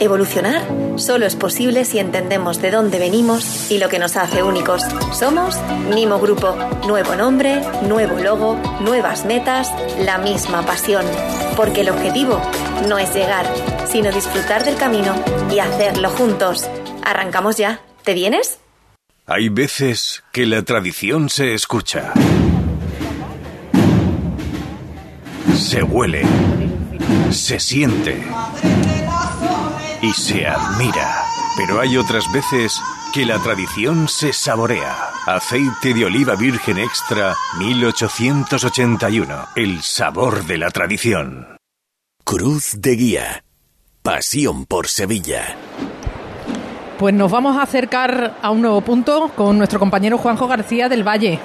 Evolucionar 0.00 0.62
solo 0.96 1.26
es 1.26 1.34
posible 1.34 1.84
si 1.84 1.98
entendemos 1.98 2.62
de 2.62 2.70
dónde 2.70 3.00
venimos 3.00 3.68
y 3.68 3.78
lo 3.78 3.88
que 3.88 3.98
nos 3.98 4.16
hace 4.16 4.44
únicos. 4.44 4.82
Somos 5.12 5.56
Nimo 5.92 6.20
Grupo. 6.20 6.54
Nuevo 6.86 7.16
nombre, 7.16 7.60
nuevo 7.82 8.16
logo, 8.20 8.54
nuevas 8.80 9.24
metas, 9.24 9.72
la 9.98 10.18
misma 10.18 10.64
pasión. 10.64 11.04
Porque 11.56 11.80
el 11.80 11.90
objetivo 11.90 12.40
no 12.88 12.96
es 12.98 13.12
llegar, 13.12 13.44
sino 13.88 14.12
disfrutar 14.12 14.64
del 14.64 14.76
camino 14.76 15.16
y 15.52 15.58
hacerlo 15.58 16.10
juntos. 16.10 16.68
Arrancamos 17.02 17.56
ya. 17.56 17.80
¿Te 18.04 18.14
vienes? 18.14 18.60
Hay 19.26 19.48
veces 19.48 20.22
que 20.30 20.46
la 20.46 20.62
tradición 20.62 21.28
se 21.28 21.54
escucha. 21.54 22.12
Se 25.56 25.82
huele. 25.82 26.22
Se 27.30 27.58
siente 27.58 28.24
y 30.02 30.12
se 30.12 30.46
admira. 30.46 31.24
Pero 31.56 31.80
hay 31.80 31.96
otras 31.96 32.30
veces 32.32 32.80
que 33.12 33.24
la 33.24 33.38
tradición 33.38 34.08
se 34.08 34.32
saborea. 34.32 35.10
Aceite 35.26 35.94
de 35.94 36.04
oliva 36.04 36.34
virgen 36.36 36.78
extra 36.78 37.34
1881. 37.58 39.46
El 39.56 39.82
sabor 39.82 40.44
de 40.44 40.58
la 40.58 40.70
tradición. 40.70 41.56
Cruz 42.24 42.80
de 42.80 42.96
Guía. 42.96 43.44
Pasión 44.02 44.66
por 44.66 44.88
Sevilla. 44.88 45.56
Pues 46.98 47.14
nos 47.14 47.30
vamos 47.30 47.56
a 47.56 47.62
acercar 47.62 48.38
a 48.42 48.50
un 48.50 48.60
nuevo 48.60 48.80
punto 48.80 49.30
con 49.36 49.56
nuestro 49.56 49.78
compañero 49.78 50.18
Juanjo 50.18 50.48
García 50.48 50.88
del 50.88 51.06
Valle. 51.06 51.38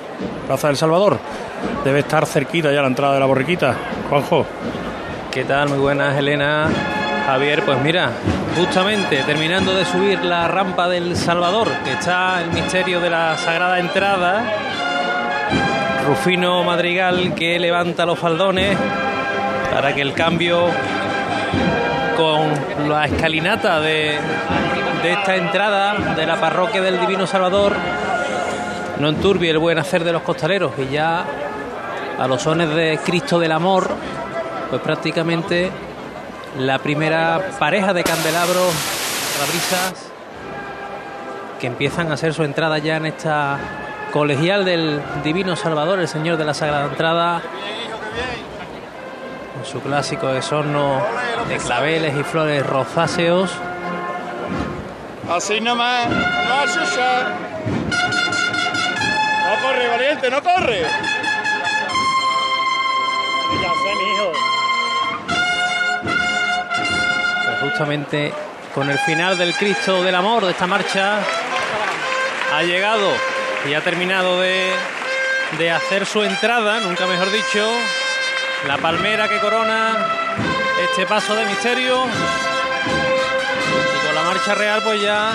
Plaza 0.47 0.67
del 0.67 0.77
Salvador. 0.77 1.19
Debe 1.83 1.99
estar 1.99 2.25
cerquita 2.25 2.71
ya 2.71 2.81
la 2.81 2.87
entrada 2.87 3.13
de 3.13 3.19
la 3.19 3.25
borriquita. 3.25 3.75
Juanjo. 4.09 4.45
¿Qué 5.31 5.43
tal? 5.45 5.69
Muy 5.69 5.77
buenas, 5.79 6.17
Elena. 6.17 6.69
Javier, 7.25 7.63
pues 7.63 7.81
mira, 7.81 8.11
justamente 8.55 9.23
terminando 9.23 9.73
de 9.73 9.85
subir 9.85 10.23
la 10.23 10.47
rampa 10.47 10.87
del 10.87 11.15
Salvador, 11.15 11.67
que 11.83 11.93
está 11.93 12.41
el 12.41 12.51
misterio 12.51 12.99
de 12.99 13.09
la 13.09 13.37
Sagrada 13.37 13.79
Entrada, 13.79 14.43
Rufino 16.05 16.63
Madrigal 16.63 17.33
que 17.33 17.57
levanta 17.59 18.05
los 18.05 18.19
faldones 18.19 18.77
para 19.73 19.93
que 19.95 20.01
el 20.01 20.13
cambio 20.13 20.67
con 22.15 22.89
la 22.89 23.05
escalinata 23.05 23.79
de, 23.79 24.19
de 25.01 25.11
esta 25.11 25.35
entrada 25.35 26.13
de 26.15 26.25
la 26.25 26.39
parroquia 26.39 26.81
del 26.81 26.99
Divino 26.99 27.25
Salvador 27.25 27.73
no 28.99 29.09
enturbie 29.09 29.49
el 29.49 29.57
buen 29.57 29.79
hacer 29.79 30.03
de 30.03 30.11
los 30.11 30.21
costaleros. 30.21 30.73
Y 30.77 30.93
ya 30.93 31.25
a 32.19 32.27
los 32.27 32.41
sones 32.41 32.69
de 32.69 32.99
Cristo 33.03 33.39
del 33.39 33.51
Amor, 33.51 33.89
pues 34.69 34.81
prácticamente 34.81 35.71
la 36.57 36.79
primera 36.79 37.41
pareja 37.59 37.93
de 37.93 38.03
candelabros 38.03 38.73
brisas 39.47 39.93
que 41.59 41.67
empiezan 41.67 42.11
a 42.11 42.15
hacer 42.15 42.33
su 42.33 42.43
entrada 42.43 42.77
ya 42.77 42.97
en 42.97 43.05
esta 43.05 43.57
colegial 44.11 44.65
del 44.65 45.01
Divino 45.23 45.55
Salvador, 45.55 45.99
el 45.99 46.07
Señor 46.07 46.37
de 46.37 46.45
la 46.45 46.53
Sagrada 46.53 46.85
Entrada, 46.85 47.41
con 49.55 49.65
su 49.65 49.81
clásico 49.81 50.27
desorno 50.27 51.01
de 51.47 51.57
claveles 51.57 52.15
y 52.17 52.23
flores 52.23 52.65
rosáceos. 52.65 53.51
Así 55.29 55.59
nomás, 55.61 56.09
no 56.09 56.15
No 59.43 59.61
corre, 59.61 59.87
valiente, 59.87 60.29
no 60.29 60.43
corre. 60.43 60.81
Ya 63.61 63.69
sé, 63.69 63.95
mi. 63.95 64.52
Justamente 67.63 68.33
con 68.75 68.89
el 68.89 68.99
final 68.99 69.37
del 69.37 69.53
Cristo 69.55 70.03
del 70.03 70.15
Amor 70.15 70.45
de 70.45 70.51
esta 70.51 70.67
marcha, 70.67 71.19
ha 72.53 72.63
llegado 72.63 73.09
y 73.67 73.73
ha 73.73 73.81
terminado 73.81 74.41
de, 74.41 74.71
de 75.57 75.71
hacer 75.71 76.05
su 76.05 76.23
entrada, 76.23 76.81
nunca 76.81 77.07
mejor 77.07 77.31
dicho, 77.31 77.65
la 78.67 78.77
palmera 78.77 79.29
que 79.29 79.39
corona 79.39 79.95
este 80.83 81.05
paso 81.05 81.35
de 81.35 81.45
misterio. 81.45 82.03
Y 83.95 84.05
con 84.05 84.15
la 84.15 84.23
marcha 84.23 84.55
real 84.55 84.81
pues 84.83 85.01
ya 85.01 85.31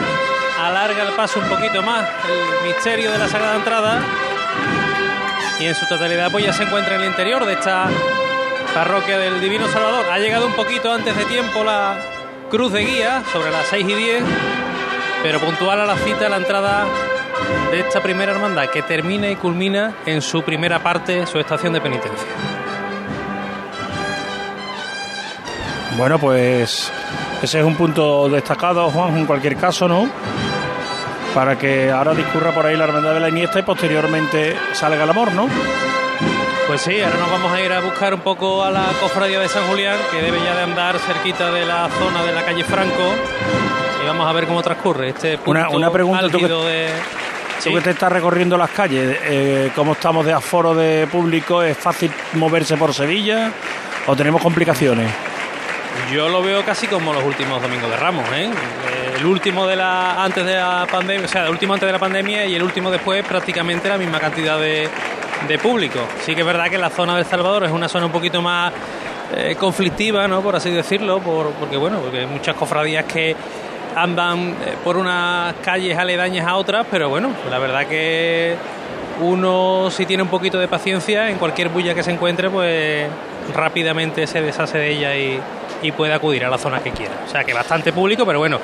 alarga 0.61 1.05
el 1.05 1.15
paso 1.15 1.41
un 1.41 1.49
poquito 1.49 1.83
más, 1.83 2.07
el 2.29 2.69
misterio 2.69 3.11
de 3.11 3.19
la 3.19 3.29
Sagrada 3.29 3.57
Entrada. 3.57 4.01
Y 5.61 5.67
en 5.67 5.75
su 5.75 5.87
totalidad 5.87 6.31
pues 6.31 6.45
ya 6.45 6.53
se 6.53 6.65
encuentra 6.65 6.97
en 6.97 7.03
el 7.03 7.07
interior 7.09 7.45
de 7.47 7.55
esta 7.55 7.89
parroquia 8.75 9.19
del 9.19 9.41
Divino 9.41 9.67
Salvador. 9.69 10.07
Ha 10.11 10.19
llegado 10.19 10.47
un 10.47 10.55
poquito 10.55 10.93
antes 10.93 11.17
de 11.17 11.25
tiempo 11.25 11.65
la, 11.65 11.97
cruz 12.49 12.73
de 12.73 12.85
guía 12.85 13.23
sobre 13.33 13.51
las 13.51 13.67
6 13.67 13.87
y 13.89 13.95
10, 13.95 14.25
pero 15.23 15.39
puntual 15.39 15.81
a 15.81 15.87
la 15.87 15.97
cita 15.97 16.29
la 16.29 16.39
entrada 16.39 16.87
de 17.71 17.81
esta 17.81 18.03
primera 18.03 18.33
hermandad 18.33 18.69
que 18.71 18.83
termina 18.83 19.29
y 19.31 19.37
culmina 19.37 19.95
en 20.07 20.23
su 20.23 20.43
primera 20.43 20.79
parte, 20.83 21.27
su 21.27 21.39
estación 21.39 21.73
de 21.73 21.81
penitencia. 21.81 22.29
Bueno, 25.97 26.19
pues 26.19 26.91
ese 27.43 27.59
es 27.59 27.65
un 27.65 27.75
punto 27.75 28.29
destacado, 28.29 28.91
Juan, 28.91 29.19
en 29.19 29.27
cualquier 29.27 29.57
caso, 29.57 29.89
¿no? 29.89 30.09
Para 31.35 31.59
que 31.59 31.91
ahora 31.91 32.15
discurra 32.15 32.53
por 32.53 32.65
ahí 32.65 32.77
la 32.77 32.85
hermandad 32.85 33.15
de 33.15 33.21
la 33.21 33.29
Iniesta 33.29 33.59
y 33.59 33.63
posteriormente 33.63 34.57
salga 34.73 35.05
el 35.05 35.11
amor, 35.11 35.33
¿no? 35.33 35.49
Pues 36.69 36.83
sí, 36.83 37.01
ahora 37.01 37.17
nos 37.17 37.31
vamos 37.31 37.51
a 37.51 37.63
ir 37.63 37.73
a 37.73 37.81
buscar 37.81 38.13
un 38.13 38.21
poco 38.21 38.63
a 38.63 38.71
la 38.71 38.85
cofradía 39.01 39.41
de 39.41 39.49
San 39.49 39.67
Julián, 39.69 39.97
que 40.11 40.21
debe 40.21 40.39
ya 40.45 40.55
de 40.55 40.65
andar 40.65 40.99
cerquita 40.99 41.51
de 41.51 41.65
la 41.65 41.89
zona 41.89 42.23
de 42.23 42.33
la 42.35 42.45
calle 42.45 42.63
Franco. 42.63 43.15
Y 44.03 44.07
vamos 44.07 44.29
a 44.29 44.33
ver 44.35 44.47
cómo 44.47 44.63
transcurre 44.63 45.09
este 45.09 45.39
punto 45.39 45.53
una, 45.53 45.71
una 45.71 45.91
pregunta, 45.91 46.29
tú 46.29 46.39
que, 46.39 46.47
de... 46.47 46.91
Tú 47.65 47.73
que 47.73 47.81
te 47.81 47.91
estás 47.93 48.13
recorriendo 48.13 48.59
las 48.59 48.69
calles, 48.69 49.19
eh, 49.23 49.71
¿cómo 49.75 49.93
estamos 49.93 50.27
de 50.27 50.35
aforo 50.35 50.75
de 50.75 51.07
público? 51.11 51.63
¿Es 51.63 51.79
fácil 51.79 52.13
moverse 52.35 52.77
por 52.77 52.93
Sevilla 52.93 53.51
o 54.07 54.15
tenemos 54.15 54.43
complicaciones? 54.43 55.11
Yo 56.13 56.29
lo 56.29 56.43
veo 56.43 56.63
casi 56.67 56.87
como 56.87 57.15
los 57.15 57.25
últimos 57.25 57.63
domingos 57.63 57.89
de 57.89 57.97
Ramos, 57.97 58.27
¿eh? 58.35 58.51
el 59.19 59.25
último 59.25 59.67
de 59.67 59.75
la 59.75 60.23
antes 60.23 60.45
de 60.45 60.55
la 60.55 60.87
pandemia, 60.89 61.25
o 61.25 61.29
sea, 61.29 61.45
el 61.45 61.51
último 61.51 61.73
antes 61.73 61.87
de 61.87 61.93
la 61.93 61.99
pandemia 61.99 62.45
y 62.45 62.55
el 62.55 62.63
último 62.63 62.91
después 62.91 63.25
prácticamente 63.25 63.89
la 63.89 63.97
misma 63.97 64.21
cantidad 64.21 64.61
de, 64.61 64.89
de 65.47 65.59
público. 65.59 66.01
Sí 66.25 66.35
que 66.35 66.41
es 66.41 66.47
verdad 66.47 66.69
que 66.69 66.79
la 66.79 66.91
zona 66.91 67.17
del 67.17 67.25
Salvador 67.25 67.65
es 67.65 67.71
una 67.71 67.89
zona 67.89 68.07
un 68.07 68.13
poquito 68.13 68.43
más 68.43 68.73
eh, 69.37 69.57
conflictiva, 69.59 70.27
¿no? 70.27 70.41
Por 70.41 70.57
así 70.57 70.71
decirlo, 70.71 71.21
por, 71.21 71.51
porque 71.53 71.77
bueno, 71.77 71.99
porque 72.01 72.21
hay 72.21 72.27
muchas 72.27 72.57
cofradías 72.57 73.05
que 73.05 73.37
andan 73.95 74.51
eh, 74.51 74.75
por 74.83 74.97
unas 74.97 75.55
calles 75.57 75.97
aledañas 75.97 76.47
a 76.47 76.57
otras, 76.57 76.87
pero 76.91 77.09
bueno, 77.09 77.31
la 77.51 77.59
verdad 77.59 77.87
que 77.87 78.57
uno 79.21 79.91
si 79.91 80.07
tiene 80.07 80.23
un 80.23 80.29
poquito 80.29 80.59
de 80.59 80.69
paciencia 80.69 81.29
en 81.29 81.39
cualquier 81.39 81.69
bulla 81.69 81.95
que 81.95 82.03
se 82.03 82.11
encuentre, 82.11 82.49
pues 82.51 83.09
rápidamente 83.55 84.27
se 84.27 84.41
deshace 84.41 84.79
de 84.79 84.91
ella 84.91 85.17
y, 85.17 85.41
y 85.83 85.93
puede 85.93 86.13
acudir 86.13 86.45
a 86.45 86.51
la 86.51 86.59
zona 86.59 86.81
que 86.81 86.91
quiera. 86.93 87.15
O 87.27 87.29
sea 87.29 87.45
que 87.45 87.53
bastante 87.53 87.93
público, 87.93 88.25
pero 88.25 88.39
bueno, 88.39 88.59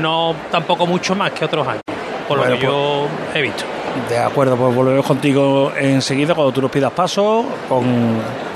no 0.00 0.34
tampoco 0.50 0.86
mucho 0.86 1.14
más 1.14 1.32
que 1.32 1.44
otros 1.44 1.66
años, 1.66 1.82
por 2.28 2.38
lo 2.38 2.44
que 2.56 2.58
yo 2.58 3.06
he 3.34 3.42
visto. 3.42 3.64
De 4.08 4.18
acuerdo, 4.18 4.56
pues 4.56 4.74
volvemos 4.74 5.06
contigo 5.06 5.72
enseguida 5.78 6.34
cuando 6.34 6.52
tú 6.52 6.62
nos 6.62 6.70
pidas 6.70 6.92
paso 6.92 7.44
con 7.68 7.84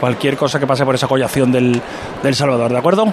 cualquier 0.01 0.37
cosa 0.37 0.59
que 0.59 0.67
pase 0.67 0.85
por 0.85 0.95
esa 0.95 1.07
collación 1.07 1.53
del, 1.53 1.81
del 2.23 2.35
Salvador, 2.35 2.73
¿de 2.73 2.79
acuerdo? 2.79 3.13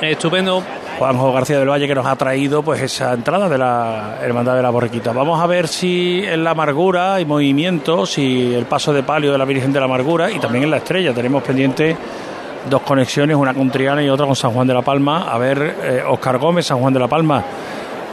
Estupendo. 0.00 0.62
Juanjo 0.98 1.30
García 1.30 1.58
del 1.58 1.68
Valle 1.68 1.86
que 1.86 1.94
nos 1.94 2.06
ha 2.06 2.16
traído 2.16 2.62
pues 2.62 2.80
esa 2.80 3.12
entrada 3.12 3.50
de 3.50 3.58
la 3.58 4.16
Hermandad 4.22 4.56
de 4.56 4.62
la 4.62 4.70
Borriquita. 4.70 5.12
Vamos 5.12 5.38
a 5.38 5.46
ver 5.46 5.68
si 5.68 6.22
en 6.24 6.42
la 6.42 6.52
amargura 6.52 7.14
hay 7.14 7.26
movimiento, 7.26 8.06
si 8.06 8.54
el 8.54 8.64
paso 8.64 8.94
de 8.94 9.02
palio 9.02 9.30
de 9.30 9.36
la 9.36 9.44
Virgen 9.44 9.74
de 9.74 9.78
la 9.78 9.84
Amargura 9.84 10.30
y 10.30 10.38
también 10.38 10.64
en 10.64 10.70
la 10.70 10.78
estrella. 10.78 11.12
Tenemos 11.12 11.42
pendiente 11.42 11.94
dos 12.70 12.80
conexiones, 12.80 13.36
una 13.36 13.52
con 13.52 13.70
Triana 13.70 14.02
y 14.02 14.08
otra 14.08 14.24
con 14.24 14.36
San 14.36 14.52
Juan 14.52 14.66
de 14.66 14.72
la 14.72 14.80
Palma. 14.80 15.30
A 15.30 15.36
ver, 15.36 16.04
Oscar 16.08 16.38
Gómez, 16.38 16.64
San 16.64 16.78
Juan 16.78 16.94
de 16.94 17.00
la 17.00 17.08
Palma. 17.08 17.44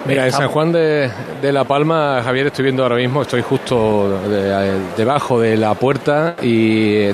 Mira, 0.06 0.26
en 0.26 0.32
San 0.34 0.49
Juan 0.49 0.72
de, 0.74 1.10
de, 1.41 1.51
La 1.54 1.64
Palma, 1.64 2.22
Javier, 2.24 2.47
estoy 2.47 2.64
viendo 2.64 2.84
ahora 2.84 2.97
mismo, 2.97 3.22
estoy 3.22 3.41
justo 3.41 4.20
de, 4.28 4.78
debajo 4.97 5.39
de 5.39 5.56
la 5.56 5.74
puerta 5.76 6.36
y 6.41 7.08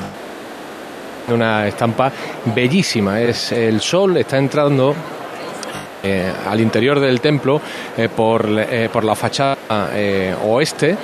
una 1.31 1.67
estampa 1.67 2.11
bellísima. 2.55 3.21
Es 3.21 3.51
el 3.51 3.79
sol 3.81 4.17
está 4.17 4.39
entrando 4.39 4.95
eh, 6.01 6.31
al 6.47 6.59
interior 6.59 6.99
del 6.99 7.21
templo 7.21 7.61
eh, 7.95 8.09
por, 8.09 8.47
eh, 8.49 8.89
por 8.91 9.03
la 9.03 9.13
fachada 9.13 9.57
eh, 9.93 10.33
oeste, 10.43 10.97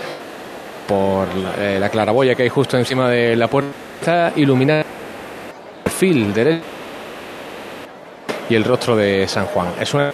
por 0.87 1.27
la 1.35 1.89
claraboya 1.89 2.33
que 2.33 2.43
hay 2.43 2.49
justo 2.49 2.77
encima 2.77 3.09
de 3.09 3.35
la 3.35 3.47
puerta, 3.47 3.71
está 3.99 4.33
iluminada 4.35 4.81
el 4.81 5.83
perfil 5.83 6.33
derecho 6.33 6.63
y 8.49 8.55
el 8.55 8.63
rostro 8.63 8.95
de 8.95 9.27
San 9.27 9.45
Juan. 9.45 9.69
Es 9.79 9.93
una 9.93 10.13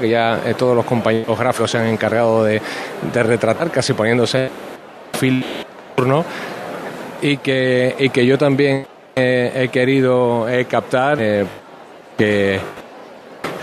que 0.00 0.08
ya 0.08 0.40
eh, 0.46 0.54
todos 0.54 0.74
los 0.74 0.86
compañeros 0.86 1.38
gráficos 1.38 1.70
se 1.70 1.78
han 1.78 1.86
encargado 1.86 2.44
de, 2.44 2.60
de 3.12 3.22
retratar, 3.22 3.70
casi 3.70 3.92
poniéndose 3.92 4.48
fil 5.18 5.44
turno 5.94 6.24
y 7.20 7.36
que, 7.38 7.94
y 7.98 8.08
que 8.08 8.24
yo 8.24 8.38
también 8.38 8.86
eh, 9.14 9.52
he 9.54 9.68
querido 9.68 10.48
eh, 10.48 10.64
captar 10.64 11.18
que 12.16 12.60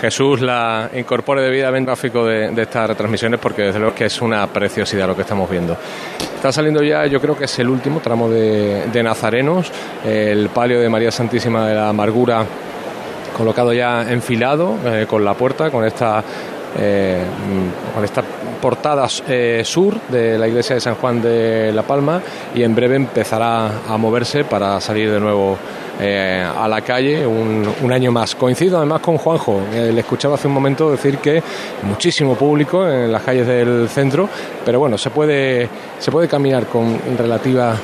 Jesús 0.01 0.41
la 0.41 0.89
incorpore 0.93 1.41
debidamente 1.41 1.87
gráfico 1.87 2.25
de, 2.25 2.49
de, 2.51 2.61
estas 2.61 2.89
retransmisiones 2.89 3.39
porque 3.39 3.63
desde 3.63 3.79
luego 3.79 3.95
que 3.95 4.05
es 4.05 4.21
una 4.21 4.45
preciosidad 4.47 5.07
lo 5.07 5.15
que 5.15 5.21
estamos 5.23 5.49
viendo. 5.49 5.75
Está 6.35 6.51
saliendo 6.51 6.83
ya, 6.83 7.05
yo 7.07 7.19
creo 7.21 7.37
que 7.37 7.45
es 7.45 7.59
el 7.59 7.69
último 7.69 8.01
tramo 8.01 8.29
de, 8.29 8.85
de 8.91 9.03
Nazarenos, 9.03 9.71
el 10.05 10.49
palio 10.49 10.79
de 10.79 10.89
María 10.89 11.09
Santísima 11.09 11.67
de 11.67 11.75
la 11.75 11.89
Amargura 11.89 12.45
colocado 13.33 13.73
ya 13.73 14.09
enfilado 14.09 14.77
eh, 14.85 15.05
con 15.07 15.25
la 15.25 15.33
puerta, 15.33 15.69
con 15.69 15.83
esta, 15.83 16.23
eh, 16.79 17.23
con 17.93 18.03
esta 18.03 18.23
portada 18.61 19.07
eh, 19.27 19.61
sur 19.65 19.99
de 20.07 20.37
la 20.37 20.47
iglesia 20.47 20.75
de 20.75 20.81
San 20.81 20.95
Juan 20.95 21.21
de 21.21 21.71
La 21.73 21.83
Palma 21.83 22.21
y 22.55 22.63
en 22.63 22.73
breve 22.73 22.95
empezará 22.95 23.81
a 23.89 23.97
moverse 23.97 24.45
para 24.45 24.79
salir 24.79 25.11
de 25.11 25.19
nuevo 25.19 25.57
a 25.95 26.67
la 26.67 26.81
calle 26.81 27.25
un, 27.25 27.91
año 27.91 28.11
más. 28.11 28.33
Coincido 28.33 28.77
además 28.77 28.99
con 28.99 29.19
Juanjo, 29.19 29.61
le 29.71 29.99
escuchaba 29.99 30.35
hace 30.35 30.47
un 30.47 30.53
momento 30.55 30.89
decir 30.89 31.19
que 31.19 31.41
muchísimo 31.83 32.33
público 32.33 32.89
en 32.89 33.11
las 33.11 33.21
calles 33.21 33.45
del 33.45 33.87
centro, 33.89 34.27
pero 34.65 34.79
bueno, 34.79 34.97
se 34.97 35.11
puede, 35.11 35.69
se 35.99 36.11
puede 36.11 36.27
caminar 36.27 36.65
con 36.65 36.99
relativa 37.15 37.77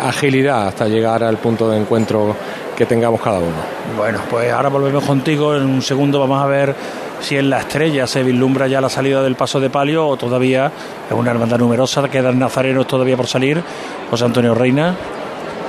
agilidad 0.00 0.68
hasta 0.68 0.88
llegar 0.88 1.22
al 1.22 1.36
punto 1.36 1.68
de 1.68 1.78
encuentro 1.78 2.34
que 2.82 2.86
tengamos 2.86 3.20
cada 3.20 3.38
uno. 3.38 3.54
Bueno, 3.96 4.18
pues 4.28 4.50
ahora 4.52 4.68
volvemos 4.68 5.04
contigo, 5.04 5.54
en 5.54 5.66
un 5.66 5.82
segundo 5.82 6.18
vamos 6.18 6.42
a 6.42 6.46
ver 6.46 6.74
si 7.20 7.36
en 7.36 7.48
la 7.48 7.60
estrella 7.60 8.08
se 8.08 8.24
vislumbra 8.24 8.66
ya 8.66 8.80
la 8.80 8.88
salida 8.88 9.22
del 9.22 9.36
paso 9.36 9.60
de 9.60 9.70
palio 9.70 10.08
o 10.08 10.16
todavía 10.16 10.66
es 11.08 11.16
una 11.16 11.30
hermandad 11.30 11.58
numerosa, 11.58 12.08
quedan 12.08 12.40
nazarenos 12.40 12.88
todavía 12.88 13.16
por 13.16 13.28
salir. 13.28 13.62
José 14.10 14.24
Antonio 14.24 14.52
Reina. 14.52 14.96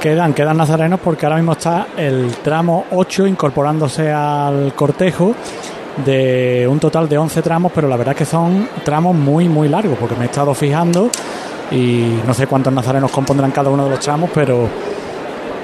Quedan, 0.01 0.33
quedan 0.33 0.57
nazarenos 0.57 0.99
porque 1.01 1.27
ahora 1.27 1.35
mismo 1.35 1.51
está 1.51 1.85
el 1.95 2.31
tramo 2.37 2.85
8 2.89 3.27
incorporándose 3.27 4.11
al 4.11 4.73
cortejo 4.73 5.35
de 6.03 6.67
un 6.67 6.79
total 6.79 7.07
de 7.07 7.19
11 7.19 7.43
tramos, 7.43 7.71
pero 7.75 7.87
la 7.87 7.95
verdad 7.95 8.13
es 8.13 8.17
que 8.17 8.25
son 8.25 8.67
tramos 8.83 9.15
muy, 9.15 9.47
muy 9.47 9.69
largos, 9.69 9.99
porque 9.99 10.15
me 10.15 10.23
he 10.23 10.25
estado 10.29 10.51
fijando 10.55 11.11
y 11.69 12.21
no 12.25 12.33
sé 12.33 12.47
cuántos 12.47 12.73
nazarenos 12.73 13.11
compondrán 13.11 13.51
cada 13.51 13.69
uno 13.69 13.83
de 13.83 13.91
los 13.91 13.99
tramos, 13.99 14.31
pero, 14.33 14.67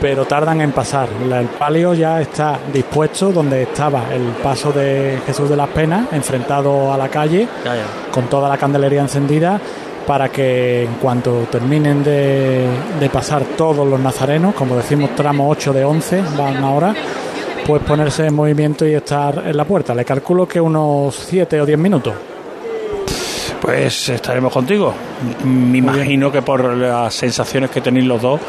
pero 0.02 0.26
tardan 0.26 0.62
en 0.62 0.72
pasar. 0.72 1.10
El 1.32 1.47
palio 1.47 1.93
ya 1.93 2.22
está 2.22 2.60
dispuesto 2.72 3.32
donde 3.32 3.64
estaba 3.64 4.14
el 4.14 4.24
paso 4.43 4.72
de 4.72 5.20
Jesús 5.26 5.50
de 5.50 5.56
las 5.56 5.70
Penas, 5.70 6.12
enfrentado 6.12 6.93
a 6.93 6.97
la 6.97 7.10
calle, 7.10 7.47
ya, 7.64 7.76
ya. 7.76 7.84
con 8.12 8.28
toda 8.28 8.50
la 8.50 8.58
candelería 8.58 9.02
encendida 9.02 9.60
para 10.08 10.30
que 10.30 10.86
en 10.86 10.95
cuanto 10.95 11.47
terminen 11.52 12.04
de, 12.04 12.68
de, 13.00 13.10
pasar 13.10 13.43
todos 13.56 13.88
los 13.88 14.00
nazarenos, 14.00 14.56
como 14.56 14.76
decimos, 14.76 15.12
tramo 15.16 15.47
8 15.50 15.72
de 15.72 15.86
11 15.86 16.24
van 16.36 16.58
ahora, 16.64 16.95
pues 17.68 17.84
ponerse 17.84 18.26
en 18.26 18.34
movimiento 18.34 18.88
y 18.88 18.95
estar 18.95 19.43
en 19.45 19.56
la 19.56 19.66
puerta. 19.66 19.93
Le 19.93 20.04
calculo 20.04 20.47
que 20.47 20.60
unos 20.60 21.16
7 21.16 21.62
o 21.62 21.66
10 21.66 21.78
minutos. 21.78 22.14
Pues 23.62 24.10
estaremos 24.10 24.52
contigo. 24.52 24.93
Me 25.43 25.78
imagino 25.78 26.32
que 26.32 26.41
por 26.41 26.74
las 26.76 27.14
sensaciones 27.14 27.70
que 27.70 27.82
tenéis 27.82 28.06
los 28.06 28.20
dos, 28.20 28.39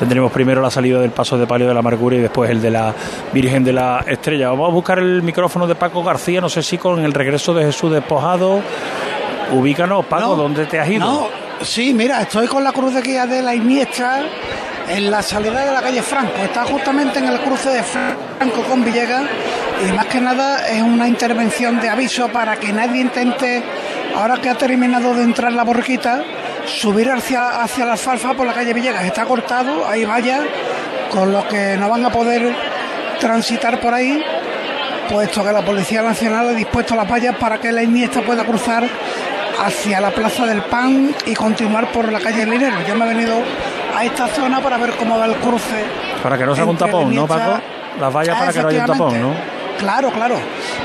tendremos 0.00 0.32
primero 0.32 0.62
la 0.62 0.70
salida 0.70 0.98
del 0.98 1.10
paso 1.10 1.36
de 1.36 1.46
palio 1.46 1.68
de 1.68 1.74
la 1.74 1.80
amargura 1.80 2.16
y 2.16 2.20
después 2.20 2.50
el 2.50 2.62
de 2.62 2.70
la 2.70 2.94
Virgen 3.34 3.62
de 3.62 3.74
la 3.74 4.02
Estrella. 4.06 4.48
Vamos 4.48 4.70
a 4.70 4.72
buscar 4.72 4.98
el 4.98 5.22
micrófono 5.22 5.66
de 5.66 5.74
Paco 5.74 6.02
García, 6.02 6.40
no 6.40 6.48
sé 6.48 6.62
si 6.62 6.78
con 6.78 7.04
el 7.04 7.12
regreso 7.12 7.52
de 7.52 7.66
Jesús 7.66 7.92
despojado 7.92 8.62
Ubícanos, 9.52 10.06
Paco, 10.06 10.28
no, 10.28 10.36
¿dónde 10.36 10.64
te 10.64 10.78
has 10.80 10.88
ido? 10.88 11.00
No, 11.00 11.28
sí, 11.60 11.92
mira, 11.92 12.22
estoy 12.22 12.46
con 12.46 12.64
la 12.64 12.72
cruz 12.72 12.94
de 12.94 13.02
guía 13.02 13.26
de 13.26 13.42
la 13.42 13.54
Iniestra 13.54 14.22
en 14.88 15.10
la 15.10 15.22
salida 15.22 15.66
de 15.66 15.72
la 15.72 15.82
calle 15.82 16.00
Franco. 16.00 16.38
Está 16.42 16.64
justamente 16.64 17.18
en 17.18 17.26
el 17.26 17.38
cruce 17.40 17.68
de 17.68 17.82
Franco 17.82 18.62
con 18.68 18.82
Villegas 18.82 19.24
y 19.86 19.92
más 19.92 20.06
que 20.06 20.20
nada 20.20 20.66
es 20.66 20.80
una 20.80 21.06
intervención 21.08 21.78
de 21.78 21.90
aviso 21.90 22.28
para 22.28 22.56
que 22.56 22.72
nadie 22.72 23.02
intente, 23.02 23.62
ahora 24.16 24.38
que 24.38 24.48
ha 24.48 24.54
terminado 24.54 25.12
de 25.14 25.24
entrar 25.24 25.52
la 25.52 25.64
borriquita, 25.64 26.22
subir 26.66 27.10
hacia, 27.10 27.62
hacia 27.62 27.84
la 27.84 27.92
alfalfa 27.92 28.34
por 28.34 28.46
la 28.46 28.52
calle 28.52 28.72
Villegas. 28.72 29.04
Está 29.04 29.24
cortado, 29.24 29.86
hay 29.88 30.04
vallas, 30.04 30.42
con 31.10 31.32
lo 31.32 31.46
que 31.48 31.76
no 31.76 31.88
van 31.88 32.04
a 32.04 32.10
poder 32.10 32.54
transitar 33.18 33.80
por 33.80 33.92
ahí 33.94 34.24
puesto 35.10 35.42
que 35.42 35.52
la 35.52 35.62
Policía 35.62 36.02
Nacional 36.02 36.48
ha 36.50 36.52
dispuesto 36.52 36.94
las 36.94 37.10
vallas 37.10 37.34
para 37.36 37.58
que 37.58 37.72
la 37.72 37.82
Iniesta 37.82 38.22
pueda 38.22 38.44
cruzar 38.44 38.84
hacia 39.58 40.00
la 40.00 40.10
Plaza 40.10 40.46
del 40.46 40.62
Pan 40.62 41.14
y 41.26 41.34
continuar 41.34 41.90
por 41.90 42.10
la 42.12 42.20
calle 42.20 42.46
Linero. 42.46 42.76
Yo 42.86 42.94
me 42.94 43.04
he 43.04 43.08
venido 43.08 43.34
a 43.96 44.04
esta 44.04 44.28
zona 44.28 44.60
para 44.60 44.78
ver 44.78 44.92
cómo 44.92 45.18
va 45.18 45.26
el 45.26 45.34
cruce. 45.36 45.84
Para 46.22 46.38
que 46.38 46.46
no 46.46 46.54
se 46.54 46.62
haga 46.62 46.70
un 46.70 46.76
tapón, 46.76 47.14
¿no, 47.14 47.26
Paco? 47.26 47.60
Las 47.98 48.14
vallas 48.14 48.38
para 48.38 48.52
que 48.52 48.62
no 48.62 48.68
haya 48.68 48.80
un 48.80 48.86
tapón, 48.86 49.20
¿no? 49.20 49.59
Claro, 49.80 50.10
claro, 50.10 50.36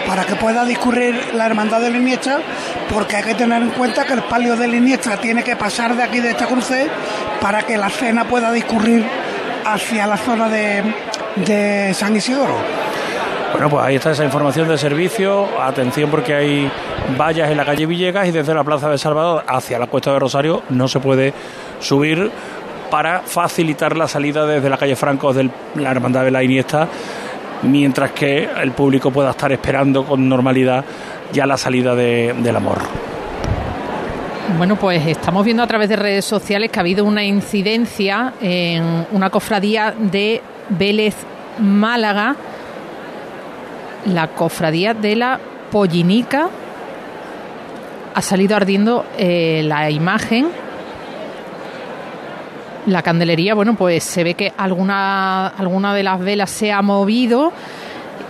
para 0.07 0.23
que 0.23 0.35
pueda 0.35 0.63
discurrir 0.63 1.33
la 1.33 1.45
hermandad 1.45 1.81
de 1.81 1.89
la 1.89 1.97
Iniestra, 1.97 2.37
porque 2.93 3.17
hay 3.17 3.23
que 3.23 3.35
tener 3.35 3.61
en 3.61 3.71
cuenta 3.71 4.05
que 4.05 4.13
el 4.13 4.23
palio 4.23 4.55
de 4.55 4.69
la 4.69 4.77
Iniestra 4.77 5.17
tiene 5.17 5.43
que 5.43 5.57
pasar 5.57 5.97
de 5.97 6.03
aquí 6.03 6.21
de 6.21 6.31
esta 6.31 6.45
cruce 6.47 6.87
para 7.41 7.63
que 7.63 7.75
la 7.77 7.89
cena 7.89 8.23
pueda 8.23 8.53
discurrir 8.53 9.05
hacia 9.65 10.07
la 10.07 10.15
zona 10.15 10.47
de, 10.47 10.81
de 11.35 11.93
San 11.93 12.15
Isidoro. 12.15 12.55
Bueno, 13.51 13.69
pues 13.69 13.83
ahí 13.83 13.95
está 13.95 14.11
esa 14.11 14.23
información 14.23 14.69
de 14.69 14.77
servicio. 14.77 15.47
Atención 15.61 16.09
porque 16.09 16.33
hay 16.33 16.71
vallas 17.17 17.51
en 17.51 17.57
la 17.57 17.65
calle 17.65 17.85
Villegas 17.85 18.27
y 18.27 18.31
desde 18.31 18.53
la 18.53 18.63
Plaza 18.63 18.89
de 18.89 18.97
Salvador 18.97 19.43
hacia 19.45 19.77
la 19.77 19.87
Cuesta 19.87 20.13
de 20.13 20.19
Rosario 20.19 20.63
no 20.69 20.87
se 20.87 21.01
puede 21.01 21.33
subir 21.79 22.31
para 22.89 23.21
facilitar 23.21 23.97
la 23.97 24.07
salida 24.07 24.45
desde 24.45 24.69
la 24.69 24.77
calle 24.77 24.95
Franco 24.95 25.33
de 25.33 25.49
la 25.75 25.91
Hermandad 25.91 26.23
de 26.23 26.31
la 26.31 26.43
Iniesta, 26.43 26.87
mientras 27.65 28.11
que 28.11 28.47
el 28.61 28.71
público 28.71 29.11
pueda 29.11 29.31
estar 29.31 29.51
esperando 29.51 30.05
con 30.05 30.27
normalidad 30.27 30.83
ya 31.31 31.45
la 31.45 31.57
salida 31.57 31.95
de, 31.95 32.33
del 32.37 32.55
amor. 32.55 32.79
Bueno, 34.57 34.75
pues 34.75 35.05
estamos 35.07 35.43
viendo 35.43 35.63
a 35.63 35.67
través 35.67 35.89
de 35.89 35.95
redes 35.95 36.25
sociales 36.25 36.71
que 36.71 36.79
ha 36.79 36.81
habido 36.81 37.03
una 37.03 37.23
incidencia 37.23 38.33
en 38.41 39.07
una 39.11 39.29
cofradía 39.29 39.93
de 39.97 40.41
Vélez 40.69 41.15
Málaga 41.59 42.35
la 44.05 44.27
cofradía 44.27 44.93
de 44.93 45.15
la 45.15 45.39
Pollinica 45.71 46.49
ha 48.13 48.21
salido 48.21 48.55
ardiendo 48.55 49.05
eh, 49.17 49.61
la 49.65 49.89
imagen. 49.89 50.47
La 52.87 53.01
candelería, 53.01 53.55
bueno, 53.55 53.75
pues 53.75 54.03
se 54.03 54.23
ve 54.23 54.35
que 54.35 54.53
alguna, 54.57 55.47
alguna 55.47 55.93
de 55.93 56.03
las 56.03 56.19
velas 56.19 56.51
se 56.51 56.71
ha 56.71 56.81
movido 56.81 57.51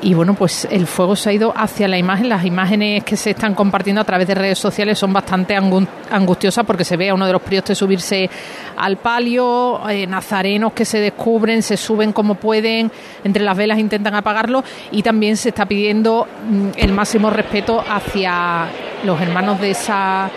y 0.01 0.13
bueno, 0.13 0.35
pues 0.35 0.67
el 0.69 0.85
fuego 0.87 1.15
se 1.15 1.29
ha 1.29 1.33
ido 1.33 1.53
hacia 1.55 1.87
la 1.87 1.97
imagen. 1.97 2.29
Las 2.29 2.45
imágenes 2.45 3.03
que 3.03 3.17
se 3.17 3.31
están 3.31 3.55
compartiendo 3.55 4.01
a 4.01 4.03
través 4.03 4.27
de 4.27 4.35
redes 4.35 4.59
sociales 4.59 4.99
son 4.99 5.11
bastante 5.11 5.55
angustiosas 5.55 6.63
porque 6.65 6.83
se 6.83 6.95
ve 6.95 7.09
a 7.09 7.15
uno 7.15 7.25
de 7.25 7.33
los 7.33 7.41
priostes 7.41 7.77
subirse 7.77 8.29
al 8.77 8.97
palio, 8.97 9.89
eh, 9.89 10.05
nazarenos 10.05 10.73
que 10.73 10.85
se 10.85 10.99
descubren, 10.99 11.63
se 11.63 11.75
suben 11.75 12.13
como 12.13 12.35
pueden, 12.35 12.91
entre 13.23 13.43
las 13.43 13.57
velas 13.57 13.79
intentan 13.79 14.15
apagarlo 14.15 14.63
y 14.91 15.01
también 15.01 15.37
se 15.37 15.49
está 15.49 15.65
pidiendo 15.65 16.27
mm, 16.49 16.69
el 16.77 16.93
máximo 16.93 17.29
respeto 17.29 17.83
hacia 17.89 18.67
los 19.03 19.19
hermanos 19.19 19.59
de 19.59 19.71
esa 19.71 20.29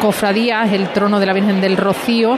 cofradía, 0.00 0.64
el 0.64 0.88
trono 0.88 1.20
de 1.20 1.26
la 1.26 1.32
Virgen 1.32 1.60
del 1.60 1.76
Rocío, 1.76 2.36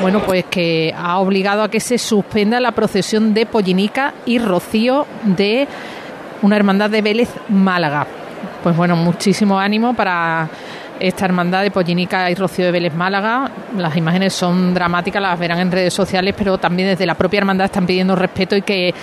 bueno, 0.00 0.20
pues 0.20 0.44
que 0.44 0.94
ha 0.96 1.18
obligado 1.18 1.62
a 1.62 1.70
que 1.70 1.80
se 1.80 1.98
suspenda 1.98 2.60
la 2.60 2.72
procesión 2.72 3.34
de 3.34 3.46
Pollinica 3.46 4.14
y 4.24 4.38
Rocío 4.38 5.06
de 5.24 5.66
una 6.42 6.56
hermandad 6.56 6.90
de 6.90 7.02
Vélez 7.02 7.30
Málaga. 7.48 8.06
Pues 8.62 8.76
bueno, 8.76 8.96
muchísimo 8.96 9.58
ánimo 9.58 9.94
para 9.94 10.48
esta 11.00 11.24
hermandad 11.24 11.62
de 11.62 11.70
Pollinica 11.70 12.30
y 12.30 12.34
Rocío 12.34 12.66
de 12.66 12.72
Vélez 12.72 12.94
Málaga. 12.94 13.50
Las 13.76 13.96
imágenes 13.96 14.32
son 14.32 14.74
dramáticas, 14.74 15.20
las 15.22 15.38
verán 15.38 15.60
en 15.60 15.72
redes 15.72 15.94
sociales, 15.94 16.34
pero 16.36 16.58
también 16.58 16.90
desde 16.90 17.06
la 17.06 17.14
propia 17.14 17.38
hermandad 17.38 17.66
están 17.66 17.86
pidiendo 17.86 18.16
respeto 18.16 18.56
y 18.56 18.62
que 18.62 18.94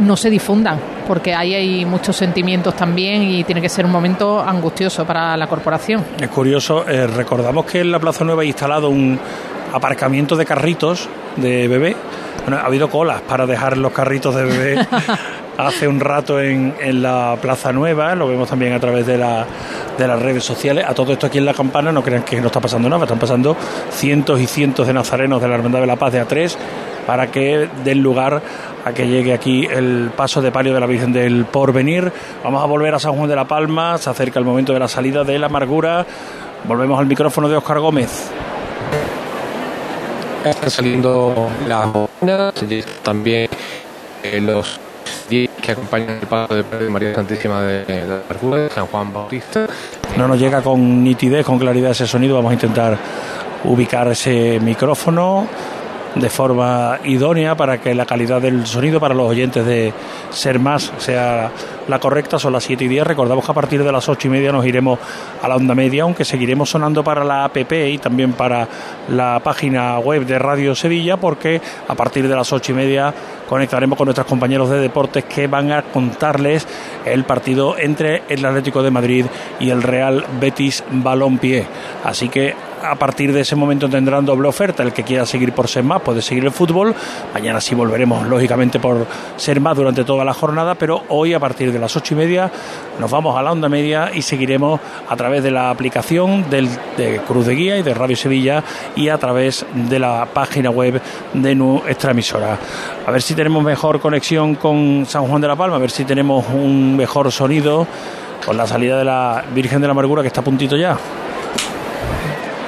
no 0.00 0.16
se 0.16 0.30
difundan, 0.30 0.78
porque 1.06 1.34
ahí 1.34 1.54
hay 1.54 1.84
muchos 1.84 2.16
sentimientos 2.16 2.74
también 2.74 3.22
y 3.22 3.44
tiene 3.44 3.60
que 3.60 3.68
ser 3.68 3.84
un 3.84 3.92
momento 3.92 4.40
angustioso 4.40 5.04
para 5.04 5.36
la 5.36 5.46
corporación. 5.46 6.02
Es 6.18 6.28
curioso, 6.28 6.88
eh, 6.88 7.06
recordamos 7.06 7.66
que 7.66 7.80
en 7.80 7.92
la 7.92 7.98
Plaza 7.98 8.24
Nueva 8.24 8.42
ha 8.42 8.44
instalado 8.46 8.88
un 8.88 9.18
aparcamiento 9.72 10.36
de 10.36 10.44
carritos 10.44 11.08
de 11.36 11.68
bebé. 11.68 11.96
Bueno, 12.42 12.58
ha 12.58 12.66
habido 12.66 12.90
colas 12.90 13.20
para 13.22 13.46
dejar 13.46 13.76
los 13.76 13.92
carritos 13.92 14.34
de 14.34 14.44
bebé 14.44 14.86
hace 15.58 15.86
un 15.86 16.00
rato 16.00 16.40
en, 16.40 16.74
en, 16.80 17.02
la 17.02 17.36
Plaza 17.40 17.72
Nueva, 17.72 18.14
lo 18.14 18.26
vemos 18.26 18.48
también 18.48 18.72
a 18.72 18.80
través 18.80 19.06
de, 19.06 19.18
la, 19.18 19.46
de 19.98 20.06
las 20.06 20.20
redes 20.20 20.44
sociales. 20.44 20.84
A 20.86 20.94
todo 20.94 21.12
esto 21.12 21.26
aquí 21.26 21.38
en 21.38 21.44
La 21.44 21.54
Campana 21.54 21.92
no 21.92 22.02
crean 22.02 22.22
que 22.22 22.40
no 22.40 22.46
está 22.46 22.60
pasando 22.60 22.88
nada, 22.88 23.04
están 23.04 23.18
pasando 23.18 23.56
cientos 23.90 24.40
y 24.40 24.46
cientos 24.46 24.86
de 24.86 24.92
nazarenos 24.92 25.40
de 25.40 25.48
la 25.48 25.54
Hermandad 25.54 25.80
de 25.80 25.86
la 25.86 25.96
Paz 25.96 26.12
de 26.12 26.26
A3 26.26 26.56
para 27.06 27.30
que 27.30 27.68
den 27.84 28.02
lugar 28.02 28.42
a 28.84 28.92
que 28.92 29.06
llegue 29.06 29.32
aquí 29.32 29.66
el 29.66 30.10
paso 30.16 30.40
de 30.40 30.50
palio 30.50 30.74
de 30.74 30.80
la 30.80 30.86
Virgen 30.86 31.12
del 31.12 31.44
Porvenir. 31.44 32.12
Vamos 32.42 32.62
a 32.62 32.66
volver 32.66 32.94
a 32.94 32.98
San 32.98 33.12
Juan 33.12 33.28
de 33.28 33.36
la 33.36 33.46
Palma, 33.46 33.98
se 33.98 34.10
acerca 34.10 34.38
el 34.38 34.44
momento 34.44 34.72
de 34.72 34.80
la 34.80 34.88
salida 34.88 35.24
de 35.24 35.38
la 35.38 35.46
amargura. 35.46 36.06
Volvemos 36.64 36.98
al 36.98 37.06
micrófono 37.06 37.48
de 37.48 37.56
Óscar 37.56 37.80
Gómez. 37.80 38.30
Están 40.44 40.70
saliendo 40.70 41.50
las 41.68 41.88
también 43.02 43.48
eh, 44.22 44.40
los 44.40 44.80
que 45.30 45.72
acompañan 45.72 46.18
el 46.20 46.26
paso 46.26 46.54
de 46.54 46.90
María 46.90 47.14
Santísima 47.14 47.62
de, 47.62 47.84
de 47.84 48.70
San 48.74 48.86
Juan 48.86 49.12
Bautista. 49.12 49.66
No 50.16 50.28
nos 50.28 50.38
llega 50.38 50.60
con 50.60 51.02
nitidez, 51.02 51.46
con 51.46 51.58
claridad 51.58 51.92
ese 51.92 52.06
sonido. 52.06 52.36
Vamos 52.36 52.50
a 52.50 52.54
intentar 52.54 52.98
ubicar 53.64 54.08
ese 54.08 54.60
micrófono 54.60 55.46
de 56.14 56.28
forma 56.28 56.98
idónea 57.04 57.56
para 57.56 57.80
que 57.80 57.94
la 57.94 58.06
calidad 58.06 58.40
del 58.40 58.66
sonido 58.66 59.00
para 59.00 59.14
los 59.14 59.30
oyentes 59.30 59.64
de 59.64 59.92
Ser 60.30 60.58
Más 60.58 60.92
sea 60.98 61.50
la 61.88 61.98
correcta. 61.98 62.38
Son 62.38 62.52
las 62.52 62.64
7 62.64 62.84
y 62.84 62.88
10. 62.88 63.06
Recordamos 63.06 63.44
que 63.44 63.50
a 63.50 63.54
partir 63.54 63.82
de 63.82 63.92
las 63.92 64.08
8 64.08 64.28
y 64.28 64.30
media 64.30 64.52
nos 64.52 64.66
iremos 64.66 64.98
a 65.42 65.48
la 65.48 65.56
onda 65.56 65.74
media, 65.74 66.02
aunque 66.02 66.24
seguiremos 66.24 66.70
sonando 66.70 67.02
para 67.02 67.24
la 67.24 67.44
app 67.44 67.56
y 67.56 67.98
también 67.98 68.32
para 68.32 68.68
la 69.08 69.40
página 69.42 69.98
web 69.98 70.26
de 70.26 70.38
Radio 70.38 70.74
Sevilla, 70.74 71.16
porque 71.16 71.60
a 71.88 71.94
partir 71.94 72.28
de 72.28 72.34
las 72.34 72.52
8 72.52 72.72
y 72.72 72.74
media 72.74 73.14
conectaremos 73.48 73.96
con 73.96 74.06
nuestros 74.06 74.26
compañeros 74.26 74.70
de 74.70 74.78
deportes 74.78 75.24
que 75.24 75.46
van 75.46 75.72
a 75.72 75.82
contarles 75.82 76.66
el 77.04 77.24
partido 77.24 77.78
entre 77.78 78.22
el 78.28 78.44
Atlético 78.44 78.82
de 78.82 78.90
Madrid 78.90 79.26
y 79.60 79.70
el 79.70 79.82
Real 79.82 80.24
Betis 80.40 80.84
Balompié. 80.90 81.66
Así 82.04 82.28
que 82.28 82.54
a 82.82 82.94
partir 82.96 83.32
de 83.32 83.40
ese 83.40 83.56
momento 83.56 83.88
tendrán 83.88 84.24
doble 84.24 84.48
oferta. 84.48 84.82
El 84.82 84.92
que 84.92 85.02
quiera 85.02 85.26
seguir 85.26 85.52
por 85.52 85.68
ser 85.68 85.84
más 85.84 86.02
puede 86.02 86.22
seguir 86.22 86.44
el 86.44 86.50
fútbol. 86.50 86.94
Mañana 87.32 87.60
sí 87.60 87.74
volveremos, 87.74 88.26
lógicamente, 88.26 88.80
por 88.80 89.06
ser 89.36 89.60
más 89.60 89.76
durante 89.76 90.04
toda 90.04 90.24
la 90.24 90.34
jornada, 90.34 90.74
pero 90.74 91.02
hoy 91.08 91.34
a 91.34 91.40
partir 91.40 91.72
de 91.72 91.78
las 91.78 91.96
ocho 91.96 92.14
y 92.14 92.16
media 92.16 92.50
nos 92.98 93.10
vamos 93.10 93.36
a 93.36 93.42
la 93.42 93.52
onda 93.52 93.68
media 93.68 94.10
y 94.12 94.22
seguiremos 94.22 94.80
a 95.08 95.16
través 95.16 95.42
de 95.42 95.50
la 95.50 95.70
aplicación 95.70 96.48
del, 96.50 96.68
de 96.96 97.20
Cruz 97.26 97.46
de 97.46 97.54
Guía 97.54 97.78
y 97.78 97.82
de 97.82 97.94
Radio 97.94 98.16
Sevilla 98.16 98.62
y 98.96 99.08
a 99.08 99.18
través 99.18 99.64
de 99.74 99.98
la 99.98 100.26
página 100.32 100.70
web 100.70 101.00
de 101.32 101.54
nuestra 101.54 102.10
emisora. 102.10 102.58
A 103.06 103.10
ver 103.10 103.22
si 103.22 103.34
tenemos 103.34 103.62
mejor 103.62 104.00
conexión 104.00 104.54
con 104.56 105.06
San 105.06 105.26
Juan 105.26 105.40
de 105.40 105.48
la 105.48 105.56
Palma, 105.56 105.76
a 105.76 105.80
ver 105.80 105.90
si 105.90 106.04
tenemos 106.04 106.44
un 106.52 106.96
mejor 106.96 107.30
sonido 107.32 107.86
con 108.44 108.56
la 108.56 108.66
salida 108.66 108.98
de 108.98 109.04
la 109.04 109.44
Virgen 109.54 109.80
de 109.80 109.86
la 109.86 109.92
Amargura 109.92 110.22
que 110.22 110.28
está 110.28 110.40
a 110.40 110.44
puntito 110.44 110.76
ya. 110.76 110.96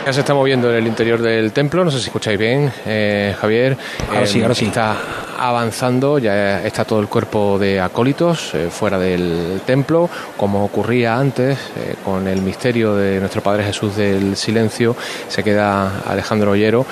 Ya 0.05 0.13
se 0.13 0.21
está 0.21 0.35
moviendo 0.35 0.69
en 0.69 0.77
el 0.77 0.87
interior 0.87 1.23
del 1.23 1.53
templo, 1.53 1.83
no 1.83 1.91
sé 1.91 1.99
si 1.99 2.09
escucháis 2.09 2.39
bien, 2.39 2.71
eh, 2.85 3.35
Javier. 3.41 3.75
Ahora 4.13 4.27
sí, 4.27 4.43
ahora 4.43 4.55
sí. 4.55 4.67
Está 4.67 4.97
avanzando, 5.39 6.19
ya 6.19 6.63
está 6.63 6.85
todo 6.85 7.01
el 7.01 7.09
cuerpo 7.09 7.59
de 7.59 7.81
acólitos 7.81 8.55
eh, 8.55 8.69
fuera 8.71 8.99
del 8.99 9.63
templo, 9.65 10.11
como 10.37 10.63
ocurría 10.63 11.19
antes 11.19 11.59
eh, 11.77 11.95
con 12.05 12.29
el 12.29 12.43
misterio 12.43 12.95
de 12.95 13.19
nuestro 13.19 13.43
Padre 13.43 13.65
Jesús 13.65 13.97
del 13.97 14.37
Silencio, 14.37 14.95
se 15.29 15.43
queda 15.43 16.03
Alejandro 16.07 16.51
Ollero 16.51 16.85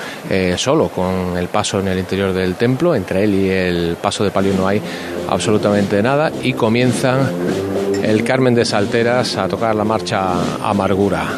solo 0.57 0.89
con 0.89 1.37
el 1.37 1.49
paso 1.49 1.79
en 1.81 1.89
el 1.89 1.99
interior 1.99 2.33
del 2.33 2.55
templo, 2.55 2.95
entre 2.95 3.25
él 3.25 3.35
y 3.35 3.49
el 3.49 3.95
paso 4.01 4.23
de 4.23 4.31
palio 4.31 4.55
no 4.55 4.67
hay 4.67 4.81
absolutamente 5.29 6.01
nada 6.01 6.31
y 6.41 6.53
comienza 6.53 7.29
el 8.01 8.23
Carmen 8.23 8.55
de 8.55 8.65
Salteras 8.65 9.37
a 9.37 9.47
tocar 9.47 9.75
la 9.75 9.83
marcha 9.83 10.33
Amargura. 10.63 11.37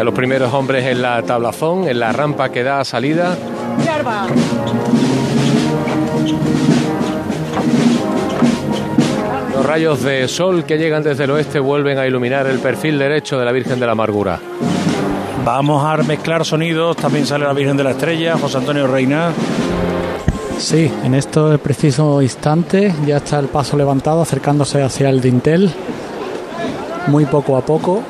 Ya 0.00 0.04
los 0.04 0.14
primeros 0.14 0.50
hombres 0.54 0.86
en 0.86 1.02
la 1.02 1.20
tablazón, 1.20 1.86
en 1.86 2.00
la 2.00 2.10
rampa 2.10 2.48
que 2.48 2.62
da 2.62 2.82
salida. 2.86 3.36
Los 9.54 9.66
rayos 9.66 10.02
de 10.02 10.26
sol 10.26 10.64
que 10.64 10.78
llegan 10.78 11.02
desde 11.02 11.24
el 11.24 11.32
oeste 11.32 11.58
vuelven 11.58 11.98
a 11.98 12.06
iluminar 12.06 12.46
el 12.46 12.60
perfil 12.60 12.98
derecho 12.98 13.38
de 13.38 13.44
la 13.44 13.52
Virgen 13.52 13.78
de 13.78 13.84
la 13.84 13.92
Amargura. 13.92 14.40
Vamos 15.44 15.84
a 15.84 15.98
mezclar 15.98 16.46
sonidos, 16.46 16.96
también 16.96 17.26
sale 17.26 17.44
la 17.44 17.52
Virgen 17.52 17.76
de 17.76 17.84
la 17.84 17.90
Estrella, 17.90 18.38
José 18.38 18.56
Antonio 18.56 18.86
Reina. 18.86 19.32
Sí, 20.56 20.90
en 21.04 21.14
este 21.14 21.58
preciso 21.58 22.22
instante 22.22 22.94
ya 23.04 23.18
está 23.18 23.38
el 23.38 23.48
paso 23.48 23.76
levantado 23.76 24.22
acercándose 24.22 24.82
hacia 24.82 25.10
el 25.10 25.20
dintel, 25.20 25.70
muy 27.08 27.26
poco 27.26 27.58
a 27.58 27.60
poco. 27.60 28.02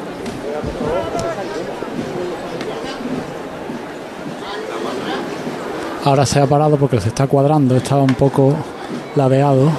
Ahora 6.11 6.27
se 6.27 6.41
ha 6.41 6.47
parado 6.47 6.77
porque 6.77 7.01
se 7.01 7.11
está 7.11 7.29
cuadrando, 7.29 7.77
estaba 7.77 8.03
un 8.03 8.15
poco 8.15 8.53
ladeado. 9.15 9.71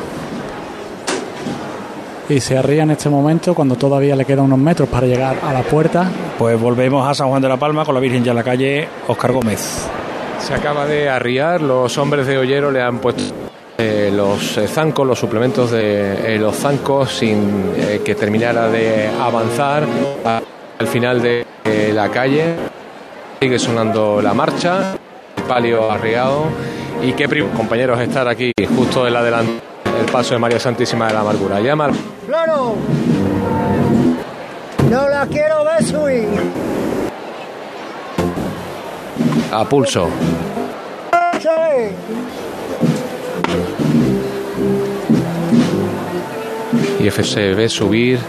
Y 2.29 2.39
se 2.39 2.57
arría 2.57 2.83
en 2.83 2.91
este 2.91 3.09
momento 3.09 3.53
cuando 3.53 3.75
todavía 3.75 4.15
le 4.15 4.23
quedan 4.23 4.45
unos 4.45 4.59
metros 4.59 4.87
para 4.87 5.07
llegar 5.07 5.35
a 5.43 5.51
la 5.51 5.61
puerta. 5.61 6.09
Pues 6.39 6.57
volvemos 6.57 7.05
a 7.05 7.13
San 7.13 7.27
Juan 7.27 7.41
de 7.41 7.49
la 7.49 7.57
Palma 7.57 7.83
con 7.83 7.95
la 7.95 7.99
Virgen 7.99 8.23
ya 8.23 8.31
en 8.31 8.37
la 8.37 8.45
calle 8.45 8.87
Oscar 9.09 9.33
Gómez. 9.33 9.89
Se 10.39 10.53
acaba 10.53 10.85
de 10.85 11.09
arriar, 11.09 11.61
los 11.61 11.97
hombres 11.97 12.25
de 12.25 12.37
Ollero 12.37 12.71
le 12.71 12.81
han 12.81 12.99
puesto 12.99 13.23
eh, 13.77 14.09
los 14.15 14.57
eh, 14.57 14.69
zancos, 14.69 15.05
los 15.05 15.19
suplementos 15.19 15.71
de 15.71 16.35
eh, 16.35 16.39
los 16.39 16.55
zancos 16.55 17.13
sin 17.13 17.73
que 18.05 18.15
terminara 18.15 18.69
de 18.69 19.09
avanzar 19.19 19.83
al 20.79 20.87
final 20.87 21.21
de 21.21 21.45
la 21.93 22.07
calle. 22.07 22.55
Sigue 23.41 23.59
sonando 23.59 24.21
la 24.21 24.33
marcha, 24.33 24.95
palio 25.47 25.91
arriado 25.91 26.45
y 27.01 27.13
qué 27.13 27.27
compañeros 27.55 27.99
estar 27.99 28.27
aquí 28.27 28.51
justo 28.75 29.07
en 29.07 29.13
la 29.13 29.23
delante 29.23 29.61
el 29.99 30.05
paso 30.11 30.33
de 30.33 30.39
María 30.39 30.59
Santísima 30.59 31.07
de 31.07 31.13
la 31.13 31.21
Amargura. 31.21 31.59
Llama 31.59 31.89
¡Claro! 32.27 32.75
No 34.89 35.07
la 35.07 35.25
quiero 35.27 35.63
ver 35.63 35.83
subir. 35.83 36.27
A 39.51 39.65
pulso. 39.65 40.09
Y 46.99 47.09
se 47.09 47.53
ve 47.55 47.67
subir 47.67 48.19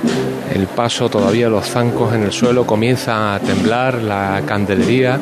el 0.54 0.66
paso, 0.66 1.08
todavía 1.08 1.48
los 1.48 1.66
zancos 1.66 2.14
en 2.14 2.22
el 2.22 2.32
suelo, 2.32 2.66
comienza 2.66 3.34
a 3.34 3.38
temblar 3.38 4.02
la 4.02 4.42
candelería, 4.46 5.20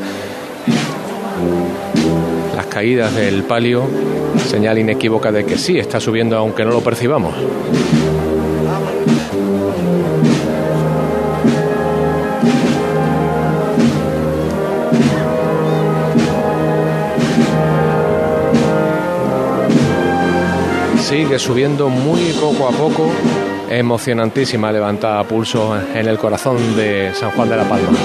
caídas 2.70 3.14
del 3.14 3.42
palio, 3.42 3.84
señal 4.48 4.78
inequívoca 4.78 5.30
de 5.30 5.44
que 5.44 5.58
sí, 5.58 5.78
está 5.78 6.00
subiendo 6.00 6.38
aunque 6.38 6.64
no 6.64 6.70
lo 6.70 6.80
percibamos. 6.80 7.34
sigue 21.10 21.40
subiendo 21.40 21.88
muy 21.88 22.32
poco 22.40 22.68
a 22.68 22.70
poco. 22.70 23.10
Emocionantísima 23.68 24.70
levantada 24.70 25.24
pulso 25.24 25.76
en 25.76 26.06
el 26.06 26.16
corazón 26.16 26.76
de 26.76 27.12
San 27.14 27.32
Juan 27.32 27.48
de 27.48 27.56
la 27.56 27.64
Palma. 27.64 27.98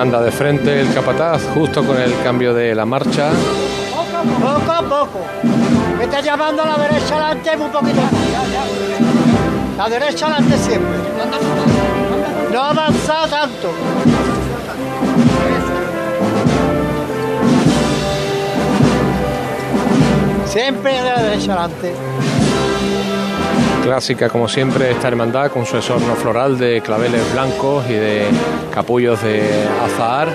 Manda 0.00 0.22
de 0.22 0.30
frente 0.30 0.80
el 0.80 0.94
capataz 0.94 1.42
justo 1.52 1.84
con 1.84 2.00
el 2.00 2.10
cambio 2.22 2.54
de 2.54 2.74
la 2.74 2.86
marcha. 2.86 3.32
Poco 4.40 4.72
a 4.72 4.80
poco. 4.80 5.20
Me 5.98 6.04
está 6.04 6.22
llamando 6.22 6.62
a 6.62 6.68
la 6.68 6.78
derecha 6.78 7.16
adelante 7.16 7.50
un 7.58 7.70
poquito. 7.70 8.00
La 9.76 9.88
derecha 9.90 10.28
adelante 10.28 10.56
siempre. 10.56 10.96
No 12.50 12.62
avanza 12.62 13.28
tanto. 13.28 13.74
Siempre 20.46 20.92
de 20.94 21.10
la 21.10 21.22
derecha 21.22 21.52
adelante. 21.52 22.09
Clásica 23.90 24.28
como 24.28 24.46
siempre 24.48 24.92
esta 24.92 25.08
hermandad 25.08 25.50
con 25.50 25.66
su 25.66 25.76
esorno 25.76 26.14
floral 26.14 26.56
de 26.56 26.80
claveles 26.80 27.32
blancos 27.32 27.84
y 27.88 27.94
de 27.94 28.24
capullos 28.72 29.20
de 29.20 29.42
azahar 29.84 30.28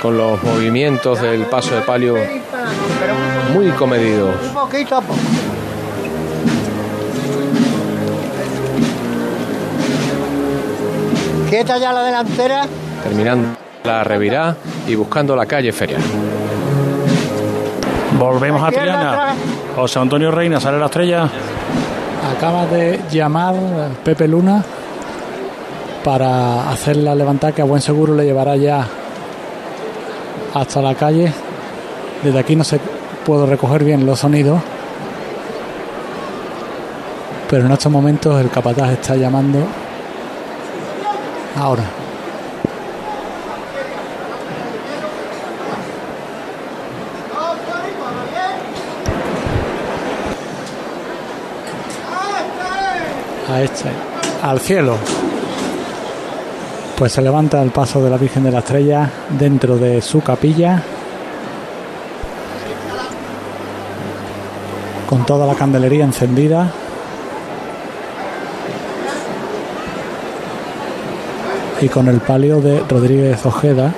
con 0.00 0.16
los 0.16 0.42
movimientos 0.42 1.20
del 1.20 1.42
paso 1.42 1.74
de 1.74 1.82
palio 1.82 2.16
muy 3.52 3.68
comedidos. 3.72 4.34
Quieta 11.50 11.76
ya 11.76 11.92
la 11.92 12.02
delantera. 12.02 12.66
Terminando 13.02 13.58
la 13.84 14.02
revirá 14.04 14.56
y 14.86 14.94
buscando 14.94 15.36
la 15.36 15.44
calle 15.44 15.70
Feria. 15.70 15.98
Volvemos 18.18 18.62
a 18.62 18.70
Triana. 18.70 19.34
José 19.74 19.98
Antonio 19.98 20.30
Reina 20.30 20.60
sale 20.60 20.78
la 20.78 20.86
estrella. 20.86 21.28
Acaba 22.36 22.66
de 22.66 23.00
llamar 23.10 23.54
Pepe 24.04 24.28
Luna 24.28 24.62
para 26.04 26.70
hacer 26.70 26.96
la 26.96 27.14
levantada 27.14 27.52
que 27.52 27.62
a 27.62 27.64
buen 27.64 27.80
seguro 27.80 28.14
le 28.14 28.24
llevará 28.24 28.56
ya 28.56 28.86
hasta 30.54 30.80
la 30.80 30.94
calle. 30.94 31.32
Desde 32.22 32.38
aquí 32.38 32.54
no 32.54 32.62
se 32.62 32.78
puedo 33.26 33.46
recoger 33.46 33.82
bien 33.82 34.06
los 34.06 34.20
sonidos. 34.20 34.60
Pero 37.50 37.66
en 37.66 37.72
estos 37.72 37.90
momentos 37.90 38.40
el 38.40 38.50
capataz 38.50 38.92
está 38.92 39.16
llamando. 39.16 39.58
Ahora. 41.56 42.03
A 53.48 53.62
este, 53.62 53.90
al 54.42 54.58
cielo. 54.60 54.96
Pues 56.96 57.12
se 57.12 57.22
levanta 57.22 57.62
el 57.62 57.70
paso 57.70 58.02
de 58.02 58.10
la 58.10 58.16
Virgen 58.16 58.44
de 58.44 58.52
la 58.52 58.60
Estrella 58.60 59.10
dentro 59.38 59.76
de 59.76 60.00
su 60.00 60.20
capilla 60.20 60.82
con 65.08 65.26
toda 65.26 65.46
la 65.46 65.54
candelería 65.54 66.04
encendida. 66.04 66.72
Y 71.80 71.88
con 71.88 72.08
el 72.08 72.20
palio 72.20 72.60
de 72.60 72.80
Rodríguez 72.80 73.44
Ojeda 73.44 73.92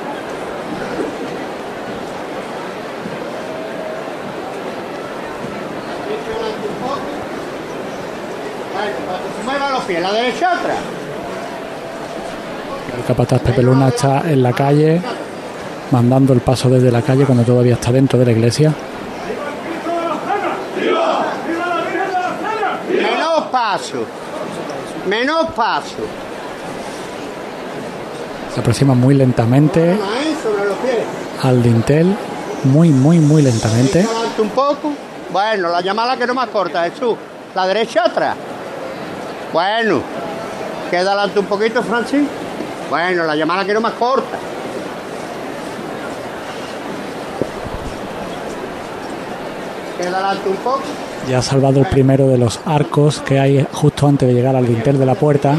la 10.01 10.13
derecha 10.13 10.53
atrás 10.53 10.79
capataz 13.07 13.41
Pepe 13.41 13.63
Luna 13.63 13.89
está 13.89 14.23
en 14.31 14.43
la 14.43 14.53
calle, 14.53 15.01
mandando 15.91 16.33
el 16.33 16.41
paso 16.41 16.69
desde 16.69 16.91
la 16.91 17.03
calle 17.03 17.25
cuando 17.25 17.45
todavía 17.45 17.75
está 17.75 17.93
dentro 17.93 18.19
de 18.19 18.25
la 18.25 18.33
iglesia. 18.33 18.75
Menos 22.91 23.45
paso, 23.51 24.05
menos 25.09 25.47
paso. 25.55 25.97
Se 28.53 28.61
aproxima 28.61 28.95
muy 28.95 29.15
lentamente 29.15 29.97
al 31.43 31.63
dintel, 31.63 32.17
muy, 32.65 32.89
muy, 32.89 33.19
muy 33.19 33.43
lentamente. 33.43 34.07
Un 34.39 34.51
poco. 34.51 34.93
Bueno, 35.31 35.69
la 35.69 35.81
llamada 35.81 36.17
que 36.17 36.27
no 36.27 36.35
más 36.35 36.49
corta, 36.49 36.85
Jesús. 36.85 37.17
La 37.55 37.67
derecha 37.67 38.05
atrás. 38.05 38.37
Bueno, 39.53 40.01
queda 40.91 41.13
adelante 41.13 41.39
un 41.39 41.47
poquito, 41.47 41.83
Francis. 41.83 42.23
Bueno, 42.89 43.25
la 43.25 43.35
llamada 43.35 43.65
quiero 43.65 43.81
más 43.81 43.95
corta. 43.95 44.39
Adelante 50.01 50.49
un 50.49 50.57
poco. 50.57 50.83
Ya 51.29 51.39
ha 51.39 51.43
salvado 51.43 51.81
el 51.81 51.87
primero 51.87 52.29
de 52.29 52.39
los 52.39 52.61
arcos 52.65 53.21
que 53.21 53.41
hay 53.41 53.67
justo 53.73 54.07
antes 54.07 54.29
de 54.29 54.35
llegar 54.35 54.55
al 54.55 54.67
dintel 54.67 54.99
de 54.99 55.07
la 55.07 55.15
puerta. 55.15 55.57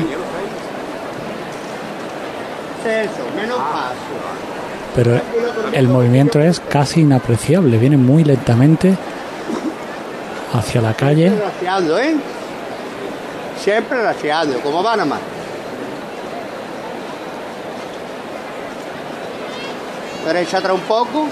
Pero 4.96 5.20
el 5.74 5.88
movimiento 5.90 6.40
es 6.40 6.60
casi 6.60 7.02
inapreciable, 7.02 7.78
viene 7.78 7.98
muy 7.98 8.24
lentamente 8.24 8.96
hacia 10.54 10.82
la 10.82 10.94
calle. 10.94 11.32
Siempre 11.60 12.10
¿eh? 12.10 12.16
Siempre 13.60 14.02
racheando, 14.02 14.60
como 14.62 14.82
van 14.82 15.02
a 15.02 15.06
más. 15.06 15.37
Derecha 20.28 20.58
atrás 20.58 20.74
un 20.74 20.82
poco. 20.82 21.26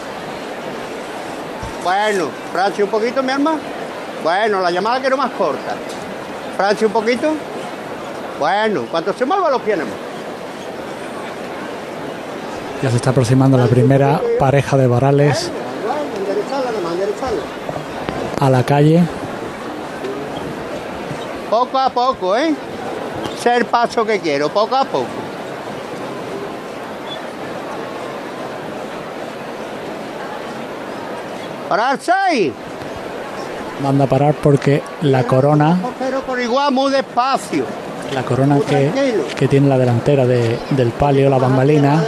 Bueno, 1.84 2.30
Francia 2.54 2.86
un 2.86 2.90
poquito, 2.90 3.22
mi 3.22 3.34
hermano. 3.34 3.60
Bueno, 4.24 4.62
la 4.62 4.72
llamada 4.72 5.02
quiero 5.02 5.18
más 5.18 5.32
corta. 5.32 5.76
Francia 6.56 6.88
un 6.88 6.94
poquito. 6.94 7.34
Bueno, 8.40 8.86
cuando 8.90 9.12
se 9.12 9.26
mueva 9.26 9.50
los 9.50 9.62
pies 9.62 9.80
Ya 12.82 12.90
se 12.90 12.96
está 12.96 13.10
aproximando 13.10 13.58
la 13.58 13.68
primera 13.68 14.22
pareja 14.40 14.78
de 14.78 14.88
varales 14.88 15.52
a 18.40 18.50
la 18.50 18.64
calle. 18.64 19.04
Poco 21.50 21.78
a 21.78 21.90
poco, 21.90 22.38
¿eh? 22.38 22.56
El 23.44 23.66
paso 23.66 24.06
que 24.06 24.20
quiero, 24.20 24.50
poco 24.50 24.76
a 24.76 24.86
poco. 24.86 25.25
¡Pararse 31.70 32.12
ahí! 32.12 32.54
Manda 33.82 34.06
a 34.06 34.08
parar 34.08 34.36
porque 34.36 34.82
la 35.02 35.24
corona, 35.26 35.78
Pero 36.00 36.22
por 36.22 36.40
igual 36.40 36.72
muy 36.72 36.92
despacio. 36.92 37.66
la 38.14 38.24
corona 38.24 38.60
que, 38.60 38.92
que 39.36 39.48
tiene 39.48 39.68
la 39.68 39.78
delantera 39.78 40.26
de- 40.26 40.58
del 40.72 40.90
palio, 40.92 41.30
la 41.30 41.38
bambalina, 41.38 42.04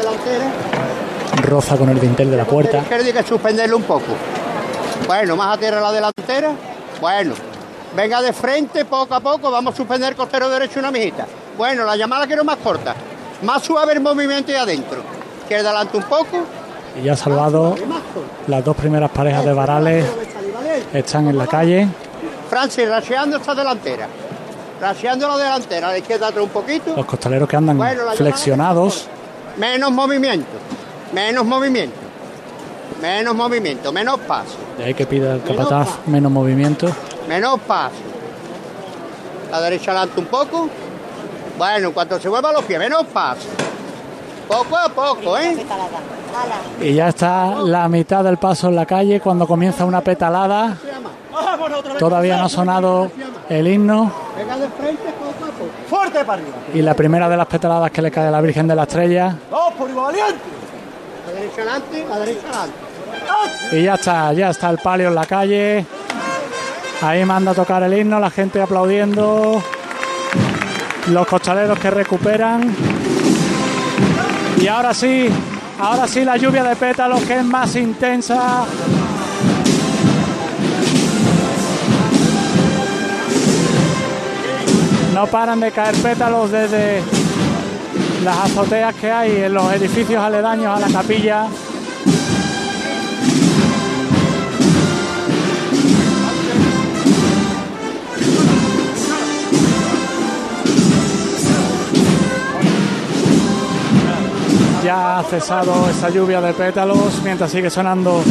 roza 1.44 1.76
con 1.78 1.90
el 1.90 2.00
dintel 2.00 2.32
de 2.32 2.38
la 2.38 2.46
puerta. 2.46 2.84
Que 2.88 2.96
hay 2.96 3.12
que 3.14 3.24
suspenderlo 3.24 3.78
un 3.78 3.84
poco. 3.84 4.06
Bueno, 5.08 5.36
más 5.36 5.58
a 5.58 5.60
tierra 5.60 5.82
la 5.82 5.92
delantera. 5.92 6.52
Bueno, 7.02 7.34
venga 7.96 8.22
de 8.22 8.34
frente, 8.34 8.86
poco 8.86 9.14
a 9.16 9.20
poco, 9.20 9.52
vamos 9.52 9.74
a 9.74 9.78
suspender 9.78 10.16
costero 10.16 10.50
derecho 10.50 10.80
una 10.80 10.92
mijita. 10.92 11.26
Bueno, 11.58 11.84
la 11.86 11.96
llamada 11.96 12.28
quiero 12.28 12.44
más 12.44 12.58
corta. 12.58 12.96
Más 13.44 13.62
suave 13.64 13.94
el 13.94 14.00
movimiento 14.02 14.52
y 14.52 14.56
adentro. 14.56 15.00
Izquierda 15.44 15.70
adelante 15.70 15.98
un 15.98 16.04
poco. 16.04 16.38
Y 17.00 17.04
ya 17.04 17.14
ha 17.14 17.18
salvado 17.18 17.76
las 18.48 18.64
dos 18.64 18.76
primeras 18.76 19.12
parejas 19.12 19.46
de 19.46 19.54
varales, 19.54 20.06
están 20.94 21.28
en 21.28 21.38
la 21.38 21.48
calle. 21.48 21.88
Francis, 22.50 22.88
raseando 22.90 23.38
esta 23.38 23.54
delantera. 23.54 24.08
Raseando 24.80 25.28
la 25.28 25.38
delantera, 25.38 25.90
a 25.90 25.92
la 25.92 25.98
izquierda 25.98 26.28
atrás 26.28 26.44
un 26.44 26.50
poquito. 26.52 26.96
Los 26.96 27.06
costaleros 27.06 27.50
que 27.50 27.56
andan 27.58 27.78
Bueno, 27.78 28.04
flexionados. 28.16 29.08
Menos 29.58 29.92
movimiento, 29.92 30.48
menos 31.14 31.44
movimiento, 31.46 31.96
menos 33.02 33.34
movimiento, 33.36 33.92
menos 33.92 34.20
paso, 34.20 34.56
De 34.78 34.84
ahí 34.86 34.94
que 34.94 35.08
pida 35.08 35.34
el 35.34 35.42
capataz 35.42 35.88
menos 36.06 36.32
movimiento. 36.32 36.88
menos 37.28 37.60
paso. 37.62 37.96
La 39.52 39.60
derecha 39.62 39.92
adelante 39.92 40.20
un 40.20 40.28
poco. 40.28 40.70
Bueno, 41.58 41.88
en 41.88 41.94
cuanto 41.94 42.20
se 42.20 42.30
vuelva 42.30 42.52
los 42.54 42.64
pies, 42.66 42.78
menos 42.78 43.04
paso. 43.12 43.48
Poco 44.48 44.78
a 44.78 44.90
poco, 44.90 45.38
¿eh? 45.40 45.58
Y 46.82 46.94
ya 46.94 47.10
está 47.10 47.56
la 47.56 47.88
mitad 47.88 48.24
del 48.24 48.38
paso 48.38 48.68
en 48.70 48.76
la 48.76 48.86
calle 48.86 49.20
cuando 49.20 49.48
comienza 49.48 49.86
una 49.86 50.02
petalada. 50.02 50.78
Todavía 52.00 52.38
no 52.38 52.46
ha 52.46 52.50
sonado 52.50 53.12
el 53.50 53.68
himno. 53.68 54.12
Y 56.74 56.82
la 56.82 56.94
primera 56.94 57.30
de 57.30 57.38
las 57.38 57.48
petaladas 57.48 57.92
que 57.92 58.02
le 58.02 58.12
cae 58.12 58.28
a 58.28 58.32
la 58.32 58.42
Virgen 58.42 58.68
de 58.68 58.76
la 58.76 58.84
Estrella. 58.84 59.36
Dos 59.50 59.74
por 59.78 59.90
igual 59.90 60.08
valiente. 60.08 60.42
La 61.26 61.34
derecha 61.34 61.62
adelante, 61.62 62.06
la 62.10 62.20
derecha 62.20 62.48
adelante. 62.48 62.88
Y 63.72 63.84
ya 63.84 63.94
está, 63.96 64.34
ya 64.34 64.50
está 64.50 64.70
el 64.70 64.78
palio 64.78 65.08
en 65.10 65.16
la 65.16 65.26
calle. 65.26 65.86
Ahí 67.02 67.26
manda 67.26 67.52
a 67.52 67.54
tocar 67.54 67.84
el 67.84 67.98
himno, 67.98 68.20
la 68.20 68.30
gente 68.30 68.62
aplaudiendo. 68.62 69.62
Los 71.08 71.28
costaleros 71.28 71.80
que 71.80 71.90
recuperan. 71.90 72.76
Y 74.60 74.68
ahora 74.68 74.94
sí, 74.94 75.30
ahora 75.80 76.08
sí 76.08 76.24
la 76.24 76.38
lluvia 76.38 76.64
de 76.64 76.76
pétalos 76.76 77.22
que 77.22 77.38
es 77.38 77.44
más 77.44 77.76
intensa. 77.76 78.66
No 85.14 85.28
paran 85.28 85.60
de 85.60 85.72
caer 85.72 85.96
pétalos 85.96 86.52
desde 86.52 87.02
las 88.24 88.38
azoteas 88.38 88.94
que 88.96 89.12
hay 89.12 89.44
en 89.44 89.54
los 89.54 89.72
edificios 89.74 90.24
aledaños 90.24 90.76
a 90.76 90.80
la 90.80 90.88
capilla. 90.88 91.48
Ya 104.88 105.20
ha 105.20 105.24
cesado 105.24 105.90
esa 105.90 106.10
lluvia 106.10 106.40
de 106.40 106.54
pétalos 106.54 107.22
mientras 107.22 107.52
sigue 107.52 107.70
sonando 107.70 108.24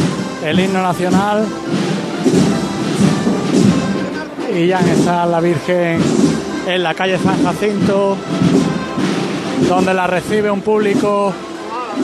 el 0.43 0.59
himno 0.59 0.81
nacional. 0.81 1.45
Y 4.55 4.65
ya 4.65 4.79
está 4.79 5.27
la 5.27 5.39
Virgen 5.39 6.01
en 6.65 6.81
la 6.81 6.95
calle 6.95 7.19
San 7.19 7.43
Jacinto, 7.43 8.17
donde 9.69 9.93
la 9.93 10.07
recibe 10.07 10.49
un 10.49 10.61
público 10.61 11.31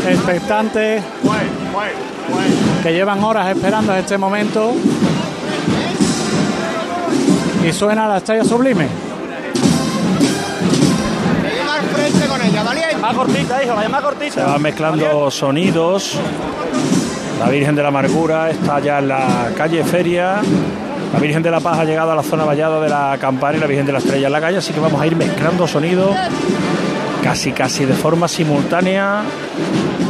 expectante 0.07 1.01
que 2.83 2.93
llevan 2.93 3.23
horas 3.23 3.55
esperando 3.55 3.95
este 3.95 4.19
momento. 4.19 4.71
Y 7.67 7.73
suena 7.73 8.07
la 8.07 8.17
estrella 8.17 8.43
sublime. 8.43 8.87
Más 13.03 13.15
cortita, 13.15 13.61
hijo, 13.61 13.75
vaya 13.75 13.89
más 13.89 14.01
cortita. 14.01 14.33
Se 14.33 14.43
van 14.43 14.61
mezclando 14.61 15.29
sonidos. 15.29 16.17
La 17.37 17.49
Virgen 17.49 17.75
de 17.75 17.81
la 17.81 17.89
Amargura 17.89 18.49
está 18.49 18.79
ya 18.79 18.99
en 18.99 19.09
la 19.09 19.51
calle 19.57 19.83
Feria. 19.83 20.41
La 21.11 21.19
Virgen 21.19 21.43
de 21.43 21.51
la 21.51 21.59
Paz 21.59 21.79
ha 21.79 21.83
llegado 21.83 22.13
a 22.13 22.15
la 22.15 22.23
zona 22.23 22.45
vallada 22.45 22.79
de 22.79 22.87
la 22.87 23.17
campana 23.19 23.57
y 23.57 23.59
la 23.59 23.67
Virgen 23.67 23.85
de 23.85 23.91
la 23.91 23.97
Estrella 23.97 24.27
en 24.27 24.31
la 24.31 24.39
calle, 24.39 24.59
así 24.59 24.71
que 24.71 24.79
vamos 24.79 25.01
a 25.01 25.05
ir 25.05 25.17
mezclando 25.17 25.67
sonidos 25.67 26.15
casi 27.21 27.51
casi 27.51 27.83
de 27.83 27.93
forma 27.93 28.29
simultánea. 28.29 29.23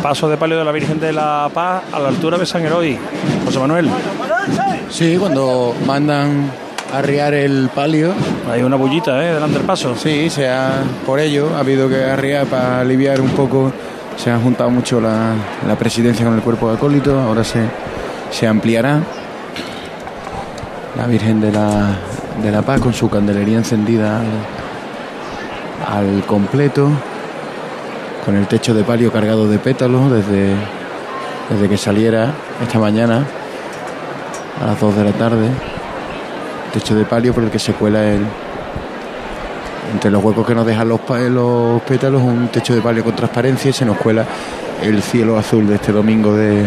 Paso 0.03 0.29
de 0.29 0.37
palio 0.37 0.59
de 0.59 0.63
la 0.63 0.71
Virgen 0.71 0.99
de 0.99 1.13
la 1.13 1.49
Paz 1.51 1.81
a 1.91 1.99
la 1.99 2.09
altura 2.09 2.37
de 2.37 2.45
San 2.45 2.63
Eloy. 2.63 2.99
José 3.43 3.57
Manuel. 3.57 3.89
Sí, 4.91 5.17
cuando 5.17 5.73
mandan 5.87 6.51
arriar 6.93 7.33
el 7.33 7.69
palio. 7.73 8.13
Hay 8.49 8.61
una 8.61 8.75
bullita, 8.75 9.23
¿eh? 9.23 9.33
Delante 9.33 9.57
del 9.57 9.65
paso. 9.65 9.95
Sí, 9.95 10.29
se 10.29 10.47
ha, 10.47 10.83
por 11.05 11.19
ello 11.19 11.49
ha 11.55 11.59
habido 11.59 11.89
que 11.89 12.03
arriar 12.03 12.45
para 12.45 12.81
aliviar 12.81 13.19
un 13.19 13.29
poco. 13.29 13.71
Se 14.15 14.29
ha 14.29 14.37
juntado 14.37 14.69
mucho 14.69 15.01
la, 15.01 15.33
la 15.67 15.75
presidencia 15.75 16.23
con 16.23 16.35
el 16.35 16.41
cuerpo 16.41 16.69
de 16.69 16.75
acólito. 16.75 17.19
Ahora 17.19 17.43
se, 17.43 17.61
se 18.31 18.47
ampliará. 18.47 18.99
La 20.95 21.07
Virgen 21.07 21.41
de 21.41 21.51
la, 21.51 21.97
de 22.41 22.51
la 22.51 22.61
Paz 22.61 22.79
con 22.79 22.93
su 22.93 23.09
candelería 23.09 23.57
encendida 23.57 24.19
al, 25.87 26.07
al 26.07 26.25
completo. 26.25 26.89
Con 28.23 28.35
el 28.37 28.47
techo 28.47 28.73
de 28.73 28.83
palio 28.83 29.11
cargado 29.11 29.49
de 29.49 29.57
pétalos 29.57 30.11
desde, 30.11 30.55
desde 31.49 31.67
que 31.67 31.77
saliera 31.77 32.31
esta 32.61 32.79
mañana 32.79 33.25
a 34.61 34.67
las 34.67 34.79
2 34.79 34.95
de 34.95 35.03
la 35.03 35.11
tarde 35.11 35.49
techo 36.73 36.95
de 36.95 37.05
palio 37.05 37.33
por 37.33 37.43
el 37.43 37.51
que 37.51 37.59
se 37.59 37.73
cuela 37.73 38.03
el 38.03 38.21
entre 39.93 40.09
los 40.09 40.23
huecos 40.23 40.45
que 40.47 40.55
nos 40.55 40.65
dejan 40.65 40.89
los, 40.89 40.99
los 41.29 41.81
pétalos 41.83 42.21
un 42.21 42.47
techo 42.47 42.73
de 42.73 42.81
palio 42.81 43.03
con 43.03 43.15
transparencia 43.15 43.69
y 43.69 43.73
se 43.73 43.85
nos 43.85 43.97
cuela 43.97 44.25
el 44.81 45.01
cielo 45.03 45.37
azul 45.37 45.67
de 45.67 45.75
este 45.75 45.91
domingo 45.91 46.33
de 46.35 46.65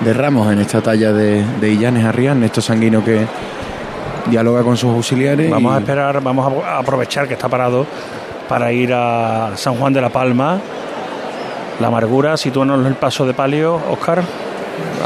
de 0.00 0.12
Ramos 0.12 0.52
en 0.52 0.60
esta 0.60 0.80
talla 0.82 1.12
de, 1.12 1.42
de 1.60 1.70
Illanes 1.70 2.04
Arrián, 2.04 2.40
Néstor 2.40 2.62
Sanguino 2.62 3.02
que 3.04 3.26
dialoga 4.26 4.62
con 4.62 4.76
sus 4.76 4.90
auxiliares. 4.94 5.50
Vamos 5.50 5.72
y- 5.72 5.74
a 5.74 5.78
esperar, 5.78 6.20
vamos 6.22 6.64
a 6.64 6.78
aprovechar 6.78 7.26
que 7.26 7.34
está 7.34 7.48
parado 7.48 7.86
para 8.48 8.72
ir 8.72 8.92
a 8.92 9.52
San 9.56 9.74
Juan 9.76 9.92
de 9.92 10.00
la 10.00 10.10
Palma. 10.10 10.58
La 11.80 11.88
amargura, 11.88 12.36
sitúanos 12.36 12.84
el 12.86 12.94
paso 12.94 13.26
de 13.26 13.34
palio, 13.34 13.80
Oscar. 13.90 14.22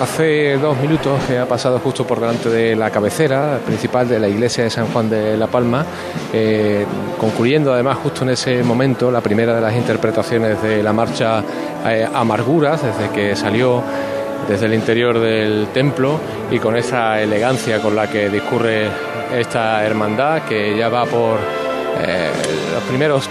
Hace 0.00 0.56
dos 0.56 0.78
minutos 0.78 1.20
que 1.28 1.38
ha 1.38 1.46
pasado 1.46 1.78
justo 1.78 2.06
por 2.06 2.20
delante 2.20 2.48
de 2.48 2.74
la 2.74 2.90
cabecera 2.90 3.58
principal 3.64 4.08
de 4.08 4.18
la 4.18 4.28
iglesia 4.28 4.64
de 4.64 4.70
San 4.70 4.86
Juan 4.86 5.10
de 5.10 5.36
la 5.36 5.46
Palma, 5.46 5.84
eh, 6.32 6.86
concluyendo 7.18 7.72
además 7.72 7.98
justo 7.98 8.22
en 8.22 8.30
ese 8.30 8.62
momento 8.62 9.10
la 9.10 9.20
primera 9.20 9.54
de 9.54 9.60
las 9.60 9.74
interpretaciones 9.74 10.62
de 10.62 10.82
la 10.82 10.92
marcha 10.92 11.44
eh, 11.86 12.08
Amarguras, 12.14 12.82
desde 12.82 13.10
que 13.10 13.36
salió 13.36 13.82
desde 14.48 14.66
el 14.66 14.74
interior 14.74 15.18
del 15.18 15.68
templo 15.68 16.18
y 16.50 16.58
con 16.58 16.76
esa 16.76 17.20
elegancia 17.20 17.80
con 17.80 17.94
la 17.94 18.08
que 18.08 18.30
discurre 18.30 18.88
esta 19.36 19.84
hermandad 19.84 20.42
que 20.42 20.76
ya 20.76 20.88
va 20.88 21.04
por 21.04 21.38
eh, 22.00 22.30
los 22.74 22.82
primeros 22.84 23.26
eh, 23.26 23.28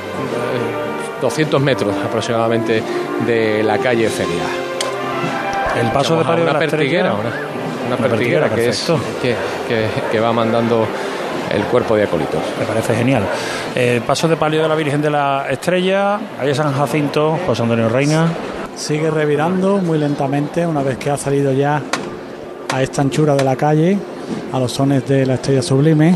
200 1.22 1.62
metros 1.62 1.94
aproximadamente 2.06 2.82
de 3.26 3.64
la 3.64 3.78
calle 3.78 4.10
Feria. 4.10 4.69
El 5.80 5.92
paso 5.92 6.18
de 6.18 6.24
de 6.24 6.42
una 6.42 6.54
la 6.54 6.60
pertiguera, 6.60 7.14
una, 7.14 7.30
una 7.88 7.98
pertiguera 7.98 8.48
pertiguera, 8.50 8.50
que 8.50 8.70
es 8.70 8.92
que, 9.22 9.30
que- 9.68 9.88
que 10.12 10.20
va 10.20 10.32
mandando 10.34 10.86
el 11.54 11.64
cuerpo 11.64 11.96
de 11.96 12.04
acólitos. 12.04 12.42
Me 12.60 12.66
parece 12.66 12.94
genial. 12.96 13.24
El 13.76 14.02
paso 14.02 14.28
de 14.28 14.36
palio 14.36 14.62
de 14.62 14.68
la 14.68 14.76
Virgen 14.76 15.02
de 15.02 15.10
la 15.10 15.46
Estrella, 15.50 16.20
ahí 16.40 16.50
es 16.50 16.58
San 16.58 16.74
Jacinto, 16.74 17.38
José 17.48 17.64
Antonio 17.64 17.90
Reina. 17.90 18.28
Sigue 18.76 19.10
revirando 19.10 19.78
muy 19.78 19.98
lentamente 19.98 20.66
una 20.66 20.84
vez 20.84 20.98
que 20.98 21.10
ha 21.10 21.18
salido 21.18 21.52
ya 21.52 21.82
a 22.74 22.82
esta 22.84 23.02
anchura 23.02 23.36
de 23.36 23.44
la 23.44 23.56
calle, 23.56 23.98
a 24.54 24.60
los 24.60 24.72
sones 24.72 25.08
de 25.08 25.26
la 25.26 25.36
estrella 25.36 25.62
sublime. 25.62 26.16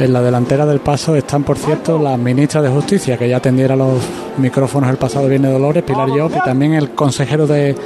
En 0.00 0.12
la 0.14 0.22
delantera 0.22 0.64
del 0.66 0.80
paso 0.80 1.14
están, 1.14 1.44
por 1.44 1.58
cierto, 1.58 1.98
las 2.02 2.18
ministras 2.18 2.64
de 2.64 2.70
Justicia, 2.70 3.16
que 3.18 3.28
ya 3.28 3.36
atendiera 3.36 3.76
los 3.76 3.98
micrófonos 4.38 4.88
el 4.90 4.96
pasado 4.96 5.28
viernes 5.28 5.52
Dolores, 5.52 5.82
Pilar 5.82 6.08
Llop, 6.08 6.34
y 6.36 6.40
también 6.40 6.72
el 6.72 6.90
consejero 6.90 7.46
de 7.46 7.76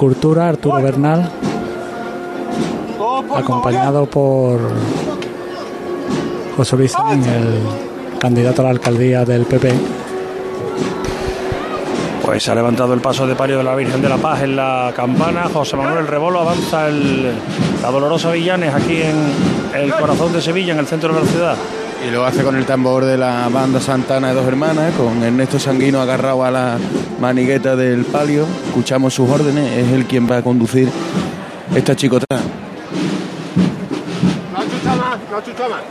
Cultura, 0.00 0.48
Arturo 0.48 0.80
Bernal, 0.80 1.30
acompañado 3.36 4.06
por 4.06 4.58
José 6.56 6.76
Luis 6.78 6.94
el 7.12 8.18
candidato 8.18 8.62
a 8.62 8.64
la 8.64 8.70
alcaldía 8.70 9.26
del 9.26 9.44
PP. 9.44 9.74
Pues 12.24 12.42
se 12.42 12.50
ha 12.50 12.54
levantado 12.54 12.94
el 12.94 13.02
paso 13.02 13.26
de 13.26 13.34
palio 13.34 13.58
de 13.58 13.64
la 13.64 13.74
Virgen 13.74 14.00
de 14.00 14.08
la 14.08 14.16
Paz 14.16 14.40
en 14.40 14.56
la 14.56 14.90
campana. 14.96 15.50
José 15.52 15.76
Manuel 15.76 16.06
Rebolo 16.06 16.40
avanza 16.40 16.88
el, 16.88 17.34
la 17.82 17.90
dolorosa 17.90 18.30
Villanes 18.30 18.72
aquí 18.72 19.02
en 19.02 19.18
el 19.74 19.92
corazón 19.92 20.32
de 20.32 20.40
Sevilla, 20.40 20.72
en 20.72 20.78
el 20.78 20.86
centro 20.86 21.12
de 21.12 21.20
la 21.20 21.26
ciudad. 21.26 21.56
Y 22.06 22.10
lo 22.10 22.24
hace 22.24 22.42
con 22.42 22.56
el 22.56 22.64
tambor 22.64 23.04
de 23.04 23.18
la 23.18 23.48
banda 23.48 23.78
Santana 23.80 24.28
de 24.28 24.34
Dos 24.34 24.46
Hermanas, 24.46 24.94
con 24.94 25.22
Ernesto 25.22 25.58
Sanguino 25.58 26.00
agarrado 26.00 26.44
a 26.44 26.50
la 26.50 26.78
manigueta 27.20 27.76
del 27.76 28.04
palio. 28.04 28.46
Escuchamos 28.66 29.12
sus 29.12 29.28
órdenes, 29.28 29.70
es 29.72 29.92
él 29.92 30.06
quien 30.06 30.28
va 30.28 30.38
a 30.38 30.42
conducir 30.42 30.88
esta 31.74 31.94
chicotada. 31.94 32.40
No 34.52 34.62
chucha 34.62 34.96
más, 34.96 35.18
no 35.30 35.40
chucha 35.42 35.68
más. 35.68 35.82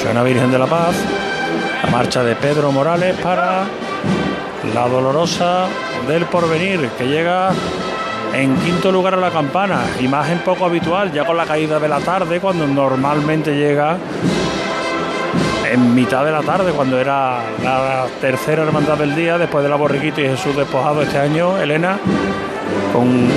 Suena 0.00 0.22
Virgen 0.24 0.50
de 0.50 0.58
la 0.58 0.66
Paz, 0.66 0.94
la 1.84 1.90
marcha 1.90 2.22
de 2.22 2.34
Pedro 2.36 2.70
Morales 2.70 3.16
para 3.22 3.64
la 4.74 4.88
dolorosa 4.88 5.68
del 6.08 6.24
porvenir, 6.26 6.88
que 6.98 7.06
llega 7.06 7.50
en 8.34 8.54
quinto 8.56 8.90
lugar 8.90 9.14
a 9.14 9.18
la 9.18 9.30
campana, 9.30 9.80
imagen 10.00 10.38
poco 10.38 10.64
habitual, 10.66 11.12
ya 11.12 11.24
con 11.24 11.36
la 11.36 11.44
caída 11.44 11.78
de 11.78 11.88
la 11.88 12.00
tarde, 12.00 12.40
cuando 12.40 12.66
normalmente 12.66 13.54
llega 13.54 13.96
en 15.70 15.94
mitad 15.94 16.24
de 16.24 16.32
la 16.32 16.42
tarde, 16.42 16.72
cuando 16.72 16.98
era 16.98 17.38
la 17.62 18.06
tercera 18.20 18.62
hermandad 18.62 18.98
del 18.98 19.14
día, 19.14 19.38
después 19.38 19.62
de 19.64 19.70
la 19.70 19.76
Borriquito 19.76 20.20
y 20.20 20.24
Jesús 20.24 20.54
despojado 20.56 21.02
este 21.02 21.18
año, 21.18 21.56
Elena, 21.58 21.98
con 22.92 23.28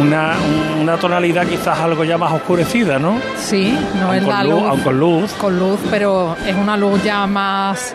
una, 0.00 0.34
una 0.80 0.96
tonalidad 0.96 1.46
quizás 1.46 1.78
algo 1.78 2.04
ya 2.04 2.18
más 2.18 2.32
oscurecida, 2.32 2.98
¿no? 2.98 3.18
Sí, 3.36 3.76
no 3.98 4.06
Aun 4.06 4.14
es 4.16 4.22
la 4.24 4.44
luz, 4.44 4.52
luz. 4.60 4.68
aun 4.68 4.80
con 4.80 4.98
luz. 5.00 5.32
Con 5.34 5.58
luz, 5.58 5.80
pero 5.90 6.36
es 6.46 6.54
una 6.56 6.76
luz 6.76 7.02
ya 7.04 7.26
más 7.26 7.94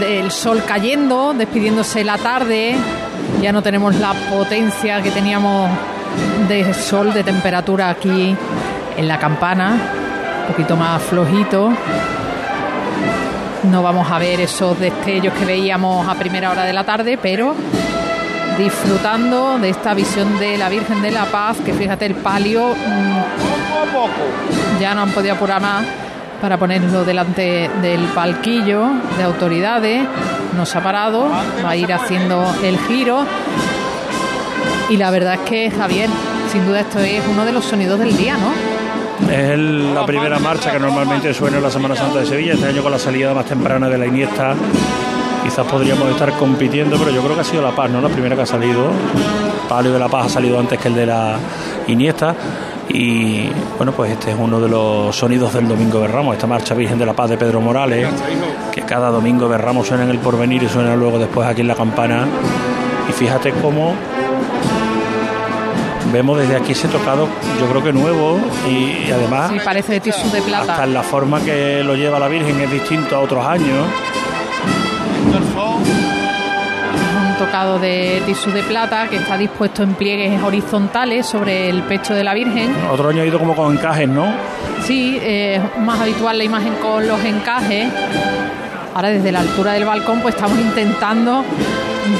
del 0.00 0.30
sol 0.30 0.62
cayendo, 0.66 1.34
despidiéndose 1.34 2.02
la 2.04 2.18
tarde. 2.18 2.74
Ya 3.40 3.52
no 3.52 3.62
tenemos 3.62 3.94
la 3.96 4.12
potencia 4.30 5.02
que 5.02 5.10
teníamos 5.10 5.70
de 6.48 6.72
sol, 6.74 7.12
de 7.12 7.24
temperatura 7.24 7.88
aquí 7.88 8.36
en 8.96 9.08
la 9.08 9.18
campana. 9.18 9.76
Un 10.42 10.52
poquito 10.52 10.76
más 10.76 11.02
flojito. 11.02 11.72
No 13.70 13.82
vamos 13.82 14.10
a 14.10 14.18
ver 14.18 14.40
esos 14.40 14.78
destellos 14.78 15.32
que 15.34 15.44
veíamos 15.44 16.06
a 16.08 16.14
primera 16.14 16.50
hora 16.50 16.64
de 16.64 16.72
la 16.72 16.84
tarde, 16.84 17.18
pero 17.20 17.54
disfrutando 18.58 19.58
de 19.58 19.70
esta 19.70 19.94
visión 19.94 20.38
de 20.38 20.58
la 20.58 20.68
Virgen 20.68 21.00
de 21.00 21.10
la 21.10 21.24
Paz, 21.26 21.58
que 21.64 21.72
fíjate 21.72 22.06
el 22.06 22.16
palio 22.16 22.74
mm, 22.74 24.80
ya 24.80 24.94
no 24.94 25.02
han 25.02 25.10
podido 25.10 25.34
apurar 25.34 25.60
más 25.60 25.84
para 26.40 26.58
ponerlo 26.58 27.04
delante 27.04 27.70
del 27.80 28.00
palquillo 28.06 28.90
de 29.16 29.22
autoridades. 29.22 30.02
No 30.56 30.66
se 30.66 30.78
ha 30.78 30.82
parado, 30.82 31.28
va 31.64 31.70
a 31.70 31.76
ir 31.76 31.92
haciendo 31.92 32.44
el 32.62 32.78
giro. 32.80 33.24
Y 34.90 34.96
la 34.96 35.10
verdad 35.10 35.34
es 35.34 35.40
que, 35.48 35.70
Javier, 35.70 36.10
sin 36.50 36.66
duda 36.66 36.80
esto 36.80 36.98
es 36.98 37.22
uno 37.30 37.44
de 37.44 37.52
los 37.52 37.64
sonidos 37.64 37.98
del 37.98 38.16
día, 38.16 38.36
¿no? 38.36 38.52
Es 39.30 39.50
el- 39.50 39.94
la 39.94 40.04
primera 40.04 40.38
marcha 40.38 40.70
que 40.72 40.78
normalmente 40.80 41.32
suena 41.32 41.56
en 41.58 41.62
la 41.62 41.70
Semana 41.70 41.94
Santa 41.96 42.18
de 42.20 42.26
Sevilla. 42.26 42.54
Este 42.54 42.66
año 42.66 42.82
con 42.82 42.92
la 42.92 42.98
salida 42.98 43.32
más 43.32 43.46
temprana 43.46 43.88
de 43.88 43.96
la 43.96 44.06
Iniesta, 44.06 44.54
quizás 45.44 45.66
podríamos 45.66 46.08
estar 46.10 46.32
compitiendo, 46.32 46.96
pero 46.98 47.10
yo 47.10 47.22
creo 47.22 47.34
que 47.34 47.40
ha 47.40 47.44
sido 47.44 47.62
La 47.62 47.70
Paz, 47.70 47.90
¿no? 47.90 48.00
La 48.00 48.08
primera 48.08 48.36
que 48.36 48.42
ha 48.42 48.46
salido. 48.46 48.90
Palio 49.68 49.92
de 49.92 49.98
La 49.98 50.08
Paz 50.08 50.26
ha 50.26 50.28
salido 50.28 50.58
antes 50.58 50.78
que 50.78 50.88
el 50.88 50.94
de 50.94 51.06
la 51.06 51.36
Iniesta. 51.86 52.34
Y 52.92 53.48
bueno, 53.78 53.92
pues 53.92 54.12
este 54.12 54.30
es 54.32 54.36
uno 54.38 54.60
de 54.60 54.68
los 54.68 55.16
sonidos 55.16 55.54
del 55.54 55.66
Domingo 55.66 56.00
de 56.00 56.08
Ramos, 56.08 56.34
esta 56.34 56.46
marcha 56.46 56.74
Virgen 56.74 56.98
de 56.98 57.06
la 57.06 57.14
Paz 57.14 57.30
de 57.30 57.38
Pedro 57.38 57.60
Morales, 57.60 58.06
que 58.70 58.82
cada 58.82 59.08
Domingo 59.10 59.48
de 59.48 59.56
Ramos 59.56 59.88
suena 59.88 60.04
en 60.04 60.10
el 60.10 60.18
porvenir 60.18 60.62
y 60.62 60.68
suena 60.68 60.94
luego 60.94 61.18
después 61.18 61.48
aquí 61.48 61.62
en 61.62 61.68
la 61.68 61.74
campana. 61.74 62.26
Y 63.08 63.12
fíjate 63.12 63.52
cómo 63.62 63.94
vemos 66.12 66.38
desde 66.38 66.56
aquí 66.56 66.72
ese 66.72 66.88
tocado, 66.88 67.26
yo 67.58 67.66
creo 67.70 67.82
que 67.82 67.92
nuevo 67.94 68.38
y, 68.68 69.08
y 69.08 69.10
además 69.10 69.50
Sí, 69.50 69.58
parece 69.64 69.94
de 69.94 70.00
tisú 70.00 70.30
de 70.30 70.42
plata. 70.42 70.72
hasta 70.72 70.84
en 70.84 70.92
la 70.92 71.02
forma 71.02 71.40
que 71.40 71.82
lo 71.82 71.94
lleva 71.94 72.18
la 72.18 72.28
Virgen 72.28 72.60
es 72.60 72.70
distinto 72.70 73.16
a 73.16 73.20
otros 73.20 73.46
años. 73.46 73.86
Un 77.32 77.38
tocado 77.38 77.78
de 77.78 78.22
tisú 78.26 78.50
de 78.50 78.62
plata 78.62 79.08
que 79.08 79.16
está 79.16 79.38
dispuesto 79.38 79.82
en 79.82 79.94
pliegues 79.94 80.42
horizontales 80.42 81.26
sobre 81.26 81.70
el 81.70 81.82
pecho 81.82 82.14
de 82.14 82.24
la 82.24 82.34
Virgen. 82.34 82.74
Otro 82.90 83.08
año 83.08 83.22
ha 83.22 83.26
ido 83.26 83.38
como 83.38 83.54
con 83.54 83.72
encajes, 83.72 84.08
¿no? 84.08 84.26
Sí, 84.82 85.18
eh, 85.22 85.54
es 85.56 85.80
más 85.80 86.00
habitual 86.00 86.36
la 86.36 86.44
imagen 86.44 86.74
con 86.74 87.06
los 87.06 87.22
encajes. 87.24 87.88
Ahora 88.94 89.08
desde 89.08 89.32
la 89.32 89.40
altura 89.40 89.72
del 89.72 89.84
balcón 89.84 90.20
pues 90.20 90.34
estamos 90.34 90.58
intentando 90.58 91.44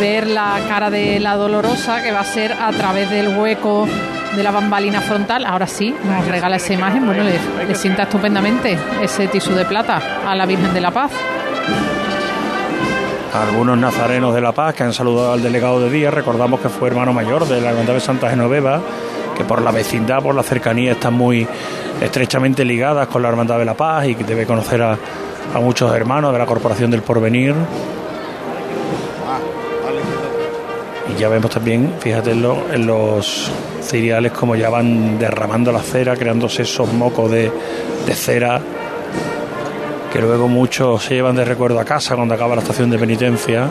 ver 0.00 0.26
la 0.26 0.58
cara 0.68 0.88
de 0.88 1.20
la 1.20 1.36
dolorosa 1.36 2.02
que 2.02 2.10
va 2.12 2.20
a 2.20 2.24
ser 2.24 2.52
a 2.52 2.70
través 2.70 3.10
del 3.10 3.36
hueco 3.36 3.86
de 4.34 4.42
la 4.42 4.50
bambalina 4.50 5.02
frontal. 5.02 5.44
Ahora 5.44 5.66
sí, 5.66 5.94
nos 6.04 6.26
regala 6.26 6.56
esa 6.56 6.72
imagen. 6.72 7.04
Bueno, 7.04 7.22
le, 7.22 7.38
le 7.66 7.74
sienta 7.74 8.04
estupendamente 8.04 8.78
ese 9.02 9.26
tisú 9.26 9.52
de 9.52 9.66
plata 9.66 10.00
a 10.26 10.34
la 10.34 10.46
Virgen 10.46 10.72
de 10.72 10.80
la 10.80 10.90
Paz. 10.90 11.10
Algunos 13.34 13.78
nazarenos 13.78 14.34
de 14.34 14.40
La 14.42 14.52
Paz 14.52 14.74
que 14.74 14.82
han 14.82 14.92
saludado 14.92 15.32
al 15.32 15.42
delegado 15.42 15.80
de 15.80 15.88
Díaz, 15.90 16.12
recordamos 16.12 16.60
que 16.60 16.68
fue 16.68 16.88
hermano 16.88 17.12
mayor 17.14 17.46
de 17.48 17.60
la 17.62 17.70
Hermandad 17.70 17.94
de 17.94 18.00
Santa 18.00 18.28
Genoveva, 18.28 18.80
que 19.36 19.42
por 19.44 19.62
la 19.62 19.70
vecindad, 19.70 20.22
por 20.22 20.34
la 20.34 20.42
cercanía, 20.42 20.92
están 20.92 21.14
muy 21.14 21.46
estrechamente 22.02 22.62
ligadas 22.64 23.06
con 23.08 23.22
la 23.22 23.28
Hermandad 23.28 23.58
de 23.58 23.64
La 23.64 23.74
Paz 23.74 24.06
y 24.06 24.14
que 24.14 24.24
debe 24.24 24.44
conocer 24.44 24.82
a, 24.82 24.92
a 25.54 25.60
muchos 25.60 25.94
hermanos 25.94 26.32
de 26.34 26.38
la 26.38 26.46
Corporación 26.46 26.90
del 26.90 27.00
Porvenir. 27.02 27.54
Y 31.16 31.18
ya 31.18 31.28
vemos 31.28 31.50
también, 31.50 31.94
fíjate 32.00 32.32
en, 32.32 32.42
lo- 32.42 32.70
en 32.72 32.86
los 32.86 33.50
cereales 33.80 34.32
como 34.32 34.56
ya 34.56 34.68
van 34.68 35.18
derramando 35.18 35.72
la 35.72 35.80
cera, 35.80 36.16
creándose 36.16 36.62
esos 36.62 36.92
mocos 36.92 37.30
de, 37.30 37.50
de 38.06 38.14
cera 38.14 38.60
que 40.12 40.20
luego 40.20 40.46
muchos 40.46 41.04
se 41.04 41.14
llevan 41.14 41.36
de 41.36 41.44
recuerdo 41.44 41.80
a 41.80 41.84
casa 41.84 42.16
cuando 42.16 42.34
acaba 42.34 42.54
la 42.54 42.60
estación 42.60 42.90
de 42.90 42.98
penitencia. 42.98 43.66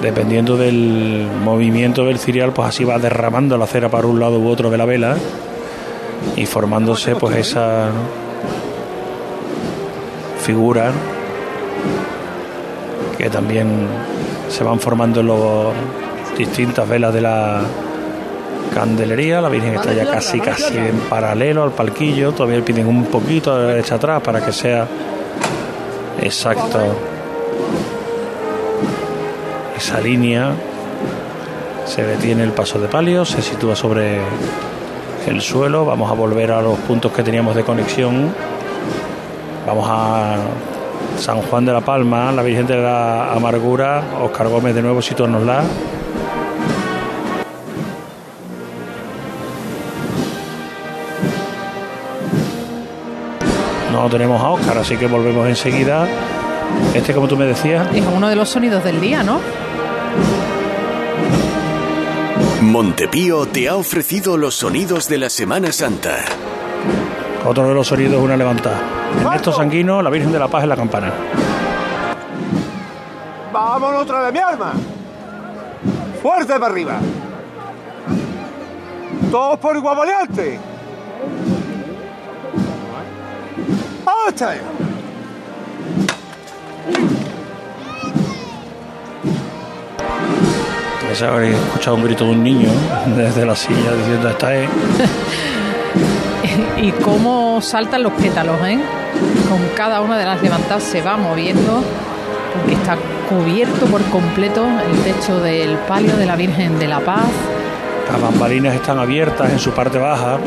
Dependiendo 0.00 0.56
del 0.56 1.28
movimiento 1.42 2.04
del 2.04 2.20
cirial, 2.20 2.52
pues 2.52 2.68
así 2.68 2.84
va 2.84 3.00
derramando 3.00 3.58
la 3.58 3.66
cera 3.66 3.88
para 3.88 4.06
un 4.06 4.20
lado 4.20 4.38
u 4.38 4.48
otro 4.48 4.70
de 4.70 4.78
la 4.78 4.84
vela 4.84 5.16
y 6.36 6.46
formándose 6.46 7.16
pues 7.16 7.34
esa 7.36 7.90
figura 10.40 10.92
que 13.16 13.28
también 13.28 13.88
se 14.48 14.62
van 14.62 14.78
formando 14.78 15.20
en 15.20 15.26
las 15.26 16.38
distintas 16.38 16.88
velas 16.88 17.12
de 17.12 17.20
la 17.20 17.62
candelería. 18.68 19.40
La 19.40 19.48
Virgen 19.48 19.74
está 19.74 19.92
ya 19.92 20.10
casi 20.10 20.40
casi 20.40 20.76
en 20.76 20.98
paralelo 21.08 21.62
al 21.62 21.72
palquillo. 21.72 22.32
Todavía 22.32 22.58
le 22.58 22.62
piden 22.62 22.86
un 22.86 23.06
poquito 23.06 23.58
de 23.58 23.68
derecha 23.68 23.96
atrás 23.96 24.22
para 24.22 24.44
que 24.44 24.52
sea 24.52 24.86
exacto 26.20 26.78
esa 29.76 30.00
línea. 30.00 30.52
Se 31.86 32.04
detiene 32.04 32.42
el 32.42 32.52
paso 32.52 32.78
de 32.78 32.88
palio, 32.88 33.24
se 33.24 33.40
sitúa 33.40 33.74
sobre 33.74 34.20
el 35.26 35.40
suelo. 35.40 35.84
Vamos 35.84 36.10
a 36.10 36.14
volver 36.14 36.52
a 36.52 36.60
los 36.60 36.78
puntos 36.80 37.12
que 37.12 37.22
teníamos 37.22 37.54
de 37.54 37.64
conexión. 37.64 38.34
Vamos 39.66 39.86
a 39.88 40.36
San 41.18 41.42
Juan 41.42 41.64
de 41.64 41.72
la 41.72 41.80
Palma, 41.80 42.32
la 42.32 42.42
Virgen 42.42 42.66
de 42.66 42.76
la 42.76 43.32
Amargura. 43.32 44.02
Oscar 44.22 44.48
Gómez 44.48 44.74
de 44.74 44.82
nuevo, 44.82 45.00
la 45.00 45.62
No 53.98 54.08
tenemos 54.08 54.40
a 54.40 54.50
Oscar, 54.50 54.78
así 54.78 54.96
que 54.96 55.08
volvemos 55.08 55.48
enseguida. 55.48 56.06
Este, 56.94 57.12
como 57.12 57.26
tú 57.26 57.36
me 57.36 57.46
decías, 57.46 57.88
Es 57.92 58.04
uno 58.06 58.28
de 58.28 58.36
los 58.36 58.48
sonidos 58.48 58.84
del 58.84 59.00
día, 59.00 59.24
¿no? 59.24 59.40
Montepío 62.62 63.46
te 63.46 63.68
ha 63.68 63.74
ofrecido 63.74 64.36
los 64.36 64.54
sonidos 64.54 65.08
de 65.08 65.18
la 65.18 65.28
Semana 65.28 65.72
Santa. 65.72 66.24
otro 67.44 67.66
de 67.68 67.74
los 67.74 67.88
sonidos 67.88 68.14
es 68.14 68.20
una 68.20 68.36
levantada. 68.36 68.80
Ernesto 69.20 69.52
Sanguino, 69.52 70.00
la 70.00 70.10
Virgen 70.10 70.30
de 70.30 70.38
la 70.38 70.46
Paz 70.46 70.62
en 70.62 70.68
la 70.68 70.76
campana. 70.76 71.12
Vámonos 73.52 74.02
otra 74.02 74.20
vez, 74.20 74.32
mi 74.32 74.38
arma. 74.38 74.72
Fuerte 76.22 76.52
para 76.52 76.66
arriba. 76.66 76.98
Todos 79.32 79.58
por 79.58 79.76
igual 79.76 79.96
valiente. 79.96 80.60
Está 84.28 84.50
ahí. 84.50 84.60
Parece 91.02 91.26
haber 91.26 91.52
escuchado 91.52 91.96
un 91.96 92.04
grito 92.04 92.24
de 92.24 92.30
un 92.30 92.42
niño 92.42 92.68
desde 93.16 93.46
la 93.46 93.56
silla 93.56 93.94
diciendo 93.96 94.28
esta 94.28 94.54
es. 94.54 94.68
y 96.82 96.92
cómo 96.92 97.60
saltan 97.60 98.02
los 98.02 98.12
pétalos, 98.12 98.56
¿eh? 98.66 98.78
Con 99.48 99.58
cada 99.74 100.00
una 100.00 100.18
de 100.18 100.24
las 100.24 100.42
levantadas 100.42 100.82
se 100.82 101.02
va 101.02 101.16
moviendo 101.16 101.82
porque 102.54 102.74
está 102.74 102.96
cubierto 103.28 103.86
por 103.86 104.02
completo 104.04 104.66
el 104.66 104.98
techo 105.02 105.40
del 105.40 105.76
palio 105.78 106.16
de 106.16 106.26
la 106.26 106.36
Virgen 106.36 106.78
de 106.78 106.88
la 106.88 107.00
Paz. 107.00 107.26
Las 108.10 108.20
bambalinas 108.20 108.74
están 108.74 108.98
abiertas 108.98 109.50
en 109.50 109.58
su 109.58 109.72
parte 109.72 109.98
baja, 109.98 110.38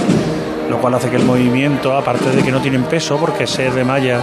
lo 0.71 0.79
cual 0.79 0.93
hace 0.93 1.09
que 1.09 1.17
el 1.17 1.25
movimiento, 1.25 1.97
aparte 1.97 2.29
de 2.29 2.41
que 2.41 2.49
no 2.49 2.61
tienen 2.61 2.83
peso 2.85 3.17
porque 3.17 3.45
se 3.45 3.69
de 3.69 3.83
malla 3.83 4.21